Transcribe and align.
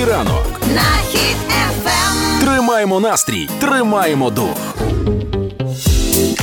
Хеппі 0.00 0.12
ранок 0.12 0.60
на 0.74 1.02
хід 1.08 1.36
ефем. 1.48 2.40
Тримаємо 2.40 3.00
настрій, 3.00 3.48
тримаємо 3.60 4.30
дух. 4.30 4.56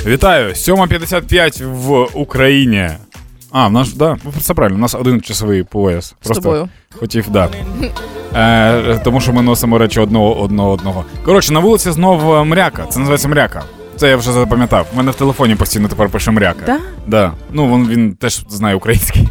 Вітаю! 0.06 0.54
7.55 0.54 1.66
в 1.66 2.08
Україні. 2.14 2.90
А, 3.52 3.68
в 3.68 3.72
нас, 3.72 3.94
да, 3.94 4.18
все 4.38 4.54
правильно, 4.54 4.78
у 4.78 4.82
нас 4.82 4.96
один 4.96 5.22
часовий 5.22 5.64
пояс. 5.64 6.16
Просто 6.24 6.44
тобою. 6.44 6.70
хотів, 7.00 7.30
да. 7.30 7.50
Е, 8.36 9.02
тому 9.04 9.22
що 9.22 9.34
ми 9.34 9.42
носимо 9.42 9.78
речі 9.78 10.00
одного 10.00 10.42
одного 10.42 10.72
одного. 10.72 11.06
Коротше, 11.26 11.54
на 11.54 11.60
вулиці 11.60 11.92
знов 11.92 12.46
мряка. 12.46 12.86
Це 12.90 13.00
називається 13.00 13.28
мряка. 13.28 13.64
Це 13.96 14.10
я 14.10 14.18
вже 14.18 14.32
запам'ятав. 14.32 14.88
У 14.94 14.98
мене 14.98 15.12
в 15.12 15.16
телефоні 15.16 15.56
постійно 15.56 15.88
тепер 15.88 16.10
пише 16.10 16.32
мряка. 16.32 16.66
Да? 16.66 16.80
Да. 17.08 17.32
Ну, 17.52 17.76
він, 17.76 17.88
він 17.88 18.16
теж 18.16 18.46
знає 18.50 18.76
український. 18.76 19.28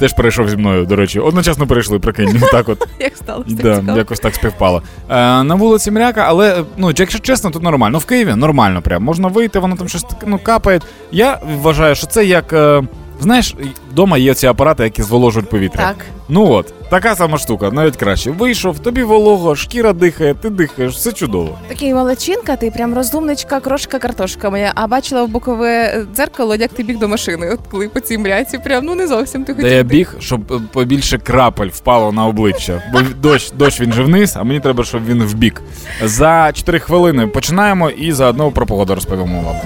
Теж 0.00 0.12
перейшов 0.12 0.48
зі 0.48 0.56
мною, 0.56 0.86
до 0.86 0.96
речі. 0.96 1.20
Одночасно 1.20 1.66
перейшли, 1.66 1.98
прикинь. 1.98 2.42
Так 2.52 2.68
от. 2.68 2.88
Як 3.00 3.16
сталося? 3.16 3.54
Да, 3.54 3.96
якось 3.96 4.20
так 4.20 4.34
співпало. 4.34 4.82
Е, 5.10 5.42
на 5.42 5.54
вулиці 5.54 5.90
мряка, 5.90 6.24
але 6.28 6.64
ну, 6.76 6.92
якщо 6.96 7.18
чесно, 7.18 7.50
тут 7.50 7.62
нормально. 7.62 7.98
В 7.98 8.04
Києві 8.04 8.34
нормально 8.34 8.82
прям. 8.82 9.02
Можна 9.02 9.28
вийти, 9.28 9.58
воно 9.58 9.76
там 9.76 9.88
щось 9.88 10.06
ну, 10.26 10.38
капає. 10.42 10.80
Я 11.12 11.40
вважаю, 11.60 11.94
що 11.94 12.06
це 12.06 12.24
як. 12.24 12.52
Е, 12.52 12.82
знаєш, 13.20 13.54
вдома 13.92 14.18
є 14.18 14.34
ці 14.34 14.46
апарати, 14.46 14.82
які 14.82 15.02
зволожують 15.02 15.48
повітря. 15.48 15.86
Так. 15.86 15.96
Ну 16.28 16.50
от, 16.50 16.74
така 16.90 17.16
сама 17.16 17.38
штука, 17.38 17.70
навіть 17.70 17.96
краще. 17.96 18.30
Вийшов, 18.30 18.78
тобі 18.78 19.02
волого, 19.02 19.56
шкіра 19.56 19.92
дихає, 19.92 20.34
ти 20.34 20.50
дихаєш, 20.50 20.94
все 20.94 21.12
чудово. 21.12 21.58
Такий 21.68 21.94
молодчинка, 21.94 22.56
ти 22.56 22.70
прям 22.70 22.94
розумничка, 22.94 23.60
крошка 23.60 23.98
картошка 23.98 24.50
моя. 24.50 24.72
А 24.74 24.86
бачила 24.86 25.24
в 25.24 25.28
бокове 25.28 26.02
дзеркало, 26.14 26.54
як 26.54 26.72
ти 26.72 26.82
біг 26.82 26.98
до 26.98 27.08
машини. 27.08 27.50
От 27.50 27.60
коли 27.70 27.88
по 27.88 28.00
цій 28.00 28.18
мряці, 28.18 28.58
прям 28.58 28.84
ну 28.84 28.94
не 28.94 29.06
зовсім 29.06 29.44
ти 29.44 29.54
хотів. 29.54 29.70
я 29.70 29.82
біг, 29.82 30.14
щоб 30.20 30.52
е, 30.52 30.60
побільше 30.72 31.18
крапель 31.18 31.68
впало 31.68 32.12
на 32.12 32.26
обличчя. 32.26 32.82
Бо 32.92 33.00
дощ, 33.22 33.52
дощ 33.52 33.80
він 33.80 33.92
же 33.92 34.02
вниз, 34.02 34.34
а 34.36 34.42
мені 34.44 34.60
треба, 34.60 34.84
щоб 34.84 35.06
він 35.06 35.22
вбік. 35.22 35.62
За 36.04 36.52
4 36.52 36.78
хвилини 36.78 37.26
починаємо 37.26 37.90
і 37.90 38.12
заодно 38.12 38.50
про 38.50 38.66
погоду 38.66 38.94
розповімо 38.94 39.42
вам. 39.42 39.56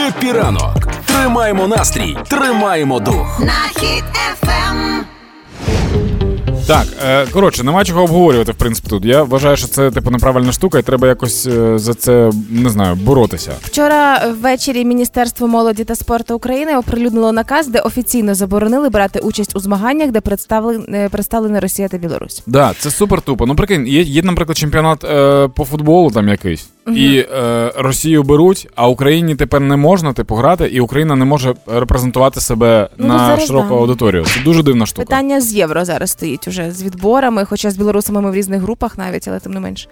Хеппі 0.00 0.32
ранок. 0.32 0.76
Тримаємо 1.04 1.68
настрій, 1.68 2.16
тримаємо 2.28 3.00
дух. 3.00 3.40
На 3.40 3.80
Хіт 3.80 4.04
FM. 4.32 5.04
Так, 6.66 6.86
е, 7.04 7.26
коротше, 7.26 7.64
нема 7.64 7.84
чого 7.84 8.02
обговорювати, 8.02 8.52
в 8.52 8.54
принципі, 8.54 8.88
тут. 8.90 9.04
Я 9.04 9.22
вважаю, 9.22 9.56
що 9.56 9.66
це 9.66 9.90
типу 9.90 10.10
неправильна 10.10 10.52
штука, 10.52 10.78
і 10.78 10.82
треба 10.82 11.08
якось 11.08 11.46
е, 11.46 11.78
за 11.78 11.94
це 11.94 12.30
не 12.50 12.70
знаю, 12.70 12.94
боротися. 12.94 13.52
Вчора 13.62 14.26
ввечері 14.40 14.84
Міністерство 14.84 15.48
молоді 15.48 15.84
та 15.84 15.94
спорту 15.94 16.36
України 16.36 16.76
оприлюднило 16.76 17.32
наказ, 17.32 17.68
де 17.68 17.80
офіційно 17.80 18.34
заборонили 18.34 18.88
брати 18.88 19.18
участь 19.18 19.56
у 19.56 19.60
змаганнях, 19.60 20.10
де 20.10 20.20
представлені, 20.20 20.84
е, 20.88 21.08
представлені 21.08 21.58
Росія 21.58 21.88
та 21.88 21.98
Білорусь. 21.98 22.42
Да, 22.46 22.74
це 22.78 22.90
супер 22.90 23.20
тупо. 23.20 23.46
Ну 23.46 23.56
прикинь, 23.56 23.86
є, 23.86 24.02
є 24.02 24.22
наприклад, 24.22 24.58
чемпіонат 24.58 25.04
е, 25.04 25.48
по 25.48 25.64
футболу 25.64 26.10
там 26.10 26.28
якийсь, 26.28 26.68
і 26.96 27.18
е, 27.18 27.72
Росію 27.76 28.22
беруть, 28.22 28.68
а 28.74 28.88
Україні 28.88 29.34
тепер 29.34 29.60
не 29.60 29.76
можна 29.76 30.12
типу 30.12 30.34
грати, 30.34 30.64
і 30.66 30.80
Україна 30.80 31.16
не 31.16 31.24
може 31.24 31.54
репрезентувати 31.66 32.40
себе 32.40 32.88
Ну, 32.98 33.06
на 33.08 33.40
широку 33.40 33.68
да. 33.68 33.74
аудиторію. 33.74 34.24
Це 34.24 34.40
дуже 34.44 34.62
дивна 34.62 34.86
штука. 34.86 35.02
Питання 35.06 35.40
з 35.40 35.54
євро 35.54 35.84
зараз 35.84 36.10
стоїть 36.10 36.48
уже 36.48 36.70
з 36.72 36.82
відборами, 36.82 37.44
хоча 37.44 37.70
з 37.70 37.76
білорусами 37.76 38.20
ми 38.20 38.30
в 38.30 38.34
різних 38.34 38.60
групах 38.62 38.98
навіть, 38.98 39.28
але 39.28 39.38
тим 39.40 39.52
не 39.52 39.60
менш. 39.60 39.88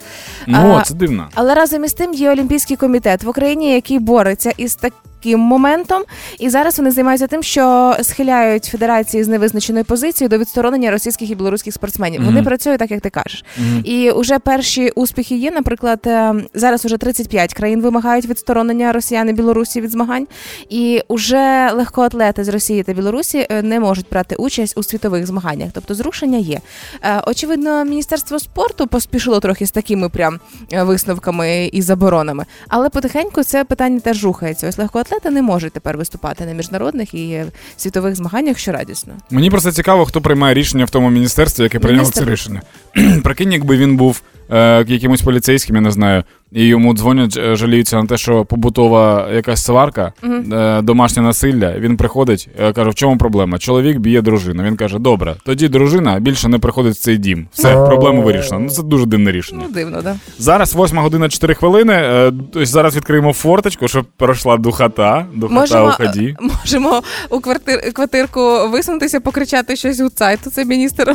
Ну, 0.46 0.76
А, 0.80 0.82
це 0.82 0.94
дивно. 0.94 1.28
Але 1.34 1.54
разом 1.54 1.84
із 1.84 1.92
тим 1.92 2.14
є 2.14 2.30
Олімпійський 2.32 2.76
комітет 2.76 3.22
в 3.22 3.28
Україні, 3.28 3.74
який 3.74 3.98
бореться 3.98 4.52
із 4.56 4.74
таким 4.74 4.98
моментом. 5.26 6.02
І 6.38 6.50
зараз 6.50 6.78
вони 6.78 6.90
займаються 6.90 7.26
тим, 7.26 7.42
що 7.42 7.96
схиляють 8.02 8.64
федерації 8.64 9.24
з 9.24 9.28
невизначеною 9.28 9.84
позицією 9.84 10.28
до 10.28 10.38
відсторонення 10.38 10.90
російських 10.90 11.30
і 11.30 11.34
білоруських 11.34 11.74
спортсменів. 11.74 12.24
Вони 12.24 12.42
працюють 12.42 12.78
так, 12.78 12.90
як 12.90 13.00
ти 13.00 13.10
кажеш. 13.10 13.44
Мгм. 13.58 13.82
І 13.84 14.12
вже 14.16 14.38
перші 14.38 14.90
успіхи 14.90 15.36
є. 15.36 15.50
Наприклад, 15.50 16.00
е, 16.06 16.34
зараз 16.54 16.84
уже 16.84 16.96
35 16.96 17.54
країн 17.54 17.80
вимагають 17.80 18.26
відсторонення 18.26 18.92
росіян 18.92 19.28
і 19.28 19.32
Білорусі 19.32 19.80
від 19.80 19.90
змагань. 19.90 20.26
І 20.68 21.02
вже 21.10 21.70
легкоатлети 21.72 22.44
з 22.44 22.48
Росії 22.48 22.82
та 22.82 22.92
Білорусі 22.92 23.46
е, 23.50 23.62
не 23.62 23.80
можуть 23.80 24.06
брати 24.10 24.36
участь 24.36 24.78
у 24.78 24.82
світових 24.82 25.26
змаганнях. 25.26 25.68
Тобто 25.74 25.94
зрушення 25.94 26.38
є. 26.38 26.60
Е, 27.02 27.22
Очевидно, 27.26 27.84
міністерство 27.84 28.38
спорту 28.38 28.86
поспішило 28.86 29.40
трохи 29.40 29.66
з 29.66 29.70
такими 29.70 30.08
прям 30.08 30.40
висновками 30.72 31.70
і 31.72 31.82
заборонами. 31.82 32.44
Але 32.68 32.88
потихеньку 32.88 33.42
це 33.42 33.64
питання 33.64 34.00
теж 34.00 34.24
рухається. 34.24 34.68
Ось 34.68 34.78
легкоатлети 35.08 35.34
не 35.34 35.42
можуть 35.42 35.72
тепер 35.72 35.96
виступати 35.96 36.46
на 36.46 36.52
міжнародних 36.52 37.14
і 37.14 37.44
світових 37.76 38.16
змаганнях, 38.16 38.58
що 38.58 38.72
радісно. 38.72 39.14
Мені 39.30 39.50
просто 39.50 39.72
цікаво, 39.72 40.04
хто 40.04 40.20
приймає 40.20 40.54
рішення 40.54 40.84
в 40.84 40.90
тому 40.90 41.10
міністерстві, 41.10 41.62
яке 41.62 41.78
прийняло 41.78 42.10
це 42.10 42.24
рішення. 42.24 42.62
Прикинь, 43.22 43.52
якби 43.52 43.76
він 43.76 43.96
був 43.96 44.22
е, 44.50 44.84
якимось 44.88 45.22
поліцейським, 45.22 45.76
я 45.76 45.82
не 45.82 45.90
знаю, 45.90 46.24
і 46.52 46.64
йому 46.64 46.94
дзвонять, 46.94 47.36
е, 47.36 47.56
жаліються 47.56 47.96
на 47.96 48.06
те, 48.06 48.16
що 48.16 48.44
побутова 48.44 49.28
якась 49.34 49.64
сварка, 49.64 50.12
е, 50.52 50.82
домашнє 50.82 51.22
насилля. 51.22 51.74
Він 51.78 51.96
приходить, 51.96 52.48
е, 52.60 52.72
каже, 52.72 52.90
в 52.90 52.94
чому 52.94 53.18
проблема? 53.18 53.58
Чоловік 53.58 53.98
б'є 53.98 54.22
дружину. 54.22 54.62
Він 54.62 54.76
каже: 54.76 54.98
добре, 54.98 55.36
тоді 55.44 55.68
дружина 55.68 56.20
більше 56.20 56.48
не 56.48 56.58
приходить 56.58 56.94
в 56.94 56.98
цей 56.98 57.16
дім. 57.16 57.48
Все, 57.52 57.72
проблему 57.72 58.22
вирішено. 58.22 58.60
Ну 58.60 58.70
це 58.70 58.82
дуже 58.82 59.06
дивне 59.06 59.32
рішення. 59.32 59.62
Ну 59.68 59.74
дивно, 59.74 60.02
да. 60.02 60.16
Зараз 60.38 60.76
8 60.76 60.98
година 60.98 61.28
4 61.28 61.54
хвилини. 61.54 62.32
зараз 62.54 62.96
відкриємо 62.96 63.32
форточку, 63.32 63.88
щоб 63.88 64.04
пройшла 64.16 64.56
духота. 64.56 65.26
Духота 65.34 65.60
Можемо, 65.60 65.88
уході. 65.88 66.36
е, 66.40 66.44
можемо 66.60 67.02
у 67.30 67.40
квартир, 67.40 67.92
квартирку 67.92 68.68
висунутися, 68.72 69.20
покричати 69.20 69.76
щось 69.76 70.00
у 70.00 70.08
цайту. 70.08 70.50
Це 70.50 70.64
міністр 70.64 71.14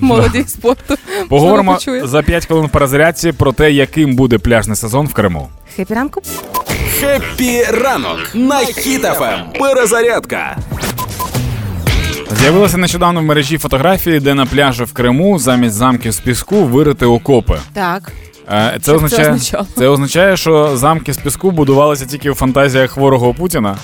молоді 0.00 0.38
і 0.38 0.48
спорту. 0.48 0.94
Поговоримо 1.28 1.78
за 2.04 2.22
5 2.22 2.46
хвилин 2.46 2.66
в 2.66 2.70
перезарядці 2.70 3.32
про 3.32 3.52
те, 3.52 3.72
яким 3.72 4.16
буде 4.16 4.38
пляжний 4.56 4.76
сезон 4.76 5.06
в 5.06 5.12
Криму. 5.14 5.48
Хепі 5.76 5.94
ранку. 5.94 6.22
Хеппі 7.00 7.62
ранок 7.62 8.18
на 8.34 8.58
Хіт 8.58 9.05
FM. 9.05 9.40
Перезарядка. 9.58 10.56
З'явилися 12.40 12.76
нещодавно 12.76 13.20
в 13.20 13.22
мережі 13.22 13.58
фотографії, 13.58 14.20
де 14.20 14.34
на 14.34 14.46
пляжі 14.46 14.84
в 14.84 14.92
Криму 14.92 15.38
замість 15.38 15.74
замків 15.74 16.12
з 16.12 16.20
піску 16.20 16.64
вирили 16.64 17.06
окопи. 17.06 17.58
Так. 17.72 18.12
Е, 18.52 18.72
Це 18.72 18.80
Що 18.80 18.80
це 18.82 18.92
означає, 18.92 19.28
означало? 19.28 19.66
це 19.76 19.88
означає, 19.88 20.36
що 20.36 20.76
замки 20.76 21.12
з 21.12 21.16
піску 21.18 21.50
будувалися 21.50 22.06
тільки 22.06 22.30
у 22.30 22.34
фантазіях 22.34 22.90
хворого 22.90 23.34
Путіна, 23.34 23.76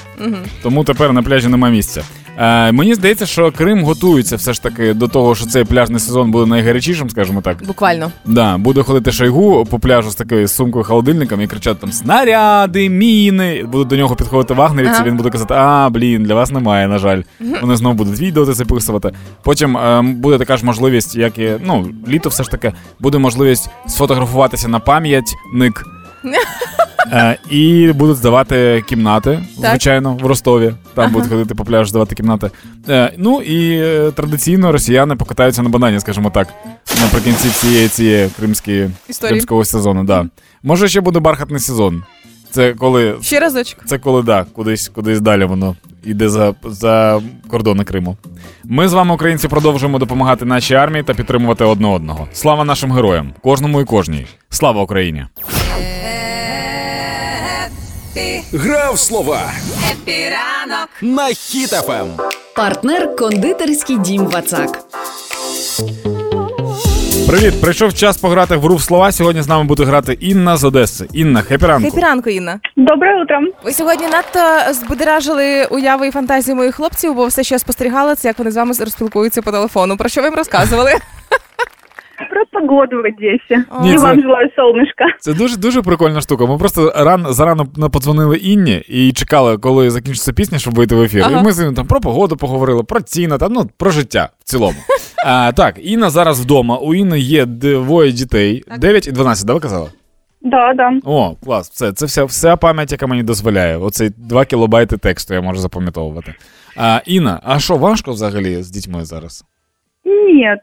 тому 0.63 0.85
тепер 0.85 1.13
на 1.13 1.23
пляжі 1.23 1.49
нема 1.49 1.69
місця. 1.69 2.03
Е, 2.39 2.73
мені 2.73 2.95
здається, 2.95 3.27
що 3.27 3.53
Крим 3.53 3.85
готується 3.85 4.37
все 4.37 4.53
ж 4.53 4.63
таки 4.63 4.95
до 4.95 5.09
того, 5.09 5.35
що 5.35 5.47
цей 5.47 5.65
пляжний 5.65 6.01
сезон 6.01 6.31
буде 6.31 6.51
найгарячішим, 6.51 7.11
скажімо 7.11 7.41
так. 7.41 7.67
Буквально. 7.67 8.11
Да, 8.25 8.59
буде 8.59 8.83
ходити 8.83 9.13
Шойгу 9.13 9.65
по 9.65 9.79
пляжу 9.79 10.11
з 10.11 10.15
такою 10.15 10.49
сумкою 10.49 10.85
холодильником 10.85 11.41
і 11.41 11.47
кричати 11.47 11.81
там 11.81 11.93
снаряди, 11.93 12.89
міни. 12.89 13.65
Будуть 13.73 13.89
до 13.89 13.97
нього 13.97 14.17
підходити 14.17 14.55
вагнерівці. 14.55 14.97
Ага. 14.97 15.05
Він 15.09 15.17
буде 15.17 15.31
казати: 15.31 15.55
А, 15.57 15.91
блін, 15.91 16.23
для 16.23 16.35
вас 16.35 16.51
немає, 16.51 16.89
на 16.89 16.99
жаль. 16.99 17.23
Вони 17.61 17.77
знову 17.77 17.95
будуть 17.95 18.21
відео 18.21 18.45
записувати. 18.45 19.13
Потім 19.43 19.77
е, 19.77 20.03
буде 20.03 20.39
така 20.39 20.57
ж 20.57 20.67
можливість, 20.67 21.17
як 21.17 21.39
і 21.39 21.53
ну, 21.65 21.89
літо, 22.09 22.29
все 22.29 22.43
ж 22.43 22.51
таки, 22.51 22.73
буде 23.01 23.19
можливість 23.19 23.71
сфотографуватися 23.87 24.69
на 24.69 24.79
пам'ятник. 24.79 25.85
Е, 27.13 27.37
і 27.51 27.93
будуть 27.93 28.17
здавати 28.17 28.85
кімнати, 28.89 29.45
звичайно, 29.59 30.15
в 30.15 30.27
Ростові. 30.27 30.75
Там 30.95 31.13
будуть 31.13 31.29
ходити 31.29 31.55
по 31.55 31.65
пляжу, 31.65 31.89
здавати 31.89 32.15
кімнати. 32.15 32.51
Е, 32.89 33.13
ну 33.19 33.41
і 33.41 33.79
е, 33.79 34.11
традиційно 34.11 34.73
росіяни 34.73 35.17
покатаються 35.17 35.63
на 35.63 35.69
банані, 35.69 36.01
скажімо 36.01 36.31
так, 36.31 36.49
наприкінці 37.01 37.49
цієї 37.49 37.89
цієї 37.89 38.29
кримської 38.39 38.91
Історії. 39.09 39.31
кримського 39.31 39.65
сезону. 39.65 40.05
Да. 40.05 40.27
Може, 40.63 40.89
ще 40.89 41.01
буде 41.01 41.21
бархатний 41.21 41.61
сезон. 41.61 42.03
Це 42.51 42.73
коли 42.73 43.17
Ще 43.23 43.41
разочок. 43.41 43.79
це 43.87 43.99
коли 43.99 44.23
да, 44.23 44.45
кудись, 44.53 44.89
кудись 44.89 45.21
далі 45.21 45.45
воно 45.45 45.77
йде 46.05 46.29
за, 46.29 46.55
за 46.65 47.21
кордони 47.49 47.85
Криму. 47.85 48.17
Ми 48.65 48.89
з 48.89 48.93
вами, 48.93 49.15
українці, 49.15 49.49
продовжуємо 49.49 49.99
допомагати 49.99 50.45
нашій 50.45 50.75
армії 50.75 51.03
та 51.05 51.15
підтримувати 51.15 51.65
одне 51.65 51.89
одного. 51.89 52.29
Слава 52.33 52.65
нашим 52.65 52.93
героям, 52.93 53.33
кожному 53.43 53.81
і 53.81 53.85
кожній. 53.85 54.27
Слава 54.51 54.83
Україні! 54.83 55.27
Грав 58.53 58.99
слова 58.99 59.41
Хеппі 59.93 60.45
ранок 60.45 60.89
на 61.03 61.27
Хіт 61.27 61.72
FM. 61.72 62.07
Партнер 62.57 63.17
кондитерський 63.17 63.99
дім 63.99 64.27
Вацак. 64.27 64.79
Привіт! 67.29 67.61
Прийшов 67.61 67.95
час 67.95 68.19
пограти 68.19 68.57
в 68.57 68.61
гру 68.61 68.77
в 68.77 68.83
слова. 68.83 69.13
Сьогодні 69.13 69.43
з 69.43 69.49
нами 69.49 69.65
буде 69.65 69.85
грати 69.85 70.13
Інна 70.13 70.57
з 70.57 70.65
Одеси. 70.65 71.09
Інна, 71.13 71.43
хепі 71.43 71.67
ранку. 71.67 71.91
Хепі 71.91 72.01
ранку, 72.03 72.31
Інна. 72.31 72.61
Доброе 72.77 73.23
утро. 73.23 73.39
Ви 73.65 73.73
сьогодні 73.73 74.07
надто 74.07 74.73
збудоражили 74.73 75.65
уяви 75.71 76.09
і 76.09 76.11
фантазії 76.11 76.55
моїх 76.55 76.75
хлопців, 76.75 77.15
бо 77.15 77.27
все, 77.27 77.45
що 77.45 77.55
я 77.55 77.59
спостерігала, 77.59 78.15
це 78.15 78.29
як 78.29 78.39
вони 78.39 78.51
з 78.51 78.57
вами 78.57 78.75
спілкуються 78.81 79.43
по 79.43 79.51
телефону. 79.53 79.97
Про 79.97 80.09
що 80.09 80.21
ви 80.21 80.27
їм 80.27 80.37
розказували? 80.37 80.93
Про 82.31 82.61
погоду 82.61 82.97
в 82.97 83.01
Одесі. 83.01 83.65
Ні, 83.83 83.93
І 83.95 83.97
це- 83.97 84.03
вам 84.03 84.21
желаю 84.23 84.49
солнышка. 84.59 85.05
Це 85.19 85.35
дуже 85.35 85.57
дуже 85.57 85.83
прикольна 85.83 86.21
штука. 86.21 86.47
Ми 86.47 86.59
просто 86.59 86.93
ран 86.97 87.27
зарано 87.29 87.67
подзвонили 87.93 88.37
Інні 88.37 88.83
і 88.89 89.13
чекали, 89.13 89.59
коли 89.59 89.91
закінчиться 89.91 90.33
пісня, 90.33 90.59
щоб 90.59 90.75
вийти 90.75 90.95
в 90.95 91.03
ефір. 91.03 91.23
Ага. 91.27 91.41
І 91.41 91.45
ми 91.45 91.53
з 91.53 91.59
ним 91.59 91.75
там 91.75 91.87
про 91.87 92.01
погоду 92.01 92.37
поговорили, 92.37 92.83
про 92.83 93.01
ціни, 93.01 93.39
там 93.39 93.53
ну 93.53 93.71
про 93.77 93.91
життя 93.91 94.29
в 94.41 94.45
цілому. 94.45 94.79
А, 95.27 95.53
так, 95.53 95.75
Інна 95.83 96.11
зараз 96.11 96.41
вдома. 96.41 96.77
У 96.79 96.95
Інни 96.95 97.21
є 97.21 97.47
двоє 97.47 98.13
дітей. 98.13 98.65
9 98.79 99.07
і 99.07 99.13
12, 99.13 99.47
да, 99.47 99.55
ви 99.55 99.61
казали? 99.61 99.91
Да, 100.41 100.75
да. 100.75 100.93
О, 101.05 101.37
клас, 101.45 101.71
все, 101.71 101.93
це 101.93 102.07
вся, 102.07 102.25
вся 102.25 102.57
пам'ять, 102.57 102.93
яка 102.93 103.07
мені 103.07 103.23
дозволяє. 103.23 103.77
Оцей 103.77 104.11
2 104.17 104.45
кілобайти 104.45 104.97
тексту 104.97 105.35
я 105.35 105.41
можу 105.41 105.61
запам'ятовувати. 105.61 106.35
А, 106.77 107.01
Інна, 107.07 107.41
а 107.45 107.59
що 107.59 107.77
важко 107.77 108.13
взагалі 108.13 108.63
з 108.63 108.71
дітьми 108.71 109.05
зараз? 109.05 109.45
Нет. 110.05 110.61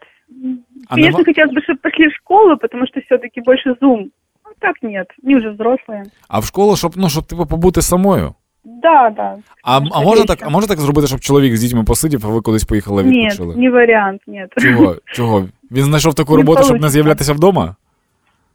А 0.89 0.95
Конечно, 0.95 1.19
нема- 1.19 1.25
хотелось 1.25 1.51
бы, 1.53 1.61
чтобы 1.61 1.77
пошли 1.81 2.07
в 2.07 2.13
школу, 2.13 2.57
потому 2.57 2.87
что 2.87 2.99
все-таки 3.01 3.41
больше 3.41 3.69
Zoom. 3.81 4.05
А 4.43 4.49
так 4.59 4.75
нет, 4.83 5.07
они 5.23 5.35
уже 5.35 5.49
взрослые. 5.49 6.03
А 6.27 6.39
в 6.39 6.45
школу, 6.45 6.75
щоб, 6.75 6.91
ну, 6.95 7.09
щоб 7.09 7.23
типу, 7.25 7.45
побути 7.45 7.81
самою. 7.81 8.33
Да, 8.65 9.09
да. 9.09 9.37
А, 9.63 9.77
а, 9.77 9.79
Конечно. 9.79 10.01
можна 10.03 10.25
так, 10.25 10.39
а 10.41 10.49
можна 10.49 10.67
так 10.67 10.79
зробити, 10.79 11.07
щоб 11.07 11.19
чоловік 11.19 11.55
з 11.55 11.61
дітьми 11.61 11.83
посидів, 11.83 12.25
а 12.25 12.29
ви 12.29 12.41
кудись 12.41 12.63
поїхали 12.63 13.03
Нет, 13.03 13.13
відпочили? 13.15 13.55
не 13.55 13.69
вариант, 13.69 14.21
нет. 14.27 14.53
Чого? 14.57 14.95
Чого? 15.05 15.45
Він 15.71 15.83
знайшов 15.83 16.13
таку 16.13 16.31
Не 16.33 16.37
роботу, 16.37 16.57
щоб 16.63 16.73
не 16.73 16.79
получится. 16.79 16.89
з'являтися 16.93 17.33
вдома? 17.33 17.75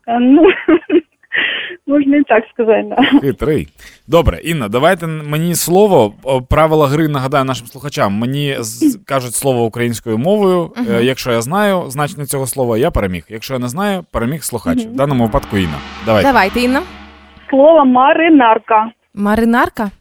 А, 0.06 0.18
Ну, 0.20 0.42
можно 1.87 2.15
и 2.15 2.23
так 2.23 2.43
сказать, 2.53 2.89
да. 2.89 3.19
Хитрий. 3.21 3.67
Добре, 4.07 4.39
Інна, 4.43 4.67
давайте 4.67 5.07
мені 5.07 5.55
слово. 5.55 6.13
Правила 6.49 6.87
гри 6.87 7.07
нагадаю 7.07 7.45
нашим 7.45 7.67
слухачам. 7.67 8.13
Мені 8.13 8.57
кажуть 9.05 9.35
слово 9.35 9.65
українською 9.65 10.17
мовою. 10.17 10.71
Е, 10.91 11.03
Якщо 11.03 11.31
я 11.31 11.41
знаю 11.41 11.83
значення 11.87 12.25
цього 12.25 12.47
слова, 12.47 12.77
я 12.77 12.91
переміг. 12.91 13.25
Якщо 13.29 13.53
я 13.53 13.59
не 13.59 13.67
знаю, 13.67 14.05
переміг 14.11 14.43
слухач. 14.43 14.85
В 14.85 14.95
даному 14.95 15.23
випадку 15.23 15.57
Інна. 15.57 15.77
Давайте. 16.05 16.27
Давайте, 16.29 16.59
Інна. 16.61 16.81
Слово 17.49 17.85
маринарка. 17.85 18.91
Маринарка. 19.13 19.91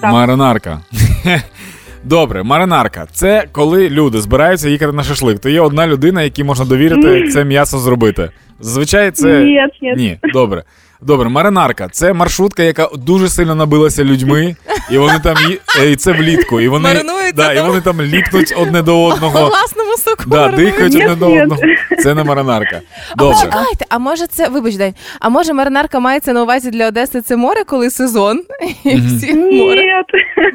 Так. 0.00 0.12
Маринарка. 0.12 0.80
Добре, 2.04 2.42
маринарка. 2.42 3.06
Це 3.12 3.44
коли 3.52 3.90
люди 3.90 4.20
збираються 4.20 4.68
їхати 4.68 4.92
на 4.92 5.02
шашлик. 5.02 5.38
То 5.38 5.48
є 5.48 5.60
одна 5.60 5.86
людина, 5.86 6.22
якій 6.22 6.44
можна 6.44 6.64
довірити 6.64 7.28
це 7.28 7.44
м'ясо 7.44 7.78
зробити. 7.78 8.30
Зазвичай 8.60 9.10
це. 9.10 9.38
Нет, 9.44 9.70
нет. 9.82 9.96
Ні, 9.96 10.18
добре. 10.32 10.62
Добре, 11.00 11.28
маринарка 11.28 11.88
це 11.88 12.12
маршрутка, 12.12 12.62
яка 12.62 12.88
дуже 12.94 13.28
сильно 13.28 13.54
набилася 13.54 14.04
людьми, 14.04 14.56
і 14.90 14.98
вони 14.98 15.18
там 15.18 15.36
е, 15.80 15.90
і 15.90 15.96
це 15.96 16.12
влітку. 16.12 16.60
І 16.60 16.68
вони, 16.68 17.02
да, 17.34 17.52
і 17.52 17.56
там. 17.56 17.66
вони 17.66 17.80
там 17.80 18.02
ліпнуть 18.02 18.54
одне 18.56 18.82
до 18.82 19.04
одного. 19.04 19.48
власному 19.48 19.96
соку. 19.96 20.24
Да, 20.26 20.48
дихають 20.48 20.94
Ні, 20.94 21.02
одне 21.06 21.16
до 21.16 21.32
одного. 21.32 21.62
Це 22.02 22.14
не 22.14 22.24
маринарка. 22.24 22.80
А 23.10 23.14
Добре. 23.16 23.34
почекайте, 23.36 23.84
а 23.88 23.98
може 23.98 24.26
це, 24.26 24.48
вибач, 24.48 24.74
День, 24.76 24.94
а 25.20 25.28
може 25.28 25.52
маринарка 25.52 26.00
мається 26.00 26.32
на 26.32 26.42
увазі 26.42 26.70
для 26.70 26.88
Одеси 26.88 27.22
це 27.22 27.36
море, 27.36 27.64
коли 27.64 27.90
сезон? 27.90 28.42
І 28.84 28.96
всі 29.00 29.34
море. 29.34 30.04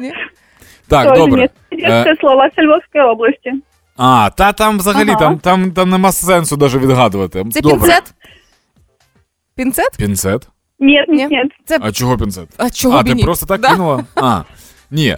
Нет, 0.00 0.12
Так, 0.88 1.04
тоже 1.08 1.20
добре. 1.20 1.40
нет. 1.40 1.50
Детское 1.70 2.16
слово 2.20 2.42
со 2.56 2.62
Львовской 2.62 3.02
области. 3.12 3.52
А, 3.96 4.30
та 4.36 4.52
там 4.52 4.78
взагалі 4.78 5.08
Ага. 5.08 5.18
там, 5.18 5.38
там, 5.38 5.70
там 5.72 5.90
нема 5.90 6.12
сенсу 6.12 6.56
навіть 6.56 6.74
відгадувати. 6.74 7.44
Це 7.52 7.60
Добре. 7.60 7.78
пінцет? 7.78 8.02
Пінцет? 9.56 9.90
Пінцет? 9.98 10.48
Нет, 10.80 11.08
Ні. 11.08 11.16
нет, 11.16 11.30
нет. 11.30 11.46
Це 11.64 11.78
А 11.82 11.92
чого 11.92 12.18
пінцет? 12.18 12.48
а 12.58 12.70
чого 12.70 12.98
а, 12.98 13.02
б 13.02 13.06
і 13.06 13.08
ти 13.08 13.14
ні? 13.14 13.22
просто 13.22 13.46
так 13.46 13.60
Да. 13.60 13.68
кинула? 13.68 14.04
А. 14.16 14.40
Ні, 14.90 15.08
е, 15.08 15.16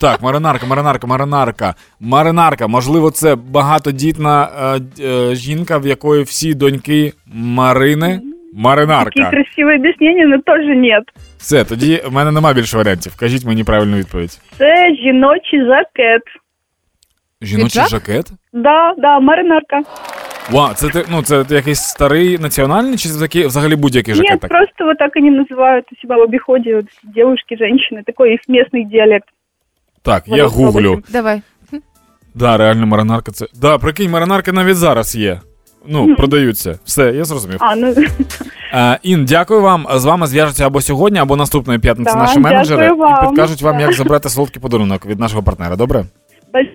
так, 0.00 0.22
маринарка, 0.22 0.66
маринарка, 0.66 1.06
маринарка. 1.06 1.74
Маринарка, 2.00 2.66
можливо, 2.66 3.10
це 3.10 3.34
багатодітна 3.34 4.48
е, 4.76 4.78
д- 4.78 5.04
е, 5.30 5.34
жінка, 5.34 5.78
в 5.78 5.86
якої 5.86 6.22
всі 6.22 6.54
доньки 6.54 7.12
Марини. 7.26 8.08
Такие 8.14 8.32
Маринарка. 8.62 9.20
красивые 9.30 9.76
объяснения, 9.78 10.26
но 10.26 10.38
тоже 10.46 10.74
нет. 10.74 11.04
Все, 11.38 11.64
тоді 11.64 12.02
в 12.06 12.12
мене 12.12 12.30
нема 12.32 12.52
більше 12.52 12.76
варіантів. 12.76 13.16
Кажіть 13.16 13.44
мені 13.44 13.64
правильну 13.64 13.96
відповідь. 13.96 14.38
Це 14.58 14.94
жіночий 15.04 15.60
жакет. 15.66 16.22
Жіночий 17.42 17.82
Піджак? 17.82 17.88
жакет? 17.88 18.26
Да, 18.52 18.94
да, 18.98 19.20
маринарка. 19.20 19.82
Вау, 20.51 20.73
це 20.75 20.89
ти- 20.89 21.05
ну 21.11 21.21
це 21.21 21.45
якийсь 21.49 21.81
старий 21.81 22.37
національний 22.37 22.97
чи 22.97 23.09
взагалі- 23.09 23.47
взагалі 23.47 23.75
будь-який 23.75 24.15
жакет? 24.15 24.31
Нет, 24.31 24.39
так? 24.39 24.49
просто 24.51 24.85
вот 24.85 24.97
так 24.97 25.11
они 25.15 25.29
называют 25.31 25.81
у 25.91 25.95
себя 26.01 26.17
в 26.17 26.21
обиходе 26.21 26.75
вот, 26.75 26.85
девушки, 27.15 27.55
женщины. 27.55 28.03
Такой 28.05 28.33
их 28.33 28.39
местный 28.49 28.89
диалект. 28.91 29.27
Так, 30.01 30.27
в 30.27 30.29
я 30.29 30.43
Одеській 30.45 30.63
гуглю. 30.63 30.89
області. 30.89 31.13
Давай. 31.13 31.41
Да, 32.35 32.57
реально 32.57 32.85
маринарка 32.87 33.31
це. 33.31 33.45
Да, 33.61 33.77
прикинь, 33.77 34.11
маринарки 34.11 34.51
навіть 34.51 34.77
зараз 34.77 35.15
є. 35.15 35.39
Ну, 35.87 36.15
продаються. 36.15 36.79
Все, 36.85 37.11
я 37.11 37.25
зрозумів. 37.25 37.57
А, 37.59 37.75
ну, 37.75 37.93
Е, 38.73 38.99
Ін, 39.03 39.25
дякую 39.25 39.61
вам. 39.61 39.87
З 39.95 40.05
вами 40.05 40.27
зв'яжуться 40.27 40.65
або 40.67 40.81
сьогодні, 40.81 41.19
або 41.19 41.35
наступної 41.35 41.79
п'ятниці 41.79 42.11
Да, 42.13 42.19
наші 42.19 42.39
менеджери 42.39 42.81
дякую 42.87 42.99
вам. 42.99 43.25
і 43.25 43.27
підкажуть 43.27 43.61
вам, 43.61 43.77
Да. 43.77 43.81
як 43.83 43.93
забрати 43.93 44.29
солодкий 44.29 44.61
подарунок 44.61 45.05
від 45.05 45.19
нашого 45.19 45.43
партнера. 45.43 45.75
Добре? 45.75 46.05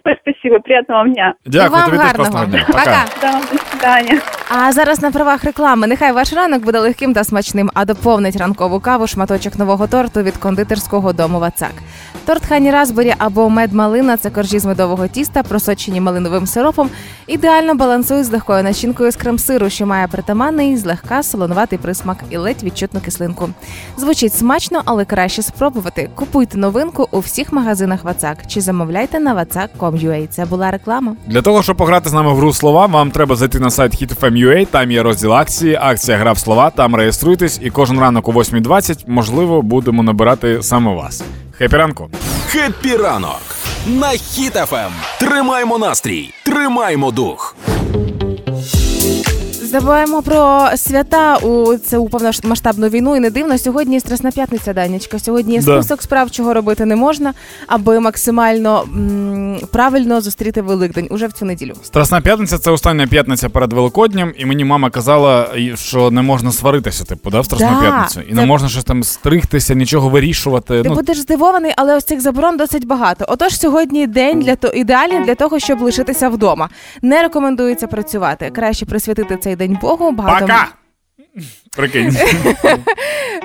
Большое 0.05 0.19
спасибо, 0.21 0.59
приятного 0.59 1.00
вам 1.03 1.13
дня. 1.13 1.33
Дякую, 1.45 1.71
Вам 1.71 1.85
тобі 1.85 1.97
теж 1.97 2.05
гарного. 2.07 2.29
класного 2.29 2.45
дня. 2.51 2.65
Пока. 2.67 3.05
Да, 3.21 3.31
до 3.51 3.57
свидания. 3.71 4.21
А 4.50 4.71
зараз 4.71 5.01
на 5.01 5.11
правах 5.11 5.44
реклами. 5.44 5.88
Нехай 5.88 6.11
ваш 6.11 6.33
ранок 6.33 6.63
буде 6.63 6.79
легким 6.79 7.13
та 7.13 7.23
смачним, 7.23 7.71
а 7.73 7.85
доповнить 7.85 8.35
ранкову 8.38 8.79
каву 8.79 9.07
шматочок 9.07 9.55
нового 9.59 9.88
торту 9.88 10.21
від 10.21 10.38
кондитерського 10.38 11.13
дому 11.13 11.39
Вацак. 11.39 11.71
Торт 12.25 12.45
Хані 12.45 12.71
Разбері 12.71 13.13
або 13.17 13.49
мед 13.49 13.73
малина 13.73 14.17
це 14.17 14.29
коржі 14.29 14.59
з 14.59 14.65
медового 14.65 15.07
тіста, 15.07 15.43
просочені 15.43 16.01
малиновим 16.01 16.47
сиропом. 16.47 16.89
Ідеально 17.27 17.75
балансують 17.75 18.25
з 18.25 18.31
легкою 18.31 18.63
начинкою 18.63 19.11
з 19.11 19.15
крем-сиру, 19.15 19.69
що 19.69 19.85
має 19.85 20.07
притаманний, 20.07 20.77
злегка 20.77 21.23
солонуватий 21.23 21.79
присмак 21.79 22.17
і 22.29 22.37
ледь 22.37 22.63
відчутну 22.63 22.99
кислинку. 22.99 23.49
Звучить 23.97 24.33
смачно, 24.33 24.81
але 24.85 25.05
краще 25.05 25.41
спробувати. 25.41 26.09
Купуйте 26.15 26.57
новинку 26.57 27.07
у 27.11 27.19
всіх 27.19 27.53
магазинах 27.53 28.03
Вацак 28.03 28.37
чи 28.47 28.61
замовляйте 28.61 29.19
на 29.19 29.35
vatsak.com.ua. 29.35 30.27
Це 30.27 30.45
була 30.45 30.71
реклама. 30.71 31.15
Для 31.27 31.41
того, 31.41 31.63
щоб 31.63 31.77
пограти 31.77 32.09
з 32.09 32.13
нами 32.13 32.33
в 32.33 32.35
гру 32.35 32.53
слова, 32.53 32.85
вам 32.85 33.11
треба 33.11 33.35
зайти 33.35 33.59
на 33.59 33.69
сайт 33.69 34.01
HitFM.ua, 34.01 34.65
там 34.65 34.91
є 34.91 35.03
розділ 35.03 35.33
акції, 35.33 35.77
акція 35.81 36.17
гра 36.17 36.31
в 36.31 36.37
слова, 36.37 36.69
там 36.69 36.95
реєструйтесь, 36.95 37.59
і 37.63 37.69
кожен 37.69 37.99
ранок 37.99 38.27
о 38.27 38.31
8.20, 38.31 39.03
можливо, 39.07 39.61
будемо 39.61 40.03
набирати 40.03 40.63
саме 40.63 40.95
вас. 40.95 41.23
Хепі 41.63 41.77
ранку! 41.77 42.10
Хеппі 42.48 42.95
ранок 42.95 43.42
на 43.88 44.07
Хіт-ФМ. 44.07 44.92
Тримаймо 45.19 45.77
настрій, 45.77 46.33
тримаймо 46.45 47.12
дух. 47.12 47.56
Забуваємо 49.77 50.21
про 50.21 50.69
свята 50.77 51.37
у 51.37 51.77
цю 51.77 52.05
повномасштабну 52.05 52.87
війну, 52.87 53.15
і 53.15 53.19
не 53.19 53.29
дивно. 53.29 53.57
Сьогодні 53.57 53.99
Страсна 53.99 54.31
п'ятниця, 54.31 54.73
Данечка. 54.73 55.19
Сьогодні 55.19 55.53
є 55.53 55.61
Да. 55.61 55.81
список 55.83 56.01
справ, 56.01 56.31
чого 56.31 56.53
робити 56.53 56.85
не 56.85 56.95
можна, 56.95 57.33
аби 57.67 57.99
максимально 57.99 58.83
м- 58.95 59.59
правильно 59.71 60.21
зустріти 60.21 60.61
Великдень 60.61 61.07
уже 61.09 61.27
в 61.27 61.31
цю 61.33 61.45
неділю. 61.45 61.73
Страсна 61.83 62.21
п'ятниця 62.21 62.57
це 62.57 62.71
остання 62.71 63.07
п'ятниця 63.07 63.49
перед 63.49 63.74
Великоднем, 63.74 64.33
і 64.38 64.45
мені 64.45 64.65
мама 64.65 64.89
казала, 64.89 65.48
що 65.75 66.12
не 66.12 66.21
можна 66.21 66.51
сваритися, 66.51 67.03
типу, 67.03 67.29
да, 67.29 67.39
в 67.41 67.45
Страсну 67.45 67.67
Да, 67.71 67.79
п'ятницю. 67.81 68.21
І 68.29 68.33
не 68.33 68.45
можна 68.45 68.69
щось 68.69 68.83
там 68.83 69.03
стригтися, 69.03 69.74
нічого 69.74 70.09
вирішувати. 70.09 70.81
Ти 70.83 70.89
ну, 70.89 70.95
будеш 70.95 71.17
здивований, 71.19 71.74
але 71.77 71.95
ось 71.98 72.03
цих 72.03 72.21
заборон 72.21 72.57
досить 72.57 72.88
багато. 72.88 73.25
Отож, 73.27 73.59
сьогодні 73.59 74.07
день 74.07 74.39
для 74.39 74.55
то 74.55 74.67
ідеальний 74.67 75.24
для 75.25 75.36
того, 75.36 75.59
щоб 75.59 75.81
лишитися 75.81 76.29
вдома. 76.29 76.69
Не 77.01 77.21
рекомендується 77.21 77.88
працювати. 77.88 78.51
Краще 78.55 78.86
присвятити 78.86 79.38
цей 79.38 79.55
день 79.55 79.62
Богу, 79.72 80.12
багато 80.12 80.41
Пока! 80.48 80.67
Прикинь. 81.75 82.17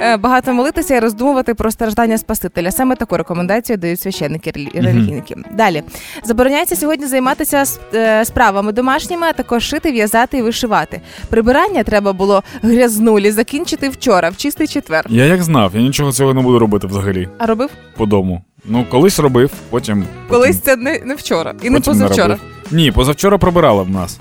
Е, 0.00 0.16
багато 0.16 0.52
молитися 0.52 0.96
і 0.96 1.00
роздумувати 1.00 1.54
про 1.54 1.70
страждання 1.70 2.18
Спасителя. 2.18 2.70
Саме 2.70 2.96
таку 2.96 3.16
рекомендацію 3.16 3.76
дають 3.76 4.00
священники 4.00 4.50
релі- 4.50 4.82
релігійники. 4.82 5.34
Далі 5.52 5.82
забороняється 6.24 6.76
сьогодні 6.76 7.06
займатися 7.06 7.64
е, 7.94 8.24
справами 8.24 8.72
домашніми, 8.72 9.26
а 9.26 9.32
також 9.32 9.64
шити, 9.64 9.92
в'язати 9.92 10.38
і 10.38 10.42
вишивати. 10.42 11.00
Прибирання 11.28 11.82
треба 11.82 12.12
було 12.12 12.42
грязнулі 12.62 13.30
закінчити 13.30 13.88
вчора, 13.88 14.30
в 14.30 14.36
чистий 14.36 14.66
четвер. 14.66 15.06
Я 15.08 15.24
як 15.24 15.42
знав, 15.42 15.70
я 15.74 15.80
нічого 15.80 16.12
цього 16.12 16.34
не 16.34 16.40
буду 16.42 16.58
робити 16.58 16.86
взагалі 16.86 17.28
А 17.38 17.46
робив 17.46 17.70
по 17.96 18.06
дому. 18.06 18.42
Ну, 18.64 18.84
колись 18.90 19.18
робив, 19.18 19.50
потім. 19.70 20.04
колись 20.28 20.60
це 20.60 20.76
не, 20.76 21.00
не 21.04 21.14
вчора 21.14 21.54
і 21.62 21.70
не 21.70 21.78
потім 21.78 21.92
не 21.94 22.00
позавчора. 22.02 22.28
робив. 22.28 22.40
Ні, 22.70 22.92
позавчора 22.92 23.38
прибирала 23.38 23.82
в 23.82 23.90
нас. 23.90 24.18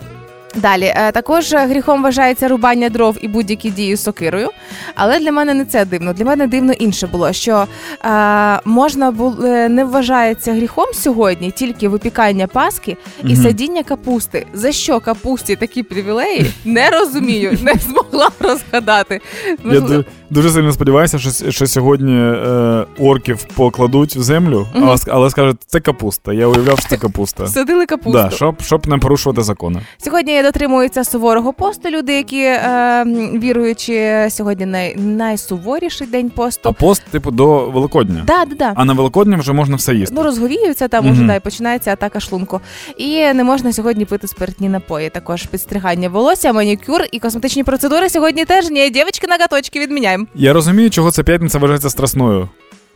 Далі 0.55 0.93
е, 0.95 1.11
також 1.11 1.53
е, 1.53 1.57
гріхом 1.57 2.03
вважається 2.03 2.47
рубання 2.47 2.89
дров 2.89 3.17
і 3.21 3.27
будь-які 3.27 3.69
дії 3.69 3.97
сокирою. 3.97 4.49
Але 4.95 5.19
для 5.19 5.31
мене 5.31 5.53
не 5.53 5.65
це 5.65 5.85
дивно. 5.85 6.13
Для 6.13 6.25
мене 6.25 6.47
дивно 6.47 6.73
інше 6.73 7.07
було, 7.07 7.33
що 7.33 7.65
е, 8.05 8.59
можна 8.65 9.11
було 9.11 9.35
не 9.69 9.85
вважається 9.85 10.53
гріхом 10.53 10.85
сьогодні 10.93 11.51
тільки 11.51 11.89
випікання 11.89 12.47
паски 12.47 12.97
і 13.23 13.33
Мгм. 13.33 13.43
садіння 13.43 13.83
капусти. 13.83 14.45
За 14.53 14.71
що 14.71 14.99
капусті 14.99 15.55
такі 15.55 15.83
привілеї? 15.83 16.51
Не 16.65 16.89
розумію, 16.89 17.57
не 17.61 17.73
змогла 17.89 18.29
розгадати. 18.39 19.21
Я 19.47 19.55
Можливо- 19.79 20.03
дуже 20.29 20.49
сильно 20.49 20.71
сподіваюся, 20.71 21.19
що, 21.19 21.51
що 21.51 21.67
сьогодні 21.67 22.13
е, 22.19 22.85
орків 22.99 23.43
покладуть 23.55 24.15
в 24.15 24.21
землю, 24.21 24.67
Мгм. 24.75 24.83
але, 24.89 24.97
але 25.07 25.29
скажуть, 25.29 25.57
це 25.67 25.79
капуста. 25.79 26.33
Я 26.33 26.47
уявляв, 26.47 26.79
що 26.79 26.89
це 26.89 26.97
капуста. 26.97 27.47
Садили 27.47 27.85
капусту. 27.85 28.11
Да, 28.19 28.29
щоб, 28.29 28.61
щоб 28.61 28.87
не 28.87 28.97
порушувати 28.97 29.41
закони. 29.41 29.81
Сьогодні 29.97 30.36
сьогодні 30.37 30.51
дотримуються 30.51 31.03
суворого 31.03 31.53
посту. 31.53 31.89
Люди, 31.89 32.13
які 32.13 32.41
е, 32.41 32.61
м, 33.01 33.39
віруючи, 33.39 34.27
сьогодні 34.29 34.65
най, 34.65 34.95
найсуворіший 34.95 36.07
день 36.07 36.29
посту. 36.29 36.69
А 36.69 36.71
пост, 36.71 37.03
типу, 37.11 37.31
до 37.31 37.65
Великодня. 37.65 38.23
Да, 38.27 38.45
да, 38.45 38.55
да. 38.55 38.73
А 38.75 38.85
на 38.85 38.93
Великодня 38.93 39.37
вже 39.37 39.53
можна 39.53 39.75
все 39.75 39.95
їсти. 39.95 40.15
Ну, 40.17 40.23
розговіються 40.23 40.87
там 40.87 41.11
уже 41.11 41.23
да, 41.23 41.35
і 41.35 41.39
починається 41.39 41.91
атака 41.91 42.19
шлунку. 42.19 42.61
І 42.97 43.33
не 43.33 43.43
можна 43.43 43.73
сьогодні 43.73 44.05
пити 44.05 44.27
спиртні 44.27 44.69
напої. 44.69 45.09
Також 45.09 45.43
підстригання 45.45 46.09
волосся, 46.09 46.53
манікюр 46.53 47.01
і 47.11 47.19
косметичні 47.19 47.63
процедури 47.63 48.09
сьогодні 48.09 48.45
теж 48.45 48.69
ні. 48.69 48.89
Дівчатки 48.89 49.27
ноготочки 49.27 49.79
відміняємо. 49.79 50.25
Я 50.35 50.53
розумію, 50.53 50.89
чого 50.89 51.11
ця 51.11 51.23
п'ятниця 51.23 51.59
вважається 51.59 51.89
страсною. 51.89 52.49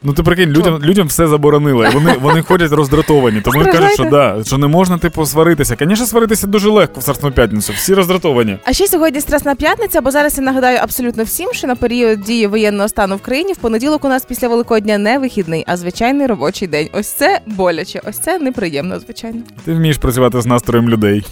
Ну 0.03 0.13
ти 0.13 0.23
прикинь, 0.23 0.49
людям, 0.49 0.79
людям 0.83 1.07
все 1.07 1.27
заборонили. 1.27 1.89
Вони, 1.89 2.13
вони 2.21 2.41
ходять 2.47 2.71
роздратовані. 2.71 3.41
Тому 3.41 3.65
кажуть, 3.65 3.93
що 3.93 4.03
да, 4.03 4.43
що 4.45 4.57
не 4.57 4.67
можна, 4.67 4.97
типу, 4.97 5.25
сваритися. 5.25 5.77
Звісно, 5.79 6.05
сваритися 6.05 6.47
дуже 6.47 6.69
легко 6.69 6.99
в 6.99 7.03
Страсну 7.03 7.31
п'ятницю. 7.31 7.73
Всі 7.75 7.93
роздратовані. 7.93 8.57
А 8.65 8.73
ще 8.73 8.87
сьогодні 8.87 9.21
страсна 9.21 9.55
п'ятниця, 9.55 10.01
бо 10.01 10.11
зараз 10.11 10.37
я 10.37 10.43
нагадаю 10.43 10.79
абсолютно 10.81 11.23
всім, 11.23 11.49
що 11.53 11.67
на 11.67 11.75
період 11.75 12.21
дії 12.21 12.47
воєнного 12.47 12.89
стану 12.89 13.15
в 13.15 13.21
країні 13.21 13.53
в 13.53 13.57
понеділок 13.57 14.05
у 14.05 14.07
нас 14.07 14.25
після 14.25 14.47
Великодня 14.47 14.97
не 14.97 15.19
вихідний, 15.19 15.63
а 15.67 15.77
звичайний 15.77 16.27
робочий 16.27 16.67
день. 16.67 16.89
Ось 16.93 17.07
це 17.13 17.39
боляче, 17.45 18.01
ось 18.07 18.19
це 18.19 18.39
неприємно, 18.39 18.99
звичайно. 18.99 19.39
Ти 19.65 19.73
вмієш 19.73 19.97
працювати 19.97 20.41
з 20.41 20.45
настроєм 20.45 20.89
людей. 20.89 21.25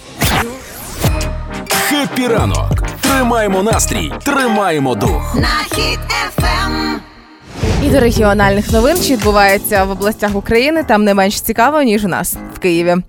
Хеппі 1.70 2.28
ранок. 2.28 2.72
Тримаємо 3.02 3.64
настрій, 3.64 4.12
тримаємо 4.24 4.96
дух. 4.96 5.36
на 5.36 5.76
хід 5.76 6.00
ефем. 6.28 7.00
І 7.84 7.90
до 7.90 8.00
регіональних 8.00 8.72
новин, 8.72 8.98
що 8.98 9.14
відбувається 9.14 9.84
в 9.84 9.92
областях 9.92 10.36
України, 10.36 10.84
там 10.84 11.04
не 11.04 11.14
менш 11.14 11.42
цікаво, 11.42 11.82
ніж 11.82 12.06
у 12.06 12.08
нас 12.08 12.38
в 12.54 12.60
Києві. 12.60 12.90
Е, 12.90 13.04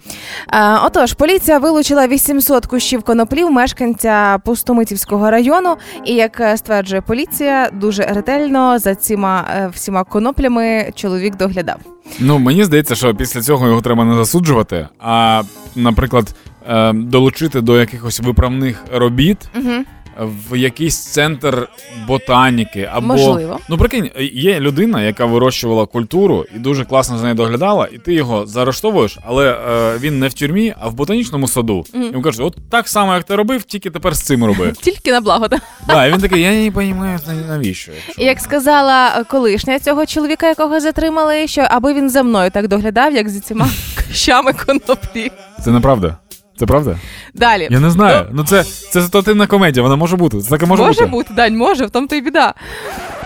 отож, 0.84 1.12
поліція 1.12 1.58
вилучила 1.58 2.06
800 2.06 2.66
кущів 2.66 3.02
коноплів 3.02 3.50
мешканця 3.50 4.38
Пустомитівського 4.44 5.30
району. 5.30 5.76
І 6.04 6.14
як 6.14 6.40
е, 6.40 6.56
стверджує 6.56 7.00
поліція, 7.00 7.70
дуже 7.72 8.02
ретельно 8.02 8.78
за 8.78 8.94
цими 8.94 9.28
е, 9.28 9.70
всіма 9.74 10.04
коноплями 10.04 10.92
чоловік 10.94 11.36
доглядав. 11.36 11.78
Ну, 12.20 12.38
мені 12.38 12.64
здається, 12.64 12.94
що 12.94 13.14
після 13.14 13.40
цього 13.40 13.68
його 13.68 13.80
треба 13.80 14.04
не 14.04 14.14
засуджувати, 14.14 14.88
а, 14.98 15.42
наприклад, 15.76 16.34
е, 16.68 16.92
долучити 16.92 17.60
до 17.60 17.80
якихось 17.80 18.20
виправних 18.20 18.84
робіт. 18.92 19.38
Угу. 19.56 19.84
В 20.18 20.56
якийсь 20.56 20.98
центр 20.98 21.68
ботаніки 22.06 22.88
або 22.92 23.06
Можливо. 23.06 23.58
ну 23.68 23.78
прикинь, 23.78 24.10
є 24.32 24.60
людина, 24.60 25.02
яка 25.02 25.24
вирощувала 25.24 25.86
культуру 25.86 26.46
і 26.56 26.58
дуже 26.58 26.84
класно 26.84 27.18
за 27.18 27.24
нею 27.24 27.34
доглядала, 27.34 27.88
і 27.92 27.98
ти 27.98 28.14
його 28.14 28.46
заарештовуєш, 28.46 29.18
але 29.26 29.50
е, 29.50 29.98
він 29.98 30.18
не 30.18 30.28
в 30.28 30.34
тюрмі, 30.34 30.74
а 30.80 30.88
в 30.88 30.94
ботанічному 30.94 31.48
саду. 31.48 31.84
Мгм. 31.94 32.04
Йому 32.04 32.22
кажуть, 32.22 32.46
от 32.46 32.56
так 32.70 32.88
само, 32.88 33.14
як 33.14 33.24
ти 33.24 33.36
робив, 33.36 33.62
тільки 33.62 33.90
тепер 33.90 34.16
з 34.16 34.22
цим 34.22 34.44
роби. 34.44 34.72
Тільки 34.80 35.12
на 35.12 35.20
благо. 35.20 35.48
так? 35.48 35.60
да, 35.86 36.06
і 36.06 36.12
він 36.12 36.20
такий, 36.20 36.42
я 36.42 36.50
не 36.50 37.12
розумію, 37.12 37.44
навіщо. 37.48 37.92
якщо». 37.92 38.22
Як 38.22 38.40
сказала 38.40 39.14
е, 39.18 39.24
колишня 39.24 39.78
цього 39.78 40.06
чоловіка, 40.06 40.48
якого 40.48 40.80
затримали, 40.80 41.46
що 41.46 41.66
аби 41.70 41.94
він 41.94 42.10
за 42.10 42.22
мною 42.22 42.50
так 42.50 42.68
доглядав, 42.68 43.14
як 43.14 43.28
зі 43.28 43.40
цими 43.40 43.66
кущами 44.08 44.52
коноплі. 44.52 45.30
Це 45.64 45.70
неправда. 45.70 46.16
Це 46.60 46.66
правда? 46.66 46.96
Далі. 47.34 47.68
Я 47.70 47.80
не 47.80 47.90
знаю. 47.90 48.26
Ну 48.32 48.44
це, 48.44 48.64
це 48.64 49.02
ситуативна 49.02 49.46
комедія, 49.46 49.82
вона 49.82 49.96
може 49.96 50.16
бути. 50.16 50.38
Це 50.40 50.50
таке 50.50 50.66
може, 50.66 50.82
Може 50.82 51.00
бути. 51.00 51.10
бути, 51.10 51.34
Дань, 51.34 51.56
може, 51.56 51.86
в 51.86 51.90
тому 51.90 52.06
то 52.06 52.16
й 52.16 52.20
біда. 52.20 52.54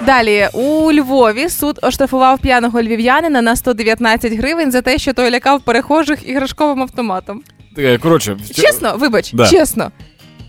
Далі 0.06 0.48
у 0.52 0.92
Львові 0.92 1.48
суд 1.48 1.78
оштрафував 1.82 2.38
п'яного 2.38 2.82
львів'янина 2.82 3.42
на 3.42 3.56
119 3.56 4.32
гривень 4.32 4.72
за 4.72 4.82
те, 4.82 4.98
що 4.98 5.12
той 5.12 5.30
лякав 5.30 5.60
перехожих 5.60 6.28
іграшковим 6.28 6.82
автоматом. 6.82 7.42
Е, 7.78 7.98
Коротше, 7.98 8.36
Чесно, 8.54 8.96
вибач, 8.96 9.32
Да. 9.32 9.46
чесно. 9.48 9.90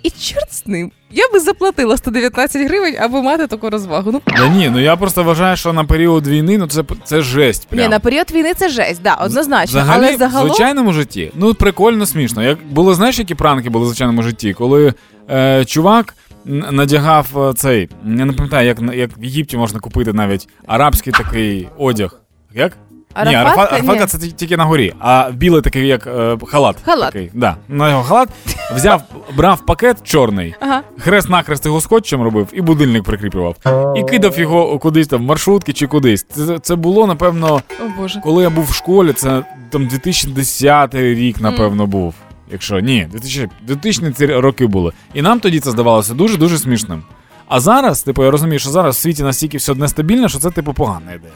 І 0.06 0.10
чорт 0.10 0.54
з 0.54 0.68
ним. 0.68 0.92
Я 1.12 1.24
би 1.34 1.40
заплатила 1.40 1.98
119 1.98 2.68
гривень, 2.68 2.96
аби 3.00 3.22
мати 3.22 3.48
таку 3.48 3.70
розвагу. 3.70 4.12
Ну 4.12 4.22
Да 4.38 4.48
ні, 4.48 4.70
ну 4.70 4.80
я 4.80 4.96
просто 4.96 5.24
вважаю, 5.24 5.58
що 5.58 5.74
на 5.74 5.84
період 5.84 6.28
війни 6.28 6.58
ну 6.58 6.68
це, 6.68 6.84
це 7.04 7.22
жесть. 7.22 7.68
Прям. 7.68 7.82
ні, 7.82 7.88
на 7.88 8.00
період 8.00 8.32
війни 8.32 8.54
це 8.54 8.70
жесть, 8.70 9.02
да, 9.02 9.14
однозначно. 9.14 9.82
Взагалі, 9.82 10.06
але 10.08 10.18
загалом 10.18 10.48
в 10.48 10.50
звичайному 10.50 10.94
житті, 10.94 11.32
ну 11.36 11.54
прикольно, 11.54 12.06
смішно. 12.06 12.44
Як 12.44 12.58
було, 12.72 12.94
знаєш, 12.94 13.20
які 13.20 13.36
пранки 13.36 13.70
були 13.70 13.86
в 13.86 13.88
звичайному 13.88 14.24
житті, 14.24 14.54
коли 14.54 14.94
е, 15.30 15.66
чувак 15.66 16.16
надягав 16.46 17.50
е, 17.50 17.54
цей, 17.54 17.90
я 18.06 18.26
не 18.26 18.34
пам'ятаю, 18.34 18.68
як, 18.68 18.80
як 18.96 19.10
в 19.18 19.24
Єгипті 19.24 19.58
можна 19.58 19.80
купити 19.80 20.14
навіть 20.14 20.48
арабський 20.68 21.14
такий 21.14 21.68
одяг. 21.78 22.22
Як? 22.54 22.78
Ні, 23.18 23.36
Арафатка? 23.36 23.62
арафат, 23.62 23.74
арафатка 23.74 24.06
це 24.08 24.18
ті- 24.18 24.32
тільки 24.32 24.58
на 24.58 24.66
горі, 24.66 24.94
а 25.00 25.30
білий 25.34 25.62
такий, 25.62 25.88
як 25.88 26.08
е, 26.08 26.38
халат. 26.48 26.76
Халат. 26.86 27.14
Такий, 27.14 27.32
да. 27.34 27.56
На 27.70 27.90
його 27.90 28.04
халат 28.04 28.30
взяв, 28.76 29.02
брав 29.38 29.66
пакет 29.66 29.98
чорний, 30.04 30.56
Ага. 30.60 30.82
хрест-накрест 31.06 31.66
його 31.66 31.82
скотчем 31.82 32.22
робив 32.22 32.48
і 32.54 32.62
будильник 32.62 33.04
прикріплював. 33.04 33.56
І 33.96 34.04
кидав 34.04 34.40
його 34.40 34.80
кудись 34.80 35.08
там 35.08 35.20
в 35.22 35.26
маршрутки 35.26 35.74
чи 35.74 35.88
кудись. 35.88 36.26
Це, 36.30 36.60
це 36.60 36.76
було, 36.76 37.08
напевно, 37.08 37.62
О 37.80 37.84
Боже. 37.98 38.22
коли 38.24 38.44
я 38.44 38.50
був 38.50 38.66
в 38.70 38.74
школі, 38.74 39.14
це 39.14 39.44
там 39.70 39.88
2010 39.88 40.96
рік, 40.96 41.42
напевно, 41.42 41.86
був. 41.88 42.14
Якщо 42.52 42.80
ні, 42.80 43.08
2000, 43.12 43.50
2000 43.62 44.12
ці 44.12 44.26
роки 44.26 44.68
були. 44.68 44.92
І 45.14 45.22
нам 45.22 45.40
тоді 45.40 45.60
це 45.60 45.72
здавалося 45.72 46.14
дуже 46.14 46.38
дуже 46.38 46.58
смішним. 46.58 47.04
А 47.48 47.60
зараз, 47.60 48.04
типу, 48.04 48.24
я 48.24 48.32
розумію, 48.32 48.60
що 48.60 48.70
зараз 48.70 48.96
в 48.96 49.00
світі 49.00 49.24
настільки 49.24 49.58
все 49.58 49.76
нестабільне, 49.76 50.30
що 50.30 50.40
це 50.40 50.52
типу 50.52 50.74
погана 50.74 51.14
ідея. 51.14 51.34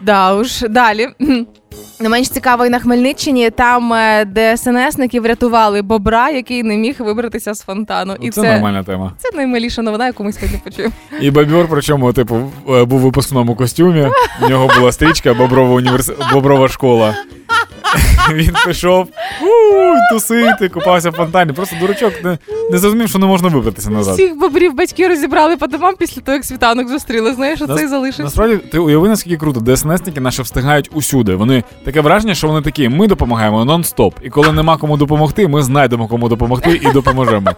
Да 0.00 0.34
уж, 0.34 0.60
далі. 0.70 1.08
Не 2.00 2.08
менш 2.08 2.28
цікаво 2.28 2.66
і 2.66 2.70
на 2.70 2.78
Хмельниччині, 2.78 3.50
там 3.50 3.88
де 4.26 4.56
ДСНСники 4.56 5.20
врятували 5.20 5.82
бобра, 5.82 6.30
який 6.30 6.62
не 6.62 6.76
міг 6.76 6.96
вибратися 6.98 7.54
з 7.54 7.62
фонтану. 7.62 8.16
Ну, 8.20 8.26
І 8.26 8.30
це, 8.30 8.40
це, 8.40 8.52
нормальна 8.52 8.82
тема. 8.82 9.12
це 9.18 9.36
наймиліша 9.36 9.82
новина, 9.82 10.06
яку 10.06 10.24
ми 10.24 10.32
сьогодні 10.32 10.60
почуємо. 10.64 10.94
І 11.20 11.30
бобер, 11.30 11.66
причому, 11.70 12.12
типу, 12.12 12.36
е, 12.70 12.84
був 12.84 13.00
у 13.00 13.04
випускному 13.04 13.54
костюмі. 13.54 14.08
В 14.40 14.48
нього 14.50 14.70
була 14.78 14.92
стрічка 14.92 15.34
Боброва 15.34 15.74
універс... 15.74 16.10
Боброва 16.32 16.68
школа. 16.68 17.14
Він 18.32 18.50
пішов 18.66 19.08
тусити, 20.12 20.68
купався 20.68 21.10
в 21.10 21.12
фонтані. 21.12 21.52
Просто 21.52 21.76
дурачок 21.80 22.12
не, 22.24 22.38
не 22.70 22.78
зрозумів, 22.78 23.08
що 23.08 23.18
не 23.18 23.26
можна 23.26 23.48
вибратися 23.48 23.90
назад. 23.90 24.14
Всіх 24.14 24.36
бобрів 24.38 24.74
батьки 24.74 25.08
розібрали 25.08 25.56
по 25.56 25.66
домам 25.66 25.94
після 25.98 26.22
того, 26.22 26.34
як 26.34 26.44
світанок 26.44 26.88
зустріли. 26.88 27.34
Знаєш, 27.34 27.60
Нас- 27.60 27.70
оцей 27.70 27.88
залишився. 27.88 28.22
Насправді, 28.22 28.56
ти 28.56 28.78
уяви, 28.78 29.08
наскільки 29.08 29.36
круто, 29.36 29.60
ДСНСники 29.60 30.20
наші 30.20 30.42
встигають 30.42 30.90
усюди. 30.92 31.34
Вони 31.34 31.64
таке 31.84 32.00
враження, 32.00 32.34
що 32.34 32.48
вони 32.48 32.62
такі, 32.62 32.88
ми 32.88 33.06
допомагаємо 33.06 33.64
нон-стоп. 33.64 34.12
І 34.22 34.30
коли 34.30 34.52
нема 34.52 34.76
кому 34.76 34.96
допомогти, 34.96 35.48
ми 35.48 35.62
знайдемо 35.62 36.08
кому 36.08 36.28
допомогти 36.28 36.80
і 36.82 36.92
допоможемо. 36.92 37.50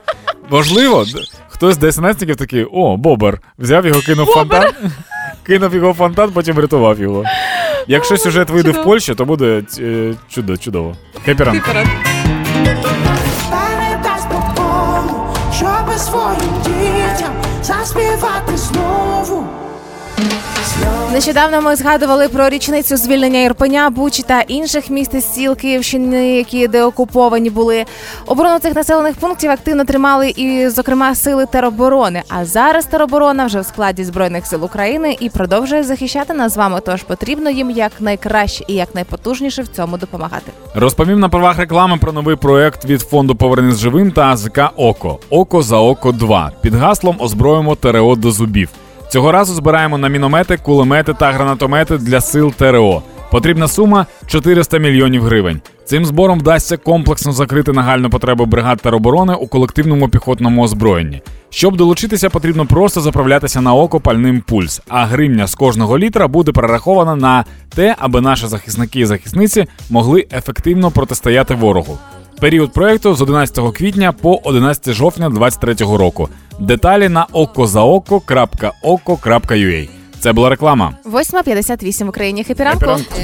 Важливо, 0.50 1.04
хтось 1.48 1.74
з 1.74 1.78
ДСНСників 1.78 2.36
такий, 2.36 2.64
о, 2.64 2.96
бобер, 2.96 3.40
взяв 3.58 3.86
його, 3.86 4.00
кинув 4.00 4.26
в 4.26 4.30
фонтан, 4.30 4.70
кинув 5.46 5.74
його 5.74 5.92
в 5.92 5.94
фонтан, 5.94 6.30
потім 6.30 6.54
врятував 6.56 7.00
його. 7.00 7.24
Якщо 7.86 8.16
сюжет 8.16 8.50
вийде 8.50 8.70
в. 8.70 8.84
Польщі, 8.84 9.14
то 9.14 9.24
буде 9.24 9.62
е, 9.78 10.14
чудо, 10.28 10.56
чудово. 10.56 10.96
Хепіран. 11.24 11.60
Передасть 13.50 14.28
по 14.28 14.42
щоб 15.56 15.98
своїм 15.98 16.54
дітям 16.64 17.32
заспівати 17.62 18.56
знову. 18.56 18.87
Нещодавно 21.12 21.62
ми 21.62 21.76
згадували 21.76 22.28
про 22.28 22.48
річницю 22.48 22.96
звільнення 22.96 23.40
Ірпеня, 23.40 23.90
Бучі 23.90 24.22
та 24.22 24.40
інших 24.40 24.90
міст 24.90 25.14
і 25.14 25.20
сіл 25.20 25.56
Київщини, 25.56 26.36
які 26.36 26.68
деокуповані 26.68 27.50
були. 27.50 27.84
Оборону 28.26 28.58
цих 28.58 28.74
населених 28.74 29.16
пунктів 29.16 29.50
активно 29.50 29.84
тримали 29.84 30.30
і, 30.30 30.68
зокрема, 30.68 31.14
сили 31.14 31.46
тероборони. 31.46 32.22
А 32.28 32.44
зараз 32.44 32.86
тероборона 32.86 33.46
вже 33.46 33.60
в 33.60 33.64
складі 33.64 34.04
збройних 34.04 34.46
сил 34.46 34.64
України 34.64 35.16
і 35.20 35.28
продовжує 35.30 35.82
захищати 35.84 36.34
нас 36.34 36.54
з 36.54 36.56
вами. 36.56 36.80
Тож 36.86 37.02
потрібно 37.02 37.50
їм 37.50 37.70
якнайкраще 37.70 38.64
і 38.68 38.74
якнайпотужніше 38.74 39.62
в 39.62 39.68
цьому 39.68 39.98
допомагати. 39.98 40.52
Розповім 40.74 41.20
на 41.20 41.28
правах 41.28 41.58
реклами 41.58 41.96
про 41.96 42.12
новий 42.12 42.36
проект 42.36 42.84
від 42.84 43.00
фонду 43.00 43.34
Повернись 43.34 43.78
живим 43.78 44.12
та 44.12 44.22
АЗК 44.22 44.60
Око. 44.76 45.18
Око 45.30 45.62
за 45.62 45.76
око 45.76 46.12
2. 46.12 46.52
Під 46.60 46.74
гаслом 46.74 47.16
озброїмо 47.18 47.74
ТРО 47.74 48.16
до 48.16 48.30
зубів. 48.32 48.68
Цього 49.08 49.32
разу 49.32 49.54
збираємо 49.54 49.98
на 49.98 50.08
міномети, 50.08 50.56
кулемети 50.56 51.14
та 51.14 51.32
гранатомети 51.32 51.98
для 51.98 52.20
сил 52.20 52.52
ТРО. 52.52 53.02
Потрібна 53.30 53.68
сума 53.68 54.06
400 54.26 54.78
мільйонів 54.78 55.22
гривень. 55.22 55.60
Цим 55.84 56.06
збором 56.06 56.38
вдасться 56.38 56.76
комплексно 56.76 57.32
закрити 57.32 57.72
нагальну 57.72 58.10
потребу 58.10 58.46
бригад 58.46 58.80
тероборони 58.80 59.34
у 59.34 59.46
колективному 59.46 60.08
піхотному 60.08 60.62
озброєнні. 60.62 61.22
Щоб 61.50 61.76
долучитися, 61.76 62.30
потрібно 62.30 62.66
просто 62.66 63.00
заправлятися 63.00 63.60
на 63.60 63.74
око 63.74 64.00
пальним 64.00 64.40
пульс, 64.40 64.82
а 64.88 65.04
гривня 65.04 65.46
з 65.46 65.54
кожного 65.54 65.98
літра 65.98 66.28
буде 66.28 66.52
перерахована 66.52 67.16
на 67.16 67.44
те, 67.74 67.94
аби 67.98 68.20
наші 68.20 68.46
захисники 68.46 69.00
і 69.00 69.06
захисниці 69.06 69.66
могли 69.90 70.26
ефективно 70.32 70.90
протистояти 70.90 71.54
ворогу. 71.54 71.98
Період 72.40 72.72
проекту 72.72 73.14
з 73.14 73.22
11 73.22 73.58
квітня 73.76 74.12
по 74.12 74.40
11 74.44 74.94
жовтня 74.94 75.28
2023 75.30 75.96
року. 75.96 76.28
Деталі 76.60 77.08
на 77.08 77.26
okozaoko.oko.ua. 77.32 79.88
Це 80.20 80.32
була 80.32 80.48
реклама. 80.48 80.92
8.58 81.04 82.04
в 82.04 82.08
Україні. 82.08 82.44
Хепі 82.44 82.64
Хеппі 82.64 82.86
ранку. 82.86 82.86
ранку. 82.86 83.14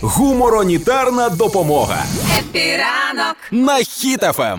Гуморонітарна 0.00 1.28
допомога 1.28 2.04
Хеппі 2.38 2.91
ранок 2.91 3.36
на 3.50 3.82
Хіт-ФМ. 3.84 4.58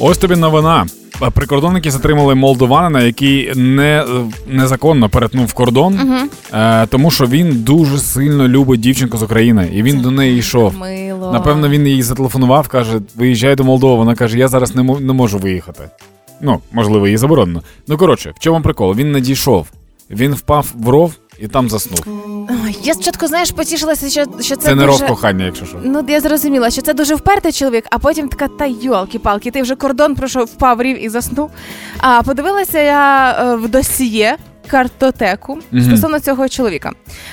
Ось 0.00 0.18
тобі 0.18 0.36
новина. 0.36 0.86
Прикордонники 1.34 1.90
затримали 1.90 2.34
молдованина, 2.34 3.02
який 3.02 3.54
не, 3.54 4.04
незаконно 4.48 5.08
перетнув 5.08 5.52
кордон, 5.52 5.98
е, 6.54 6.86
тому 6.86 7.10
що 7.10 7.26
він 7.26 7.62
дуже 7.62 7.98
сильно 7.98 8.48
любить 8.48 8.80
дівчинку 8.80 9.18
з 9.18 9.22
України, 9.22 9.70
і 9.74 9.82
він 9.82 10.00
до 10.00 10.10
неї 10.10 10.38
йшов. 10.38 10.74
Мило. 10.78 11.32
Напевно, 11.32 11.68
він 11.68 11.86
їй 11.86 12.02
зателефонував, 12.02 12.68
каже: 12.68 13.00
виїжджай 13.16 13.54
до 13.54 13.64
Молдови. 13.64 13.94
Вона 13.96 14.14
каже, 14.14 14.38
я 14.38 14.48
зараз 14.48 14.74
не, 14.76 14.82
мо- 14.82 15.00
не 15.00 15.12
можу 15.12 15.38
виїхати. 15.38 15.82
Ну, 16.40 16.60
можливо, 16.72 17.08
їй 17.08 17.16
заборонено. 17.16 17.62
Ну 17.88 17.96
коротше, 17.96 18.32
в 18.36 18.38
чому 18.38 18.60
прикол? 18.62 18.94
Він 18.94 19.12
не 19.12 19.20
дійшов. 19.20 19.66
Він 20.10 20.34
впав 20.34 20.72
в 20.74 20.88
ров 20.88 21.12
і 21.38 21.48
там 21.48 21.68
заснув. 21.68 22.00
Ой, 22.64 22.78
Я 22.82 22.94
спочатку, 22.94 23.26
знаєш, 23.26 23.50
потішилася, 23.50 24.10
що, 24.10 24.24
що 24.40 24.56
це, 24.56 24.62
Це 24.62 24.74
не 24.74 24.86
дуже... 24.86 24.98
ров 24.98 25.08
кохання, 25.08 25.44
якщо 25.44 25.66
що. 25.66 25.78
Ну, 25.84 26.04
я 26.08 26.20
зрозуміла, 26.20 26.70
що 26.70 26.82
це 26.82 26.94
дуже 26.94 27.14
впертий 27.14 27.52
чоловік, 27.52 27.84
а 27.90 27.98
потім 27.98 28.28
така, 28.28 28.48
та 28.48 28.66
йолки-палки, 28.66 29.50
ти 29.50 29.62
вже 29.62 29.76
кордон 29.76 30.14
пройшов, 30.14 30.44
впав 30.44 30.82
рів 30.82 31.04
і 31.04 31.08
заснув. 31.08 31.50
А 31.98 32.22
подивилася 32.22 32.78
я 32.80 33.30
е, 33.40 33.56
в 33.56 33.68
досьє 33.68 34.36
картотеку 34.70 35.58
Мгм. 35.72 35.82
стосовно 35.84 36.20
цього 36.20 36.48
чоловіка. 36.48 36.90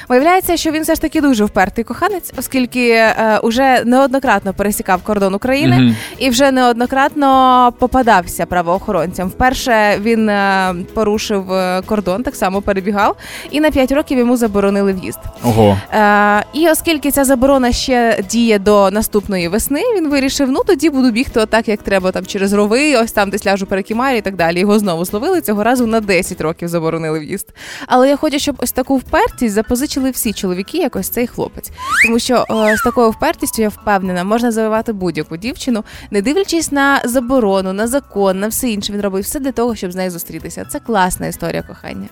Виявляється, 0.09 0.57
що 0.57 0.71
він 0.71 0.83
все 0.83 0.95
ж 0.95 1.01
таки 1.01 1.21
дуже 1.21 1.45
впертий 1.45 1.83
коханець, 1.83 2.33
оскільки 2.37 2.89
е, 2.89 3.39
уже 3.43 3.81
неоднократно 3.85 4.53
пересікав 4.53 5.01
кордон 5.03 5.33
України 5.33 5.75
Мгм. 5.77 5.95
і 6.17 6.29
вже 6.29 6.51
неоднократно 6.51 7.73
попадався 7.79 8.45
правоохоронцям. 8.45 9.27
Вперше 9.29 9.97
він 10.01 10.29
е, 10.29 10.75
порушив 10.93 11.53
е, 11.53 11.81
кордон, 11.85 12.23
так 12.23 12.35
само 12.35 12.61
перебігав, 12.61 13.15
і 13.51 13.59
на 13.59 13.71
5 13.71 13.91
років 13.91 14.17
йому 14.17 14.37
заборонили 14.37 14.93
в'їзд. 14.93 15.19
Ого. 15.43 15.77
Е, 15.93 16.43
і 16.53 16.69
оскільки 16.69 17.11
ця 17.11 17.23
заборона 17.23 17.71
ще 17.71 18.23
діє 18.29 18.59
до 18.59 18.91
наступної 18.91 19.47
весни, 19.47 19.81
він 19.97 20.09
вирішив, 20.09 20.51
ну 20.51 20.61
тоді 20.67 20.89
буду 20.89 21.11
бігти 21.11 21.39
отак, 21.39 21.67
як 21.67 21.81
треба, 21.81 22.11
там 22.11 22.25
через 22.25 22.53
рови, 22.53 22.95
ось 22.97 23.11
там 23.11 23.29
десь 23.29 23.45
ляжу 23.45 23.65
перекімарі 23.65 24.17
і 24.17 24.21
так 24.21 24.35
далі. 24.35 24.59
Його 24.59 24.79
знову 24.79 25.05
зловили. 25.05 25.41
Цього 25.41 25.63
разу 25.63 25.87
на 25.87 25.99
10 26.01 26.41
років 26.41 26.67
заборонили 26.67 27.24
в'їзд. 27.25 27.53
Але 27.87 28.09
я 28.09 28.17
хочу, 28.17 28.39
щоб 28.39 28.55
ось 28.59 28.71
таку 28.71 28.97
впертість 28.97 29.53
запозичили 29.55 30.09
всі 30.11 30.33
чоловіки, 30.33 30.77
як 30.77 30.95
ось 30.95 31.09
цей 31.09 31.27
хлопець. 31.27 31.71
Тому 32.05 32.19
що 32.19 32.45
о, 32.49 32.77
з 32.77 32.81
такою 32.81 33.09
впертістю 33.09 33.61
я 33.61 33.69
впевнена, 33.69 34.23
можна 34.23 34.51
завивати 34.51 34.93
будь-яку 34.93 35.37
дівчину, 35.37 35.83
не 36.11 36.21
дивлячись 36.21 36.71
на 36.71 37.01
заборону, 37.05 37.73
на 37.73 37.87
закон, 37.87 38.39
на 38.39 38.47
все 38.47 38.69
інше. 38.69 38.93
Він 38.93 39.01
робив 39.01 39.23
все 39.23 39.39
для 39.39 39.51
того, 39.51 39.75
щоб 39.75 39.91
з 39.91 39.95
нею 39.95 40.11
зустрітися. 40.11 40.65
Це 40.65 40.79
класна 40.79 41.27
історія 41.27 41.61
кохання. 41.61 42.07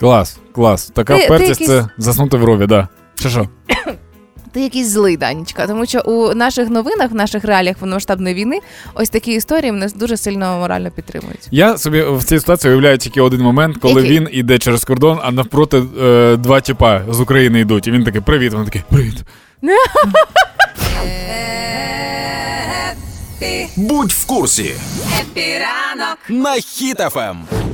Клас, 0.00 0.38
клас. 0.54 0.86
Така 0.94 1.14
Ти- 1.14 1.20
ти 1.20 1.26
впертість 1.26 1.60
якийсь- 1.60 1.68
це 1.70 1.88
заснути 1.98 2.36
в 2.36 2.44
рові, 2.44 2.66
да. 2.66 2.88
Що? 3.14 3.48
Ти 4.56 4.62
якийсь 4.62 4.88
злий, 4.88 5.16
Данічка, 5.16 5.66
тому 5.66 5.86
що 5.86 6.00
у 6.00 6.34
наших 6.34 6.70
новинах, 6.70 7.10
в 7.10 7.14
наших 7.14 7.44
реаліях 7.44 7.76
повномасштабної 7.78 8.34
війни, 8.34 8.58
ось 8.94 9.08
такі 9.08 9.32
історії 9.32 9.72
мене 9.72 9.88
дуже 9.94 10.16
сильно 10.16 10.58
морально 10.58 10.90
підтримують. 10.90 11.48
Я 11.50 11.78
собі 11.78 12.02
в 12.02 12.24
цій 12.24 12.38
ситуації 12.38 12.70
уявляю 12.70 12.98
тільки 12.98 13.20
один 13.20 13.40
момент, 13.40 13.76
коли 13.76 14.02
Який? 14.02 14.10
він 14.10 14.28
іде 14.32 14.58
через 14.58 14.84
кордон, 14.84 15.18
а 15.22 15.30
навпроти 15.30 15.82
е, 16.00 16.36
два 16.36 16.60
тіпа 16.60 17.02
з 17.10 17.20
України 17.20 17.60
йдуть. 17.60 17.86
І 17.86 17.90
він 17.90 18.04
такий 18.04 18.20
привіт. 18.20 18.54
Він 18.54 18.64
такий 18.64 18.82
привіт. 18.90 19.24
Будь 23.76 24.12
в 24.12 24.26
курсі 24.26 24.74
Епіранок 25.20 26.18
на 26.28 26.56
Ем. 27.16 27.65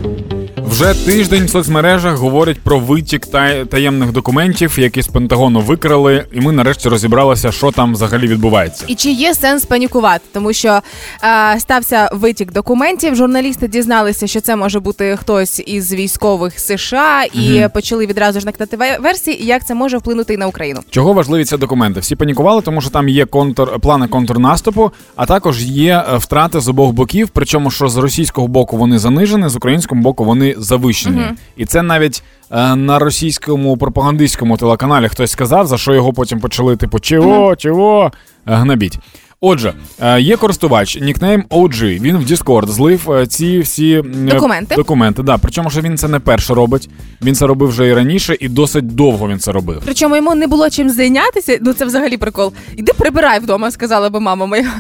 Вже 0.83 1.05
тиждень 1.05 1.45
в 1.47 1.51
соцмережах 1.51 2.17
говорять 2.17 2.61
про 2.61 2.79
витік 2.79 3.27
та- 3.27 3.65
таємних 3.65 4.13
документів, 4.13 4.79
які 4.79 5.03
з 5.03 5.09
Пентагону 5.09 5.61
викрали, 5.61 6.25
і 6.33 6.41
ми 6.41 6.53
нарешті 6.53 6.89
розібралися, 6.89 7.53
що 7.53 7.71
там 7.71 7.93
взагалі 7.93 8.27
відбувається. 8.27 8.85
І 8.89 8.95
чи 8.95 9.11
є 9.11 9.35
сенс 9.35 9.65
панікувати, 9.65 10.21
тому 10.33 10.53
що 10.53 10.81
е, 11.25 11.61
стався 11.61 12.11
витік 12.13 12.53
документів. 12.53 13.15
Журналісти 13.17 13.69
дізналися, 13.69 14.27
що 14.27 14.41
це 14.41 14.57
може 14.57 14.81
бути 14.81 15.17
хтось 15.21 15.63
із 15.67 15.93
військових 15.93 16.61
США, 16.61 17.23
і 17.25 17.67
почали 17.75 18.07
відразу 18.07 18.41
ж 18.41 18.47
накидати 18.47 18.77
ве- 18.77 19.03
версії, 19.03 19.47
як 19.47 19.67
це 19.67 19.75
може 19.75 19.99
вплинути 19.99 20.35
і 20.35 20.37
на 20.37 20.47
Україну. 20.47 20.81
Чого 20.91 21.13
важливі 21.13 21.45
ці 21.45 21.57
документи? 21.57 22.01
Всі 22.01 22.17
панікували, 22.17 22.63
тому 22.63 22.81
що 22.81 22.91
там 22.91 23.09
є 23.09 23.27
контр 23.27 23.69
плани 23.81 24.09
контрнаступу, 24.09 24.91
а 25.17 25.27
також 25.27 25.65
є 25.65 26.05
е, 26.13 26.17
втрати 26.17 26.61
з 26.61 26.69
обох 26.69 26.93
боків. 26.93 27.29
Причому 27.33 27.71
що 27.71 27.89
з 27.89 27.97
російського 27.97 28.49
боку 28.49 28.77
вони 28.77 28.99
занижені, 28.99 29.49
з 29.49 29.57
українського 29.57 30.01
боку 30.01 30.25
вони 30.25 30.55
завищені. 30.73 31.25
І 31.57 31.67
це 31.67 31.83
навіть 31.83 32.23
е, 32.51 32.77
на 32.77 32.99
російському 32.99 33.77
пропагандистському 33.77 34.57
телеканалі 34.57 35.09
хтось 35.09 35.31
сказав, 35.31 35.67
за 35.67 35.79
що 35.79 35.95
його 35.95 36.13
потім 36.13 36.41
почали, 36.41 36.77
типу, 36.77 37.01
чого, 37.01 37.57
чого 37.57 38.13
гнобіть. 38.47 38.63
гнабіть. 38.63 38.99
Отже, 39.45 39.73
е, 40.01 40.21
є 40.21 40.37
користувач, 40.37 40.99
нікнейм 41.01 41.45
OG, 41.51 42.01
Він 42.01 42.17
в 42.17 42.23
Discord 42.31 42.69
злив 42.69 43.11
е, 43.13 43.27
ці 43.27 43.59
всі 43.61 43.93
е, 43.93 44.03
Документи. 44.03 44.75
документи. 44.77 45.23
Да. 45.23 45.39
Причому 45.39 45.71
що 45.71 45.81
він 45.81 45.99
це 45.99 46.09
не 46.09 46.21
перше 46.21 46.55
робить. 46.55 46.89
Він 47.23 47.35
це 47.35 47.47
робив 47.47 47.69
вже 47.69 47.87
і 47.89 47.95
раніше, 47.95 48.37
і 48.41 48.49
досить 48.49 48.87
довго 48.95 49.29
він 49.29 49.39
це 49.39 49.53
робив. 49.53 49.83
Причому 49.85 50.17
йому 50.17 50.35
не 50.35 50.47
було 50.47 50.71
чим 50.71 50.91
зайнятися. 50.91 51.59
Ну 51.61 51.73
це 51.73 51.85
взагалі 51.85 52.17
прикол. 52.17 52.53
Іди 52.77 52.93
прибирай 52.99 53.39
вдома, 53.41 53.71
сказала 53.71 54.11
би 54.11 54.21
мама 54.21 54.47
моя. 54.47 54.73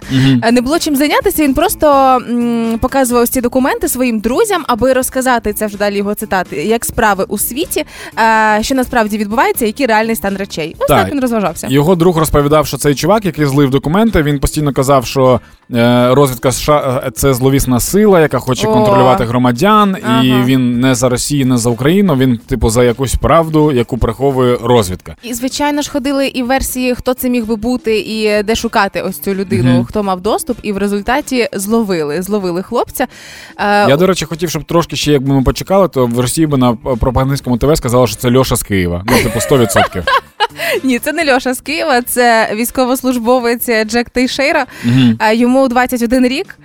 Е, 0.42 0.53
Не 0.53 0.61
було 0.61 0.79
чим 0.79 0.96
зайнятися. 0.96 1.42
Він 1.42 1.55
просто 1.55 1.87
м, 2.31 2.79
показував 2.81 3.29
ці 3.29 3.40
документи 3.40 3.88
своїм 3.88 4.20
друзям, 4.20 4.64
аби 4.68 4.92
розказати 4.92 5.53
це 5.53 5.66
вже 5.66 5.77
далі 5.79 5.96
його 5.96 6.14
цитати, 6.14 6.57
як 6.57 6.85
справи 6.85 7.25
у 7.29 7.38
світі, 7.38 7.85
що 8.61 8.75
насправді 8.75 9.18
відбувається, 9.18 9.66
який 9.66 9.87
реальний 9.87 10.16
стан 10.16 10.37
речей. 10.37 10.77
Ось 10.79 10.87
Так. 10.88 11.03
так 11.05 11.12
він 11.12 11.20
розважався. 11.20 11.66
Його 11.70 11.94
друг 11.94 12.18
розповідав, 12.18 12.66
що 12.66 12.77
цей 12.77 12.94
чувак, 12.94 13.25
який 13.25 13.46
злив 13.46 13.70
документи, 13.70 14.22
він 14.22 14.38
постійно 14.53 14.73
казав, 14.73 15.07
що 15.07 15.41
е, 15.75 16.15
розвідка 16.15 16.53
США 16.53 17.03
е, 17.07 17.11
це 17.11 17.35
зловісна 17.35 17.81
сила, 17.81 18.21
яка 18.21 18.38
хоче 18.38 18.69
О. 18.69 18.73
контролювати 18.73 19.25
громадян, 19.25 19.97
і 20.23 20.33
він 20.45 20.81
не 20.81 20.95
за 20.95 21.09
Росію, 21.09 21.47
не 21.47 21.57
за 21.57 21.71
Україну. 21.71 22.17
Він, 22.17 22.38
типу, 22.38 22.69
за 22.71 22.85
якусь 22.85 23.15
правду, 23.15 23.73
яку 23.73 23.99
приховує 23.99 24.59
розвідка. 24.62 25.17
І 25.23 25.35
звичайно 25.35 25.83
ж 25.83 25.91
ходили 25.91 26.27
і 26.27 26.43
версії, 26.43 26.95
хто 26.95 27.15
це 27.15 27.29
міг 27.31 27.47
би 27.47 27.57
бути, 27.57 27.99
і 28.01 28.43
де 28.43 28.55
шукати 28.55 29.03
ось 29.03 29.19
цю 29.19 29.35
людину, 29.35 29.71
Мгм. 29.75 29.85
хто 29.85 30.03
мав 30.03 30.21
доступ, 30.21 30.59
і 30.62 30.73
в 30.73 30.79
результаті 30.79 31.49
зловили, 31.53 32.23
зловили 32.23 32.62
хлопця. 32.62 33.07
Е, 33.59 33.88
Я, 33.88 33.97
до 33.97 34.07
речі, 34.07 34.25
хотів, 34.25 34.51
щоб 34.51 34.65
трошки 34.65 34.97
ще, 34.97 35.12
якби 35.12 35.35
ми 35.35 35.43
почекали, 35.43 35.88
то 35.88 36.07
в 36.07 36.21
Росії 36.21 36.47
би 36.47 36.59
на 36.59 36.75
пропагандистському 36.75 37.57
ТВ 37.59 37.77
сказали, 37.77 38.07
що 38.07 38.17
це 38.17 38.31
Льоша 38.37 38.57
з 38.57 38.62
Києва. 38.62 39.05
Ну, 39.07 39.17
типу, 39.23 39.38
100%. 39.55 40.03
Ні, 40.83 40.99
це 40.99 41.12
не 41.12 41.35
Льоша 41.35 41.55
з 41.55 41.61
Києва, 41.61 42.03
це 42.03 42.51
військовослужбовець 42.55 43.69
Джек 43.87 44.11
Тейшейра. 44.11 44.67
А, 45.19 45.33
Йому 45.33 45.69
21 45.69 46.27
рік. 46.27 46.59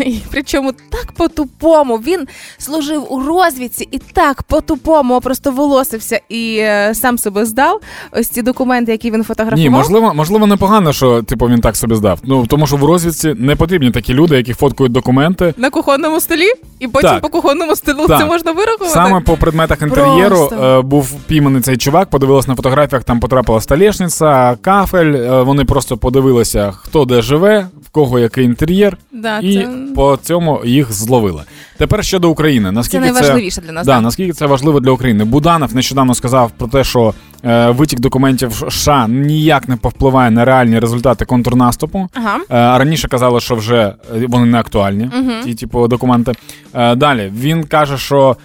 І 0.00 0.14
Причому 0.30 0.72
так 0.72 1.12
по-тупому. 1.12 1.96
Він 1.96 2.26
служив 2.58 3.12
у 3.12 3.22
розвідці 3.22 3.88
і 3.90 3.98
так 3.98 4.42
по-тупому 4.42 5.20
просто 5.20 5.50
волосився 5.50 6.20
і 6.28 6.56
е, 6.60 6.92
сам 6.94 7.18
себе 7.18 7.44
здав. 7.44 7.80
Ось 8.12 8.28
ці 8.28 8.42
документи, 8.42 8.92
які 8.92 9.10
він 9.10 9.24
фотографував. 9.24 9.58
Ні, 9.58 9.70
можливо, 9.70 10.14
можливо, 10.14 10.46
непогано, 10.46 10.92
що 10.92 11.22
типу 11.22 11.46
він 11.48 11.60
так 11.60 11.76
собі 11.76 11.94
здав. 11.94 12.18
Ну 12.24 12.46
тому 12.46 12.66
що 12.66 12.76
в 12.76 12.84
розвідці 12.84 13.34
не 13.38 13.56
потрібні 13.56 13.90
такі 13.90 14.14
люди, 14.14 14.36
які 14.36 14.54
фоткають 14.54 14.92
документи. 14.92 15.54
На 15.56 15.70
кухонному 15.70 16.20
столі, 16.20 16.48
і 16.78 16.88
потім 16.88 17.10
Так. 17.10 17.20
по 17.22 17.28
кухонному 17.28 17.76
столу 17.76 18.06
Так. 18.06 18.18
це 18.18 18.24
можна 18.26 18.52
вирахувати. 18.52 18.94
Саме 18.94 19.20
по 19.20 19.36
предметах 19.36 19.82
інтер'єру 19.82 20.36
Просто. 20.36 20.78
е, 20.78 20.82
був 20.82 21.12
пійманий 21.26 21.62
цей 21.62 21.76
чувак, 21.76 22.10
подивилась 22.10 22.48
на 22.48 22.54
фотографіях, 22.98 23.04
там 23.04 23.20
потрапила 23.20 23.60
столешниця, 23.60 24.56
кафель. 24.60 25.12
е, 25.14 25.42
вони 25.42 25.64
просто 25.64 25.96
подивилися, 25.96 26.72
хто 26.72 27.04
де 27.04 27.22
живе, 27.22 27.66
в 27.82 27.90
кого 27.90 28.18
який 28.18 28.44
інтер'єр, 28.44 28.96
Да, 29.12 29.38
і 29.38 29.54
це... 29.54 29.68
по 29.94 30.18
цьому 30.22 30.60
їх 30.64 30.92
зловили. 30.92 31.42
Тепер 31.78 32.04
щодо 32.04 32.30
України. 32.30 32.68
це 32.68 32.72
Наскільки 32.72 33.00
найважливіше 33.04 33.60
для 33.60 33.72
нас. 33.72 33.86
Да, 33.86 33.92
так. 33.94 34.02
наскільки 34.02 34.32
це 34.32 34.46
важливо 34.46 34.80
для 34.80 34.90
України? 34.90 35.24
Буданов 35.24 35.74
нещодавно 35.74 36.14
сказав 36.14 36.50
про 36.50 36.68
те, 36.68 36.84
що 36.84 37.14
е, 37.44 37.70
витік 37.70 38.00
документів 38.00 38.52
США 38.70 39.08
ніяк 39.08 39.68
не 39.68 39.76
повпливає 39.76 40.30
на 40.30 40.44
реальні 40.44 40.78
результати 40.78 41.24
контрнаступу. 41.24 42.08
Ага. 42.14 42.36
Е, 42.50 42.78
раніше 42.78 43.08
казали, 43.08 43.40
що 43.40 43.54
вже 43.54 43.76
е, 43.76 44.26
вони 44.28 44.46
не 44.46 44.58
актуальні, 44.58 45.10
ті 45.44 45.54
типу 45.54 45.88
документи. 45.88 46.32
Е, 46.74 46.94
Далі 46.94 47.32
він 47.36 47.64
каже, 47.64 47.98
що 47.98 48.36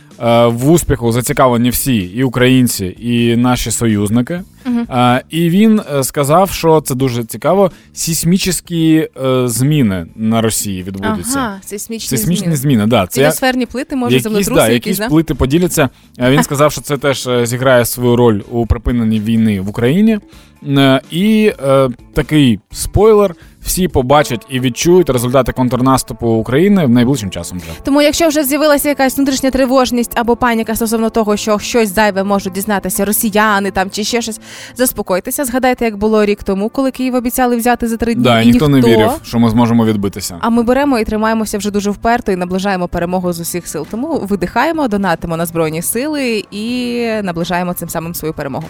в 0.47 0.71
успіху 0.71 1.11
зацікавлені 1.11 1.69
всі 1.69 1.95
і 1.97 2.23
українці, 2.23 2.97
і 2.99 3.35
наші 3.35 3.71
союзники. 3.71 4.41
Е, 4.89 5.23
І 5.29 5.49
він 5.49 5.81
е, 5.95 6.03
сказав, 6.03 6.51
що 6.51 6.81
це 6.81 6.95
дуже 6.95 7.23
цікаво. 7.23 7.71
Сейсмічні 7.93 9.07
е, 9.25 9.47
зміни 9.47 10.05
на 10.15 10.41
Росії 10.41 10.83
відбудуться. 10.83 11.39
Ага, 11.39 11.59
Сейсмічні 11.65 12.17
зміни. 12.17 12.55
зміни, 12.55 12.85
да. 12.85 13.07
Це 13.07 13.21
Біосферні 13.21 13.65
плити, 13.65 13.95
може, 13.95 14.15
якісь, 14.15 14.47
да, 14.47 14.69
якісь, 14.69 14.97
да? 14.99 15.07
плити 15.09 15.35
поділяться. 15.35 15.89
Е, 16.19 16.31
Він 16.31 16.43
сказав, 16.43 16.71
що 16.71 16.81
це 16.81 16.97
теж 16.97 17.27
е, 17.27 17.45
зіграє 17.45 17.85
свою 17.85 18.15
роль 18.15 18.41
у 18.51 18.65
припиненні 18.65 19.19
війни 19.19 19.61
в 19.61 19.69
Україні. 19.69 20.19
Е, 20.67 21.01
І 21.11 21.53
е, 21.65 21.89
такий 22.13 22.59
спойлер: 22.71 23.35
всі 23.61 23.87
побачать 23.87 24.45
і 24.49 24.59
відчують 24.59 25.09
результати 25.09 25.51
контрнаступу 25.51 26.27
України 26.27 26.85
в 26.85 26.89
найближчим 26.89 27.29
часом. 27.29 27.57
Вже 27.57 27.67
Тому, 27.83 28.01
якщо 28.01 28.27
вже 28.27 28.43
з'явилася 28.43 28.89
якась 28.89 29.17
внутрішня 29.17 29.51
тривожність 29.51 30.11
або 30.15 30.35
паніка 30.35 30.75
стосовно 30.75 31.09
того, 31.09 31.37
що 31.37 31.59
щось 31.59 31.95
зайве 31.95 32.23
можуть 32.23 32.53
дізнатися 32.53 33.05
росіяни 33.05 33.71
там 33.71 33.89
чи 33.89 34.03
ще 34.03 34.21
щось, 34.21 34.39
Заспокойтеся, 34.75 35.45
згадайте, 35.45 35.85
як 35.85 35.97
було 35.97 36.25
рік 36.25 36.43
тому, 36.43 36.69
коли 36.69 36.91
Київ 36.91 37.15
обіцяли 37.15 37.57
взяти 37.57 37.87
за 37.87 37.97
три 37.97 38.15
дні. 38.15 38.23
Да, 38.23 38.41
і 38.41 38.45
ніхто 38.45 38.67
не 38.67 38.81
вірив, 38.81 39.11
що 39.23 39.39
ми 39.39 39.49
зможемо 39.49 39.85
відбитися. 39.85 40.37
А 40.41 40.49
ми 40.49 40.63
беремо 40.63 40.99
і 40.99 41.05
тримаємося 41.05 41.57
вже 41.57 41.71
дуже 41.71 41.91
вперто 41.91 42.31
і 42.31 42.35
наближаємо 42.35 42.87
перемогу 42.87 43.33
з 43.33 43.39
усіх 43.39 43.67
сил. 43.67 43.87
Тому 43.91 44.19
видихаємо, 44.19 44.87
донатимо 44.87 45.37
на 45.37 45.45
збройні 45.45 45.81
сили 45.81 46.43
і 46.51 47.05
наближаємо 47.23 47.73
цим 47.73 47.89
самим 47.89 48.15
свою 48.15 48.33
перемогу. 48.33 48.65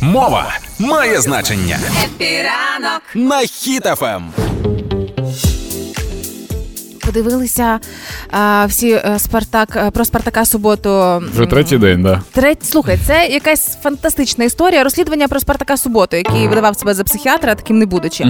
Мова 0.00 0.58
має 0.78 1.20
значення. 1.20 1.78
Хеппі 2.04 2.53
ранок. 2.53 3.02
На 3.14 3.40
Хіт 3.40 3.46
FM. 3.46 4.32
Подивилися 7.06 7.80
а, 8.30 8.66
всі 8.66 8.90
е, 8.90 9.18
Спартак 9.18 9.76
е, 9.76 9.90
про 9.90 10.04
Спартака 10.04 10.44
суботу. 10.44 11.22
Вже 11.34 11.46
третій 11.46 11.78
день, 11.78 12.02
да. 12.02 12.20
Треть, 12.32 12.64
слухай, 12.64 12.98
це 13.06 13.26
якась 13.26 13.78
фантастична 13.82 14.44
історія. 14.44 14.84
Розслідування 14.84 15.28
про 15.28 15.40
Спартака 15.40 15.76
Суботу, 15.76 16.16
який 16.16 16.48
видавав 16.48 16.76
себе 16.76 16.94
за 16.94 17.04
психіатра, 17.04 17.54
таким 17.54 17.78
не 17.78 17.86
будучи. 17.86 18.24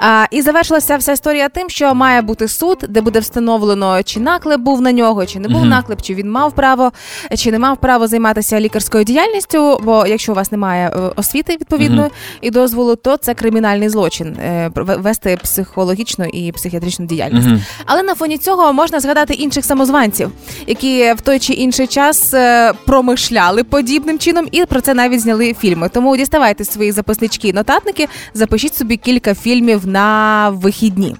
А, 0.00 0.24
і 0.30 0.42
завершилася 0.42 0.96
вся 0.96 1.12
історія 1.12 1.48
тим, 1.48 1.70
що 1.70 1.94
має 1.94 2.22
бути 2.22 2.48
суд, 2.48 2.84
де 2.88 3.00
буде 3.00 3.20
встановлено, 3.20 4.02
чи 4.02 4.20
наклеп 4.20 4.60
був 4.60 4.80
на 4.80 4.92
нього, 4.92 5.26
чи 5.26 5.38
не 5.38 5.48
був 5.48 5.64
наклеп, 5.64 6.02
чи 6.02 6.14
він 6.14 6.30
мав 6.30 6.52
право, 6.54 6.92
чи 7.36 7.52
не 7.52 7.58
мав 7.58 7.76
право 7.76 8.06
займатися 8.06 8.60
лікарською 8.60 9.04
діяльністю. 9.04 9.80
Бо 9.82 10.06
якщо 10.06 10.32
у 10.32 10.34
вас 10.34 10.52
немає 10.52 10.92
е, 10.94 11.00
освіти 11.16 11.52
відповідної 11.52 12.10
і 12.40 12.50
дозволу, 12.50 12.96
то 12.96 13.16
це 13.16 13.34
кримінальний 13.34 13.88
злочин 13.88 14.36
вести 14.74 15.38
психологічну 15.42 16.24
і 16.24 16.52
психіатричну 16.52 17.06
діяльність. 17.06 17.48
Але 17.86 18.02
на 18.08 18.14
фоні 18.14 18.38
цього 18.38 18.72
можна 18.72 19.00
згадати 19.00 19.34
інших 19.34 19.64
самозванців, 19.64 20.30
які 20.66 21.12
в 21.12 21.20
той 21.20 21.38
чи 21.38 21.52
інший 21.52 21.86
час 21.86 22.34
е, 22.34 22.72
промишляли 22.86 23.64
подібним 23.64 24.18
чином, 24.18 24.48
і 24.52 24.64
про 24.64 24.80
це 24.80 24.94
навіть 24.94 25.20
зняли 25.20 25.54
фільми. 25.54 25.88
Тому 25.88 26.16
діставайте 26.16 26.64
свої 26.64 26.92
записнички, 26.92 27.48
і 27.48 27.52
нотатники, 27.52 28.08
запишіть 28.34 28.74
собі 28.74 28.96
кілька 28.96 29.34
фільмів 29.34 29.86
на 29.86 30.48
вихідні. 30.50 31.16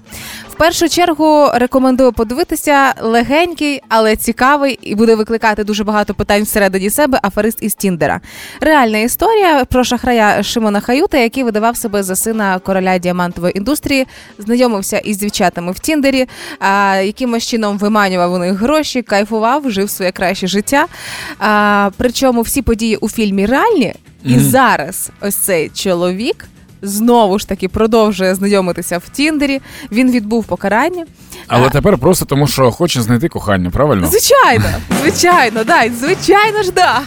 Першу 0.59 0.89
чергу 0.89 1.49
рекомендую 1.53 2.11
подивитися 2.11 2.93
легенький, 3.01 3.81
але 3.89 4.15
цікавий 4.15 4.79
і 4.81 4.95
буде 4.95 5.15
викликати 5.15 5.63
дуже 5.63 5.83
багато 5.83 6.13
питань 6.13 6.43
всередині 6.43 6.89
себе. 6.89 7.19
Аферист 7.23 7.57
із 7.61 7.75
Тіндера. 7.75 8.21
Реальна 8.61 8.97
історія 8.97 9.65
про 9.65 9.83
шахрая 9.83 10.43
Шимона 10.43 10.79
Хаюта, 10.79 11.17
який 11.17 11.43
видавав 11.43 11.77
себе 11.77 12.03
за 12.03 12.15
сина 12.15 12.59
короля 12.59 12.97
діамантової 12.97 13.57
індустрії, 13.57 14.07
знайомився 14.37 14.97
із 14.97 15.17
дівчатами 15.17 15.71
в 15.71 15.79
Тіндері, 15.79 16.27
а, 16.59 16.95
якимось 16.95 17.47
чином 17.47 17.77
виманював 17.77 18.33
у 18.33 18.37
них 18.37 18.53
гроші, 18.53 19.01
кайфував, 19.01 19.71
жив 19.71 19.89
своє 19.89 20.11
краще 20.11 20.47
життя. 20.47 20.85
А, 21.39 21.89
причому 21.97 22.41
всі 22.41 22.61
події 22.61 22.95
у 22.95 23.09
фільмі 23.09 23.45
реальні, 23.45 23.93
і 24.25 24.39
зараз 24.39 25.11
ось 25.21 25.35
цей 25.35 25.69
чоловік. 25.69 26.45
Знову 26.81 27.39
ж 27.39 27.47
таки 27.47 27.67
продовжує 27.67 28.35
знайомитися 28.35 28.97
в 28.97 29.09
Тіндері. 29.09 29.61
Він 29.91 30.11
відбув 30.11 30.45
покарання. 30.45 31.05
Але 31.47 31.69
тепер 31.69 31.97
просто 31.97 32.25
тому, 32.25 32.47
що 32.47 32.71
хоче 32.71 33.01
знайти 33.01 33.27
кохання, 33.27 33.69
правильно? 33.69 34.07
Звичайно, 34.07 34.65
звичайно, 35.01 35.63
да, 35.63 35.89
звичайно 35.99 36.63
ж, 36.63 36.71
да. 36.71 37.01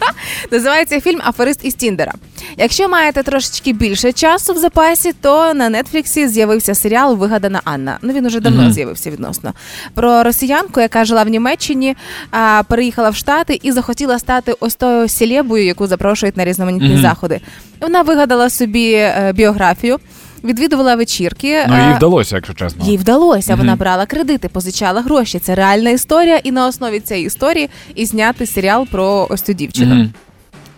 Називається 0.50 1.00
фільм 1.00 1.20
Аферист 1.24 1.64
із 1.64 1.74
Тіндера. 1.74 2.12
Якщо 2.56 2.88
маєте 2.88 3.22
трошечки 3.22 3.72
більше 3.72 4.12
часу 4.12 4.52
в 4.52 4.58
запасі, 4.58 5.12
то 5.20 5.54
на 5.54 5.82
Нетфліксі 5.82 6.28
з'явився 6.28 6.74
серіал 6.74 7.16
Вигадана 7.16 7.60
Анна. 7.64 7.98
Ну 8.02 8.12
він 8.12 8.26
уже 8.26 8.40
давно 8.40 8.72
з'явився 8.72 9.10
відносно. 9.10 9.52
Про 9.94 10.22
росіянку, 10.22 10.80
яка 10.80 11.04
жила 11.04 11.22
в 11.22 11.28
Німеччині, 11.28 11.96
а, 12.30 12.62
переїхала 12.68 13.10
в 13.10 13.16
Штати 13.16 13.60
і 13.62 13.72
захотіла 13.72 14.18
стати 14.18 14.54
ось 14.60 14.74
тою 14.74 15.08
селебою, 15.08 15.64
яку 15.64 15.86
запрошують 15.86 16.36
на 16.36 16.44
різноманітні 16.44 16.96
заходи. 16.96 17.40
Вона 17.80 18.02
вигадала 18.02 18.50
собі 18.50 18.92
е, 18.92 19.32
біографію, 19.34 19.98
відвідувала 20.44 20.94
вечірки. 20.94 21.64
Ну, 21.68 21.88
їй 21.88 21.94
вдалося, 21.96 22.36
якщо 22.36 22.54
чесно. 22.54 22.84
їй 22.84 22.96
вдалося. 22.96 23.54
Вона 23.54 23.76
брала 23.76 24.06
кредити, 24.06 24.48
позичала 24.48 25.00
гроші. 25.00 25.38
Це 25.38 25.54
реальна 25.54 25.90
історія, 25.90 26.36
і 26.36 26.52
на 26.52 26.66
основі 26.66 27.00
цієї 27.00 27.26
історії 27.26 27.70
і 27.94 28.06
зняти 28.06 28.46
серіал 28.46 28.86
про 28.90 29.26
ось 29.30 29.42
цю 29.42 29.52
дівчину. 29.52 29.94
Мгм. 29.94 30.12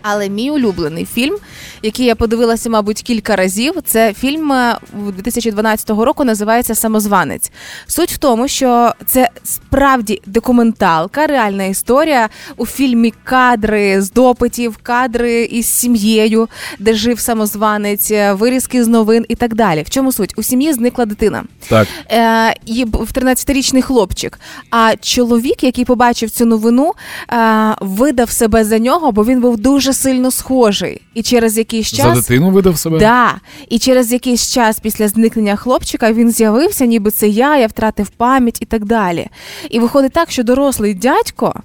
Але 0.07 0.29
мій 0.29 0.51
улюблений 0.51 1.05
фільм, 1.05 1.37
який 1.85 2.07
я 2.07 2.15
подивилася, 2.15 2.71
мабуть, 2.71 3.03
кілька 3.03 3.37
разів, 3.37 3.75
це 3.85 4.15
фільм 4.15 4.53
е, 4.53 4.79
2012 5.17 5.91
року, 5.91 6.25
називається 6.25 6.75
Самозванець. 6.75 7.53
Суть 7.87 8.13
в 8.13 8.19
тому, 8.19 8.49
що 8.49 8.93
це 9.07 9.29
справді 9.45 10.21
документалка, 10.27 11.27
реальна 11.27 11.65
історія. 11.65 12.29
У 12.57 12.67
фільмі 12.67 13.13
кадри 13.25 14.03
з 14.03 14.13
допитів, 14.13 14.77
кадри 14.83 15.45
із 15.45 15.67
сім'єю, 15.67 16.49
де 16.79 16.95
жив 16.95 17.21
самозванець, 17.21 18.11
е, 18.11 18.33
вирізки 18.33 18.85
з 18.85 18.89
новин 18.89 19.25
і 19.29 19.35
так 19.35 19.55
далі. 19.55 19.83
В 19.83 19.91
чому 19.91 20.13
суть? 20.13 20.35
У 20.37 20.43
сім'ї 20.43 20.73
зникла 20.73 21.07
дитина. 21.07 21.45
Так. 21.69 21.89
Е, 22.11 22.55
і 22.67 22.85
в 22.85 23.13
13-річний 23.13 23.83
хлопчик. 23.83 24.41
А 24.71 24.93
чоловік, 25.01 25.65
який 25.65 25.85
побачив 25.85 26.31
цю 26.31 26.47
новину, 26.47 26.93
е, 27.33 27.75
видав 27.81 28.31
себе 28.31 28.65
за 28.65 28.79
нього, 28.79 29.13
бо 29.13 29.25
він 29.25 29.41
був 29.41 29.57
дуже 29.57 29.93
сильно 29.93 30.31
схожий. 30.31 31.01
І 31.15 31.23
через 31.23 31.59
якийсь 31.77 32.03
За 32.03 32.15
дитину 32.15 32.51
видав 32.51 32.79
себе? 32.79 32.99
Да. 32.99 33.35
І 33.69 33.79
через 33.79 34.13
якийсь 34.13 34.53
час 34.53 34.81
після 34.81 35.09
зникнення 35.09 35.57
хлопчика 35.57 36.13
він 36.13 36.31
з'явився, 36.31 36.87
ніби 36.87 37.11
це 37.11 37.29
я, 37.29 37.57
я 37.57 37.67
втратив 37.67 38.09
пам'ять 38.09 38.59
і 38.61 38.65
так 38.65 38.85
далі. 38.85 39.27
І 39.71 39.81
виходить 39.81 40.13
так, 40.13 40.31
що 40.31 40.43
дорослий 40.43 40.95
дядько. 40.95 41.63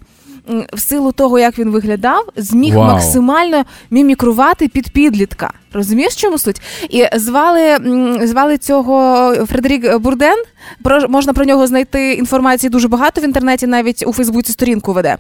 В 0.74 0.80
силу 0.80 1.12
того, 1.12 1.40
як 1.40 1.60
він 1.60 1.70
виглядав, 1.70 2.26
зміг 2.36 2.76
Вау. 2.76 2.88
максимально 2.88 3.64
мімікрувати 3.90 4.68
під 4.68 4.90
підлітка. 4.90 5.54
Розумієш, 5.74 6.16
чому 6.16 6.38
суть? 6.38 6.62
І 6.90 7.06
звали, 7.16 7.78
звали 8.24 8.58
цього 8.58 9.34
Фредерік 9.46 9.98
Бурден. 9.98 10.44
Про 10.84 11.08
можна 11.08 11.34
про 11.34 11.46
нього 11.46 11.68
знайти 11.68 12.14
інформації 12.14 12.70
дуже 12.70 12.88
багато 12.88 13.22
в 13.22 13.24
інтернеті, 13.24 13.68
навіть 13.68 14.04
у 14.08 14.14
Фейсбуці 14.14 14.52
сторінку 14.52 14.94
веде. 14.94 15.18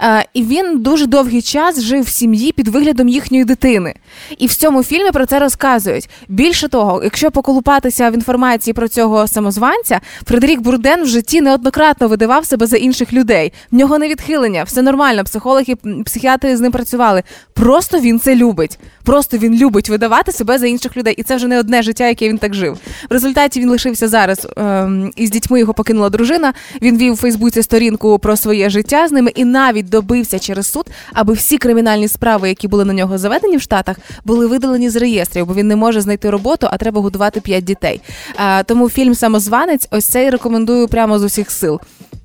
Е, 0.00 0.26
і 0.34 0.42
він 0.42 0.78
дуже 0.78 1.06
довгий 1.06 1.42
час 1.42 1.82
жив 1.82 2.02
в 2.02 2.08
сім'ї 2.08 2.52
під 2.52 2.68
виглядом 2.68 3.08
їхньої 3.08 3.44
дитини. 3.44 3.94
І 4.38 4.46
в 4.46 4.54
цьому 4.54 4.82
фільмі 4.82 5.10
про 5.10 5.26
це 5.26 5.38
розказують. 5.38 6.08
Більше 6.28 6.68
того, 6.68 7.00
якщо 7.04 7.30
поколупатися 7.30 8.10
в 8.10 8.14
інформації 8.14 8.74
про 8.74 8.88
цього 8.88 9.28
самозванця, 9.28 10.00
Фредерік 10.28 10.60
Бурден 10.60 11.02
в 11.02 11.06
житті 11.06 11.40
неоднократно 11.40 12.08
видавав 12.08 12.46
себе 12.46 12.66
за 12.66 12.76
інших 12.76 13.12
людей. 13.12 13.52
В 13.70 13.74
нього 13.74 13.98
не 13.98 14.08
відхилення, 14.08 14.62
все 14.72 14.82
нормально. 14.82 15.24
Психологи, 15.24 15.76
психіатри 16.04 16.56
з 16.56 16.60
ним 16.60 16.72
працювали. 16.72 17.22
Просто 17.54 18.00
він 18.00 18.20
це 18.20 18.36
любить. 18.36 18.78
Просто 19.04 19.38
він 19.38 19.54
любить 19.54 19.88
видавати 19.88 20.32
себе 20.32 20.58
за 20.58 20.66
інших 20.66 20.96
людей. 20.96 21.14
І 21.16 21.22
це 21.22 21.36
вже 21.36 21.46
не 21.46 21.58
одне 21.58 21.82
життя, 21.82 22.08
яке 22.08 22.28
він 22.28 22.38
так 22.38 22.54
жив. 22.54 22.78
В 23.10 23.12
результаті 23.12 23.60
він 23.60 23.70
лишився 23.70 24.08
зараз 24.08 24.48
ем, 24.56 25.12
із 25.16 25.30
дітьми. 25.30 25.60
Його 25.60 25.74
покинула 25.74 26.10
дружина. 26.10 26.52
Він 26.82 26.98
вів 26.98 27.12
у 27.12 27.16
Фейсбуці 27.16 27.62
сторінку 27.62 28.18
про 28.18 28.36
своє 28.36 28.70
життя 28.70 29.08
з 29.08 29.12
ними 29.12 29.30
і 29.34 29.44
навіть 29.44 29.88
добився 29.88 30.38
через 30.38 30.72
суд, 30.72 30.86
аби 31.12 31.34
всі 31.34 31.58
кримінальні 31.58 32.08
справи, 32.08 32.48
які 32.48 32.68
були 32.68 32.84
на 32.84 32.92
нього 32.92 33.18
заведені 33.18 33.56
в 33.56 33.62
Штатах, 33.62 33.96
були 34.24 34.46
видалені 34.46 34.90
з 34.90 34.96
реєстрів, 34.96 35.46
бо 35.46 35.54
він 35.54 35.68
не 35.68 35.76
може 35.76 36.00
знайти 36.00 36.30
роботу, 36.30 36.68
а 36.70 36.76
треба 36.76 37.00
годувати 37.00 37.40
п'ять 37.40 37.64
дітей. 37.64 38.00
А, 38.36 38.62
тому 38.62 38.90
фільм 38.90 39.14
Самозванець 39.14 39.88
ось 39.90 40.06
цей 40.06 40.30
рекомендую 40.30 40.88
прямо 40.88 41.18
з 41.18 41.24
усіх 41.24 41.50
сил. 41.50 41.80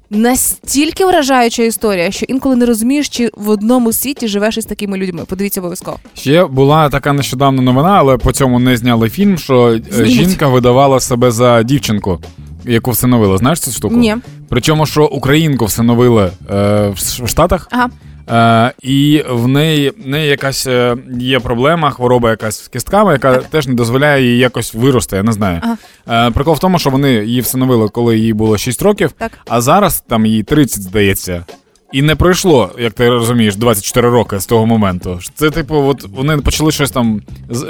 Настільки 0.09 1.05
вражаюча 1.05 1.63
історія, 1.63 2.11
що 2.11 2.25
інколи 2.29 2.55
не 2.55 2.65
розумієш, 2.65 3.09
чи 3.09 3.29
в 3.37 3.49
одному 3.49 3.93
світі 3.93 4.27
живеш 4.27 4.57
із 4.57 4.65
такими 4.65 4.97
людьми. 4.97 5.23
Подивіться 5.27 5.61
обов'язково. 5.61 5.97
Ще 6.13 6.45
була 6.45 6.89
така 6.89 7.13
нещодавно 7.13 7.61
новина, 7.61 7.89
але 7.97 8.17
по 8.17 8.31
цьому 8.31 8.59
не 8.59 8.77
зняли 8.77 9.09
фільм, 9.09 9.37
що 9.37 9.67
е, 9.69 9.81
Знімуть. 9.91 10.11
жінка 10.11 10.47
видавала 10.47 10.99
себе 10.99 11.31
за 11.31 11.63
дівчинку, 11.63 12.19
яку 12.65 12.91
всиновила. 12.91 13.37
Знаєш 13.37 13.59
цю 13.59 13.71
штуку? 13.71 13.95
Ні. 13.97 14.15
Причому, 14.49 14.85
що 14.85 15.05
українку 15.05 15.65
всиновили 15.65 16.31
е, 16.51 16.87
в 17.21 17.27
Штатах. 17.27 17.67
Ага. 17.71 17.89
Е, 18.29 18.73
і 18.81 19.23
в 19.29 19.47
неї, 19.47 19.89
в 20.05 20.07
неї 20.07 20.29
якась 20.29 20.67
е, 20.67 20.97
є 21.19 21.39
проблема, 21.39 21.91
хвороба 21.91 22.29
якась 22.29 22.63
з 22.63 22.67
кістками, 22.67 23.11
яка 23.11 23.37
теж 23.37 23.67
не 23.67 23.73
дозволяє 23.73 24.23
їй 24.25 24.37
якось 24.37 24.73
вирости. 24.73 25.15
Я 25.15 25.23
не 25.23 25.31
знаю. 25.31 25.61
Е, 26.09 26.31
прикол 26.31 26.53
в 26.53 26.59
тому, 26.59 26.79
що 26.79 26.89
вони 26.89 27.11
її 27.11 27.41
всиновили, 27.41 27.89
коли 27.89 28.17
їй 28.17 28.33
було 28.33 28.57
6 28.57 28.81
років, 28.81 29.11
Так. 29.11 29.31
а 29.47 29.61
зараз 29.61 30.03
там 30.07 30.25
їй 30.25 30.43
30, 30.43 30.81
здається. 30.81 31.45
І 31.91 32.01
не 32.01 32.15
пройшло, 32.15 32.69
як 32.79 32.93
ти 32.93 33.09
розумієш, 33.09 33.55
24 33.55 34.09
роки 34.09 34.39
з 34.39 34.45
того 34.45 34.65
моменту. 34.65 35.19
Це, 35.35 35.49
типу, 35.49 35.75
от 35.75 36.03
вони 36.15 36.37
почали 36.37 36.71
щось 36.71 36.91
там 36.91 37.21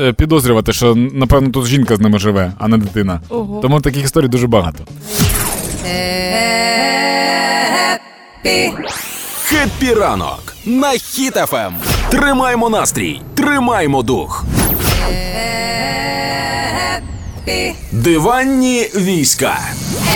е, 0.01 0.13
підозрювати, 0.13 0.73
що 0.73 0.95
напевно 0.95 1.49
тут 1.49 1.65
жінка 1.65 1.95
з 1.95 1.99
ними 1.99 2.19
живе, 2.19 2.53
а 2.59 2.67
не 2.67 2.77
дитина. 2.77 3.21
Ого. 3.29 3.59
Тому 3.61 3.81
таких 3.81 4.03
історій 4.03 4.27
дуже 4.27 4.47
багато. 4.47 4.83
Хеппі 9.49 9.93
ранок 9.93 10.53
на 10.65 10.91
Хіт 10.91 11.38
FM. 11.38 11.73
Тримаймо 12.09 12.69
настрій, 12.69 13.21
тримаймо 13.35 14.03
дух. 14.03 14.45
Диванні 17.91 18.89
війська 18.95 19.59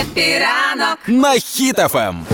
Хеппі 0.00 0.53
ранок 0.53 0.98
на 1.06 1.32
Хіт 1.32 1.86
FM. 1.86 2.26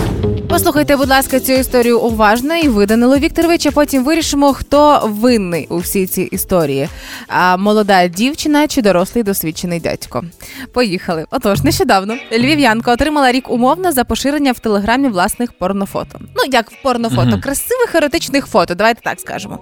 Послухайте, 0.48 0.96
будь 0.96 1.08
ласка, 1.08 1.40
цю 1.40 1.52
історію 1.52 2.00
уважно 2.00 2.56
і 2.56 2.68
ви, 2.68 2.86
Данило 2.86 3.18
Вікторович, 3.18 3.66
а 3.66 3.70
потім 3.70 4.04
вирішимо, 4.04 4.52
хто 4.52 5.00
винний 5.04 5.66
у 5.70 5.78
всій 5.78 6.06
цій 6.06 6.22
історії. 6.22 6.88
А 7.28 7.56
молода 7.56 8.08
дівчина 8.08 8.66
чи 8.68 8.82
дорослий 8.82 9.24
досвідчений 9.24 9.80
дядько. 9.80 10.24
Поїхали. 10.72 11.26
Отож, 11.30 11.62
нещодавно 11.62 12.14
львів'янка 12.32 12.92
отримала 12.92 13.32
рік 13.32 13.50
умовно 13.50 13.92
за 13.92 14.04
поширення 14.04 14.52
в 14.52 14.58
телеграмі 14.58 15.08
власних 15.08 15.52
порнофото. 15.52 16.18
Ну 16.20 16.42
як 16.52 16.70
в 16.70 16.82
порнофото, 16.82 17.40
красивих 17.40 17.94
еротичних 17.94 18.46
фото. 18.46 18.74
Давайте 18.74 19.00
так 19.04 19.20
скажемо. 19.20 19.58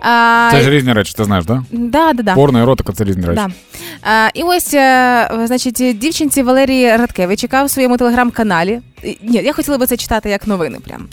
А, 0.00 0.48
Це 0.52 0.60
ж 0.60 0.70
різні 0.70 0.92
речі, 0.92 1.14
ти 1.16 1.24
знаєш, 1.24 1.46
так? 1.46 1.60
да, 1.72 2.12
да, 2.12 2.22
да. 2.22 2.34
Порно, 2.34 2.62
еротика 2.62 2.92
це 2.92 3.04
різні 3.04 3.26
речі. 3.26 3.40
Да. 3.46 3.48
А, 4.02 4.28
і 4.34 4.42
ось, 4.42 4.74
е, 4.74 5.30
значить, 5.44 5.98
дівчинці 5.98 6.42
Валерії 6.42 6.96
Радкевич, 6.96 7.42
яка 7.42 7.64
в 7.64 7.70
своєму 7.70 7.96
телеграм-каналі. 7.96 8.80
Ні, 9.22 9.42
я 9.44 9.52
хотіла 9.52 9.78
би 9.78 9.86
це 9.86 9.96
читати 10.04 10.30
як 10.30 10.46
новини. 10.46 10.78
Прям. 10.88 11.08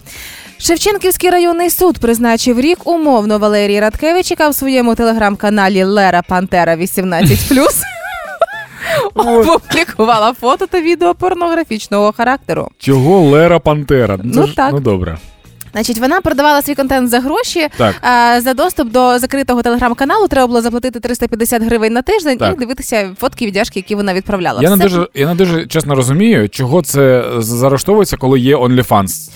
Шевченківський 0.58 1.30
районний 1.30 1.70
суд 1.70 1.98
призначив 2.00 2.60
рік 2.60 2.88
умовно 2.88 3.38
Валерії 3.40 3.80
Радкевич, 3.80 4.32
яка 4.32 4.50
в 4.50 4.56
своєму 4.56 4.96
телеграм-каналі 4.96 5.84
Лера 5.84 6.22
Пантера 6.22 6.76
18+. 6.76 7.68
Опублікувала 9.16 10.34
фото 10.34 10.68
та 10.68 10.82
відео 10.82 11.16
порнографічного 11.16 12.12
характеру. 12.18 12.70
Чого 12.78 13.20
Лера 13.22 13.60
Пантера? 13.60 14.20
Ну, 14.24 14.48
ж- 14.48 14.56
так. 14.56 14.74
Ну 14.74 14.80
добре. 14.80 15.18
Значить, 15.74 15.98
вона 15.98 16.22
продавала 16.22 16.62
свій 16.62 16.76
контент 16.76 17.10
за 17.10 17.20
гроші. 17.20 17.68
Так. 17.78 17.96
А, 18.02 18.42
за 18.42 18.54
доступ 18.54 18.92
до 18.92 19.20
закритого 19.20 19.62
телеграм-каналу 19.62 20.28
треба 20.28 20.48
було 20.48 20.62
заплатити 20.62 21.00
350 21.00 21.64
гривень 21.64 21.94
на 21.94 22.02
тиждень 22.02 22.38
Так. 22.38 22.54
і 22.56 22.60
дивитися 22.60 23.16
фотки 23.20 23.46
віддяжки, 23.46 23.80
які 23.80 23.96
вона 23.96 24.14
відправляла. 24.14 24.62
Я 24.62 24.70
не 24.70 24.78
дуже, 24.78 25.08
я 25.14 25.28
не 25.28 25.36
дуже 25.36 25.68
чесно 25.68 25.96
розумію, 25.96 26.50
чого 26.50 26.82
це 26.82 27.24
заарештовується, 27.38 28.18
коли 28.18 28.40
є 28.40 28.58
OnlyFans. 28.58 29.30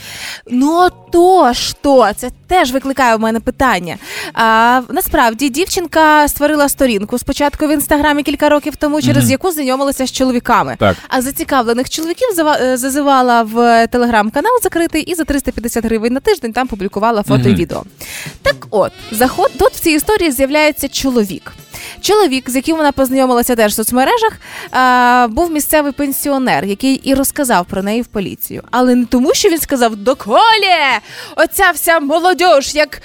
Ну 0.52 0.88
то 1.12 1.54
що? 1.54 2.08
Це 2.16 2.30
теж 2.48 2.72
викликає 2.72 3.16
в 3.16 3.20
мене 3.20 3.40
питання. 3.40 3.96
А, 4.34 4.82
насправді 4.90 5.50
дівчинка 5.50 6.28
створила 6.28 6.70
сторінку 6.70 7.18
спочатку 7.18 7.68
в 7.68 7.74
інстаграмі 7.74 8.24
кілька 8.24 8.50
років 8.50 8.76
тому, 8.76 9.02
через 9.02 9.32
яку 9.32 9.52
знайомилася 9.52 10.06
з 10.08 10.12
чоловіками. 10.12 10.76
Так. 10.80 10.98
А 11.08 11.22
зацікавлених 11.22 11.90
чоловіків 11.90 12.28
е, 12.40 12.78
зазивала 12.78 13.44
в 13.44 13.88
телеграм-канал 13.88 14.52
закритий 14.64 15.02
і 15.02 15.16
за 15.16 15.24
350 15.24 15.86
гривень 15.86 16.14
на 16.14 16.20
тиждень 16.26 16.54
там 16.54 16.68
публікувала 16.68 17.24
фото 17.24 17.44
і 17.44 17.48
Мгм. 17.48 17.56
відео. 17.56 17.84
Так 18.42 18.56
от, 18.70 18.92
заход 19.12 19.52
тут 19.60 19.72
в 19.74 19.80
цій 19.80 19.92
історії 19.92 20.32
з'являється 20.32 20.88
чоловік. 20.88 21.54
Чоловік, 22.02 22.50
з 22.50 22.56
яким 22.56 22.78
вона 22.78 22.92
познайомилася 22.92 23.56
теж 23.56 23.72
в 23.72 23.76
соцмережах, 23.76 24.32
а, 24.72 25.28
був 25.30 25.52
місцевий 25.52 25.92
пенсіонер, 25.92 26.66
який 26.66 26.94
і 26.96 27.14
розказав 27.14 27.66
про 27.66 27.84
неї 27.84 28.02
в 28.02 28.06
поліцію. 28.06 28.64
Але 28.72 28.96
не 28.96 29.06
тому, 29.06 29.34
що 29.34 29.50
він 29.50 29.60
сказав 29.60 29.96
доколі! 29.96 30.76
Оця 31.36 31.72
вся 31.72 32.00
молодь, 32.00 32.42
як. 32.74 33.02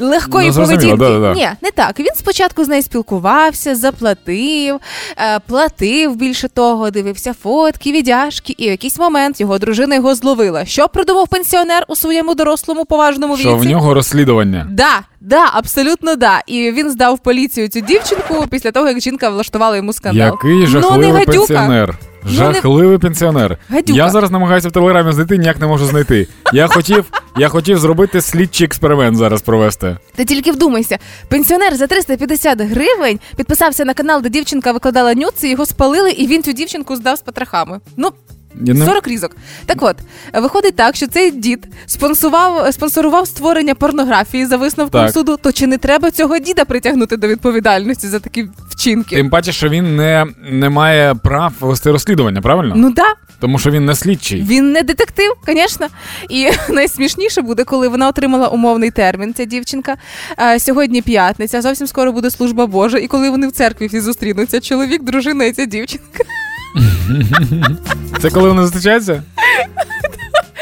Легкої 0.00 0.48
Ну, 0.48 0.54
поведінки. 0.54 0.96
да-да-да. 0.96 1.34
Ні, 1.34 1.48
не 1.62 1.70
так. 1.70 2.00
Він 2.00 2.14
спочатку 2.16 2.64
з 2.64 2.68
нею 2.68 2.82
спілкувався, 2.82 3.74
заплатив, 3.76 4.76
е, 5.18 5.38
платив 5.46 6.16
більше 6.16 6.48
того, 6.48 6.90
дивився 6.90 7.34
фотки, 7.42 7.92
віддяжки, 7.92 8.54
і 8.58 8.66
в 8.66 8.70
якийсь 8.70 8.98
момент 8.98 9.40
його 9.40 9.58
дружина 9.58 9.94
його 9.94 10.14
зловила. 10.14 10.64
Що 10.64 10.88
придумав 10.88 11.28
пенсіонер 11.28 11.84
у 11.88 11.96
своєму 11.96 12.34
дорослому 12.34 12.84
поважному 12.84 13.34
віці? 13.34 13.42
Що 13.42 13.56
в 13.56 13.64
нього 13.64 13.94
розслідування. 13.94 14.66
Да, 14.70 15.00
да, 15.20 15.50
абсолютно 15.52 16.16
да. 16.16 16.40
І 16.46 16.72
він 16.72 16.90
здав 16.90 17.14
в 17.14 17.18
поліцію 17.18 17.68
цю 17.68 17.80
дівчинку 17.80 18.44
після 18.50 18.70
того, 18.72 18.88
як 18.88 19.00
жінка 19.00 19.28
влаштувала 19.30 19.76
йому 19.76 19.92
скандал. 19.92 20.26
Який 20.42 20.80
ну, 20.82 20.96
не 20.96 21.12
гадюка. 21.12 21.32
пенсіонер. 21.32 21.98
Ну, 22.24 22.30
не- 22.30 22.36
Жахливий 22.54 22.98
пенсіонер. 22.98 23.58
Гадюка. 23.68 23.92
Я 23.98 24.10
зараз 24.10 24.30
намагаюся 24.30 24.68
в 24.68 24.72
телеграмі 24.72 25.12
знайти, 25.12 25.38
ніяк 25.38 25.60
не 25.60 25.66
можу 25.66 25.86
знайти. 25.86 26.28
Я 26.52 26.68
хотів, 26.68 27.04
я 27.38 27.48
хотів 27.48 27.78
зробити 27.78 28.20
слідчий 28.20 28.64
експеримент 28.64 29.16
зараз 29.16 29.42
провести. 29.42 29.96
Ти 30.16 30.24
тільки 30.24 30.52
вдумайся, 30.52 30.98
пенсіонер 31.28 31.76
за 31.76 31.86
350 31.86 32.60
гривень 32.60 33.20
підписався 33.36 33.84
на 33.84 33.94
канал, 33.94 34.22
де 34.22 34.28
дівчинка 34.28 34.72
викладала 34.72 35.14
нюци, 35.14 35.48
його 35.48 35.66
спалили, 35.66 36.10
і 36.10 36.26
він 36.26 36.42
цю 36.42 36.52
дівчинку 36.52 36.96
здав 36.96 37.16
з 37.18 37.20
потрохами. 37.20 37.80
Ну. 37.96 38.10
Я 38.60 38.74
не- 38.74 38.86
40 38.86 39.08
різок. 39.08 39.36
Так 39.66 39.82
от, 39.82 39.96
виходить 40.34 40.76
так, 40.76 40.96
що 40.96 41.06
цей 41.06 41.30
дід 41.30 41.66
спонсував, 41.86 42.74
спонсорував 42.74 43.26
створення 43.26 43.74
порнографії 43.74 44.46
за 44.46 44.56
висновком 44.56 45.00
Так. 45.00 45.10
суду. 45.12 45.36
То 45.36 45.52
чи 45.52 45.66
не 45.66 45.78
треба 45.78 46.10
цього 46.10 46.38
діда 46.38 46.64
притягнути 46.64 47.16
до 47.16 47.28
відповідальності 47.28 48.08
за 48.08 48.20
такі 48.20 48.48
вчинки? 48.70 49.16
Тим 49.16 49.30
паче, 49.30 49.52
що 49.52 49.68
він 49.68 49.96
не, 49.96 50.26
не 50.50 50.68
має 50.68 51.14
прав 51.14 51.52
вести 51.60 51.90
розслідування, 51.90 52.40
правильно? 52.40 52.74
Ну 52.76 52.90
да, 52.92 53.14
Тому 53.40 53.58
що 53.58 53.70
він 53.70 53.84
не 53.84 53.94
слідчий. 53.94 54.42
Він 54.42 54.72
не 54.72 54.82
детектив, 54.82 55.32
звісно. 55.46 55.86
І 56.28 56.48
найсмішніше 56.68 57.42
буде, 57.42 57.64
коли 57.64 57.88
вона 57.88 58.08
отримала 58.08 58.48
умовний 58.48 58.90
термін. 58.90 59.34
Ця 59.34 59.44
дівчинка. 59.44 59.96
Е, 60.38 60.60
Сьогодні 60.60 61.02
п'ятниця, 61.02 61.62
зовсім 61.62 61.86
скоро 61.86 62.12
буде 62.12 62.30
служба 62.30 62.66
Божа. 62.66 62.98
І 62.98 63.06
коли 63.06 63.30
вони 63.30 63.48
в 63.48 63.52
церкві 63.52 63.86
всі 63.86 64.00
зустрінуться, 64.00 64.60
чоловік, 64.60 65.02
дружина 65.02 65.44
і 65.44 65.52
ця 65.52 65.64
дівчинка 65.64 66.24
Це 68.22 68.30
коли 68.30 68.48
вони 68.48 68.62
зустрічаються? 68.62 69.22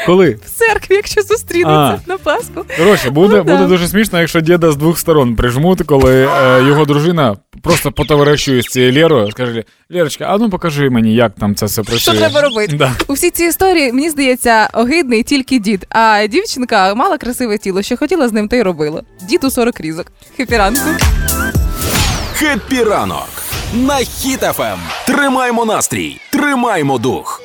Коли? 0.05 0.29
в 0.45 0.49
церкві, 0.49 0.95
якщо 0.95 1.21
зустрінуться 1.21 1.99
на 2.07 2.17
Пасху. 2.17 2.65
Коротше, 2.77 3.09
буде, 3.09 3.35
Ну, 3.37 3.43
да. 3.43 3.51
буде 3.51 3.67
дуже 3.67 3.87
смішно, 3.87 4.19
якщо 4.19 4.41
діда 4.41 4.71
з 4.71 4.75
двох 4.75 4.99
сторон 4.99 5.35
прижмуть, 5.35 5.81
коли 5.85 6.25
е, 6.25 6.63
його 6.63 6.85
дружина 6.85 7.35
просто 7.63 7.91
потоваришує 7.91 8.61
з 8.61 8.65
цією 8.65 8.93
Лєрою, 8.93 9.31
скаже: 9.31 9.63
Лєрочка, 9.91 10.25
а 10.25 10.37
ну 10.37 10.49
покажи 10.49 10.89
мені, 10.89 11.15
як 11.15 11.35
там 11.39 11.55
це 11.55 11.65
все 11.65 11.81
працює. 11.83 11.99
Що 11.99 12.13
треба 12.13 12.41
робити? 12.41 12.75
Да. 12.75 12.91
У 13.07 13.13
всій 13.13 13.29
цій 13.29 13.43
історії 13.45 13.93
мені 13.93 14.09
здається 14.09 14.69
огидний 14.73 15.23
тільки 15.23 15.59
дід. 15.59 15.85
А 15.89 16.27
дівчинка 16.27 16.95
мала 16.95 17.17
красиве 17.17 17.57
тіло, 17.57 17.81
що 17.81 17.97
хотіла 17.97 18.27
з 18.27 18.33
ним, 18.33 18.47
та 18.47 18.55
й 18.55 18.61
робила. 18.61 19.01
Дід 19.29 19.43
у 19.43 19.51
40 19.51 19.79
різок. 19.81 20.05
Хепі 20.37 20.57
ранку. 20.57 20.81
На 23.73 23.93
Хіт-ФМ. 23.95 24.77
Тримаймо 25.07 25.65
настрій, 25.65 26.17
тримаймо 26.31 26.97
дух. 26.97 27.41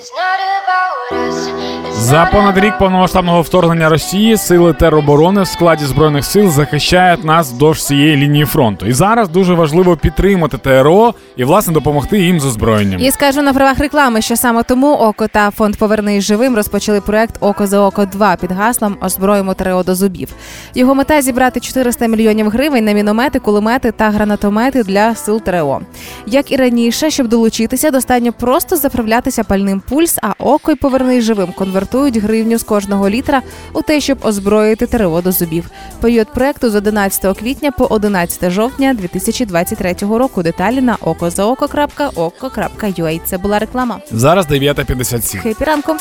За 1.93 2.29
понад 2.33 2.59
рік 2.59 2.79
повномасштабного 2.79 3.43
вторгнення 3.43 3.89
Росії 3.89 4.37
сили 4.37 4.73
тероборони 4.73 5.43
в 5.43 5.47
складі 5.47 5.85
збройних 5.85 6.25
сил 6.25 6.51
захищають 6.51 7.25
нас 7.25 7.53
вдовж 7.53 7.85
цієї 7.85 8.17
лінії 8.17 8.45
фронту. 8.45 8.87
І 8.87 8.93
зараз 8.93 9.29
дуже 9.29 9.55
важливо 9.55 9.97
підтримати 9.97 10.59
ТРО 10.59 11.15
і 11.37 11.45
власне 11.45 11.73
допомогти 11.73 12.19
їм 12.19 12.41
з 12.41 12.47
озброєнням. 12.47 13.01
І 13.01 13.11
скажу 13.11 13.43
на 13.43 13.53
правах 13.53 13.79
реклами, 13.79 14.23
що 14.23 14.37
саме 14.37 14.63
тому 14.63 14.93
ОКО 14.95 15.29
та 15.29 15.51
фонд 15.51 15.77
Повернись 15.77 16.25
живим 16.25 16.57
розпочали 16.57 17.01
проект 17.01 17.35
Око 17.41 17.67
за 17.67 17.81
око 17.81 18.05
2 18.07 18.37
під 18.37 18.53
гаслом 18.53 18.97
Озброїмо 19.03 19.55
ТРО 19.55 19.83
до 19.83 19.95
зубів. 19.95 20.29
Його 20.75 20.95
мета 20.95 21.23
зібрати 21.23 21.61
400 21.61 22.07
мільйонів 22.07 22.51
гривень 22.51 22.85
на 22.85 22.93
міномети, 22.93 23.39
кулемети 23.39 23.93
та 23.93 24.11
гранатомети 24.11 24.83
для 24.83 25.15
сил 25.15 25.41
ТРО. 25.41 25.81
Як 26.27 26.53
і 26.53 26.57
раніше, 26.57 27.11
щоб 27.11 27.29
долучитися, 27.29 27.91
достатньо 27.91 28.33
просто 28.33 28.77
заправлятися 28.77 29.45
пальним 29.45 29.83
пульс, 29.89 30.19
а 30.23 30.33
око 30.39 30.73
й 30.73 30.75
повернись 30.75 31.25
живим 31.25 31.53
конвертують 31.53 32.17
гривню 32.17 32.59
з 32.59 32.63
кожного 32.63 33.11
літра 33.11 33.43
у 33.73 33.83
те, 33.83 34.01
щоб 34.01 34.19
озброїти 34.23 34.87
ТРО 34.87 35.21
до 35.21 35.33
зубів. 35.33 35.65
Період 36.01 36.33
проекту 36.35 36.71
з 36.71 36.75
11 36.75 37.39
квітня 37.39 37.71
по 37.71 37.85
11 37.85 38.51
жовтня 38.51 38.95
2023 38.95 39.95
року. 40.01 40.43
Деталі 40.43 40.81
на 40.81 40.97
okozaoko.oko.ua. 40.97 43.21
Це 43.25 43.39
була 43.39 43.59
реклама. 43.59 43.99
Зараз 44.13 44.47
9.57. 44.47 45.39
Хепі 45.39 45.65
ранку. 45.65 45.97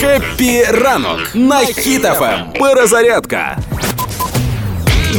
Хеппі 0.00 0.64
ранок 0.64 1.20
на 1.34 1.60
Хіт-ФМ. 1.60 2.58
Перезарядка. 2.58 3.58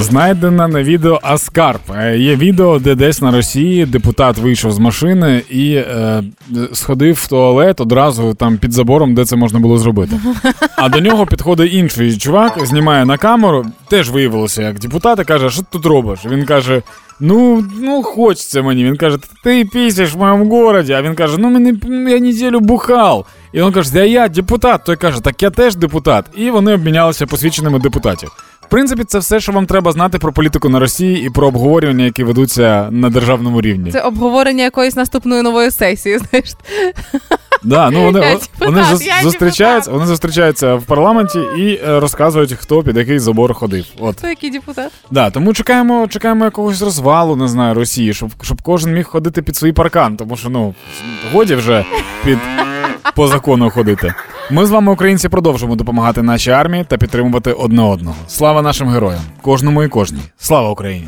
Знайдена 0.03 0.67
на 0.67 0.83
відео 0.83 1.19
Аскарп. 1.23 1.81
Е, 1.97 2.17
Є 2.17 2.35
відео, 2.35 2.79
де 2.79 2.95
десь 2.95 3.21
на 3.21 3.31
Росії 3.31 3.85
депутат 3.85 4.37
вийшов 4.37 4.71
з 4.71 4.79
машини 4.79 5.41
і 5.49 5.73
е, 5.73 6.23
сходив 6.73 7.15
в 7.15 7.27
туалет 7.27 7.81
одразу 7.81 8.33
там 8.33 8.57
під 8.57 8.71
забором, 8.73 9.15
де 9.15 9.25
це 9.25 9.35
можна 9.35 9.59
було 9.59 9.77
зробити. 9.77 10.19
А 10.75 10.89
до 10.89 10.99
нього 10.99 11.25
підходить 11.25 11.73
інший 11.73 12.17
чувак, 12.17 12.65
знімає 12.65 13.05
на 13.05 13.17
камеру, 13.17 13.65
теж 13.89 14.09
виявилося 14.09 14.61
як 14.61 14.79
депутат, 14.79 15.19
і 15.19 15.23
каже, 15.23 15.49
що 15.49 15.61
ти 15.61 15.67
тут 15.71 15.85
робиш? 15.85 16.19
Він 16.25 16.45
каже. 16.45 16.81
Ну, 17.19 17.65
ну, 17.81 18.03
хочеться 18.03 18.61
мені. 18.61 18.85
Він 18.85 18.97
каже, 18.97 19.17
ти 19.43 19.65
пісяш 19.73 20.13
в 20.13 20.17
моєму 20.17 20.49
городі. 20.49 20.93
А 20.93 21.01
він 21.01 21.15
каже, 21.15 21.37
ну 21.37 21.49
мене 21.49 21.73
я 22.11 22.19
неділю 22.19 22.59
бухав. 22.59 23.25
І 23.53 23.61
він 23.61 23.71
каже, 23.71 23.91
да 23.93 24.03
я 24.03 24.27
депутат. 24.27 24.83
Той 24.83 24.95
каже, 24.95 25.21
так 25.21 25.43
я 25.43 25.49
теж 25.49 25.75
депутат. 25.75 26.25
І 26.35 26.49
вони 26.51 26.73
обмінялися 26.73 27.25
посвідченими 27.25 27.79
депутатів. 27.79 28.31
В 28.67 28.69
принципі, 28.69 29.03
це 29.03 29.19
все, 29.19 29.39
що 29.39 29.51
вам 29.51 29.65
треба 29.65 29.91
знати 29.91 30.19
про 30.19 30.33
політику 30.33 30.69
на 30.69 30.79
Росії 30.79 31.25
і 31.25 31.29
про 31.29 31.47
обговорювання, 31.47 32.05
які 32.05 32.23
ведуться 32.23 32.87
на 32.91 33.09
державному 33.09 33.61
рівні. 33.61 33.91
Це 33.91 34.01
обговорення 34.01 34.63
якоїсь 34.63 34.95
наступної 34.95 35.41
нової 35.41 35.71
сесії. 35.71 36.17
Знаєш, 36.29 36.53
Да, 37.63 37.89
ну 37.89 38.03
вони, 38.03 38.19
Я 38.19 38.37
вони, 38.59 38.81
зус- 38.81 39.23
зустрічаються, 39.23 39.91
вони 39.91 40.05
зустрічаються 40.05 40.75
в 40.75 40.83
парламенті 40.83 41.39
і 41.39 41.79
е, 41.87 41.99
розказують, 41.99 42.53
хто 42.53 42.83
під 42.83 42.97
який 42.97 43.19
забор 43.19 43.53
ходив. 43.53 43.85
От. 43.99 44.17
хто 44.17 44.27
який 44.27 44.49
депутат? 44.49 44.91
Да, 45.11 45.29
тому 45.29 45.53
чекаємо, 45.53 46.07
чекаємо 46.07 46.45
якогось 46.45 46.81
розвалу, 46.81 47.35
не 47.35 47.47
знаю, 47.47 47.73
Росії, 47.73 48.13
щоб, 48.13 48.29
щоб 48.41 48.61
кожен 48.61 48.93
міг 48.93 49.05
ходити 49.05 49.41
під 49.41 49.55
свій 49.55 49.71
паркан, 49.71 50.17
тому 50.17 50.37
що 50.37 50.49
ну 50.49 50.75
годі 51.33 51.55
вже 51.55 51.85
під 52.25 52.37
по 53.15 53.27
закону 53.27 53.69
ходити. 53.69 54.13
Ми 54.51 54.65
з 54.65 54.69
вами, 54.69 54.91
українці, 54.91 55.29
продовжимо 55.29 55.75
допомагати 55.75 56.21
нашій 56.21 56.51
армії 56.51 56.85
та 56.87 56.97
підтримувати 56.97 57.51
одне 57.51 57.81
одного. 57.81 58.15
Слава 58.27 58.61
нашим 58.61 58.89
героям, 58.89 59.21
кожному 59.41 59.83
і 59.83 59.87
кожній. 59.87 60.21
Слава 60.37 60.69
Україні! 60.69 61.07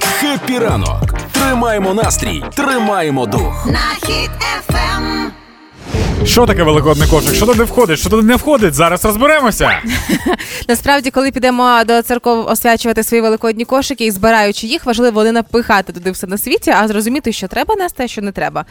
Хеппі 0.00 0.58
ранок. 0.58 1.14
Тримаємо 1.32 1.94
настрій, 1.94 2.44
тримаємо 2.54 3.26
дух. 3.26 3.66
На 3.66 4.06
хід 4.08 4.30
ефем. 4.58 4.93
Що 6.24 6.46
таке 6.46 6.62
великодний 6.62 7.08
кошик? 7.08 7.34
Що 7.34 7.46
туди 7.46 7.64
входить? 7.64 7.98
Що 7.98 8.10
туди 8.10 8.22
не 8.26 8.36
входить? 8.36 8.74
Зараз 8.74 9.04
розберемося. 9.04 9.70
Насправді, 10.68 11.10
коли 11.10 11.30
підемо 11.30 11.80
до 11.86 12.02
церков 12.02 12.46
освячувати 12.46 13.02
свої 13.02 13.22
великодні 13.22 13.64
кошики 13.64 14.06
і 14.06 14.10
збираючи 14.10 14.66
їх, 14.66 14.86
важливо 14.86 15.24
не 15.24 15.32
напихати 15.32 15.92
туди 15.92 16.10
все 16.10 16.26
на 16.26 16.38
світі, 16.38 16.70
а 16.70 16.88
зрозуміти, 16.88 17.32
що 17.32 17.48
треба 17.48 17.74
нести, 17.76 18.04
а 18.04 18.08
що 18.08 18.22
не 18.22 18.32
треба. 18.32 18.64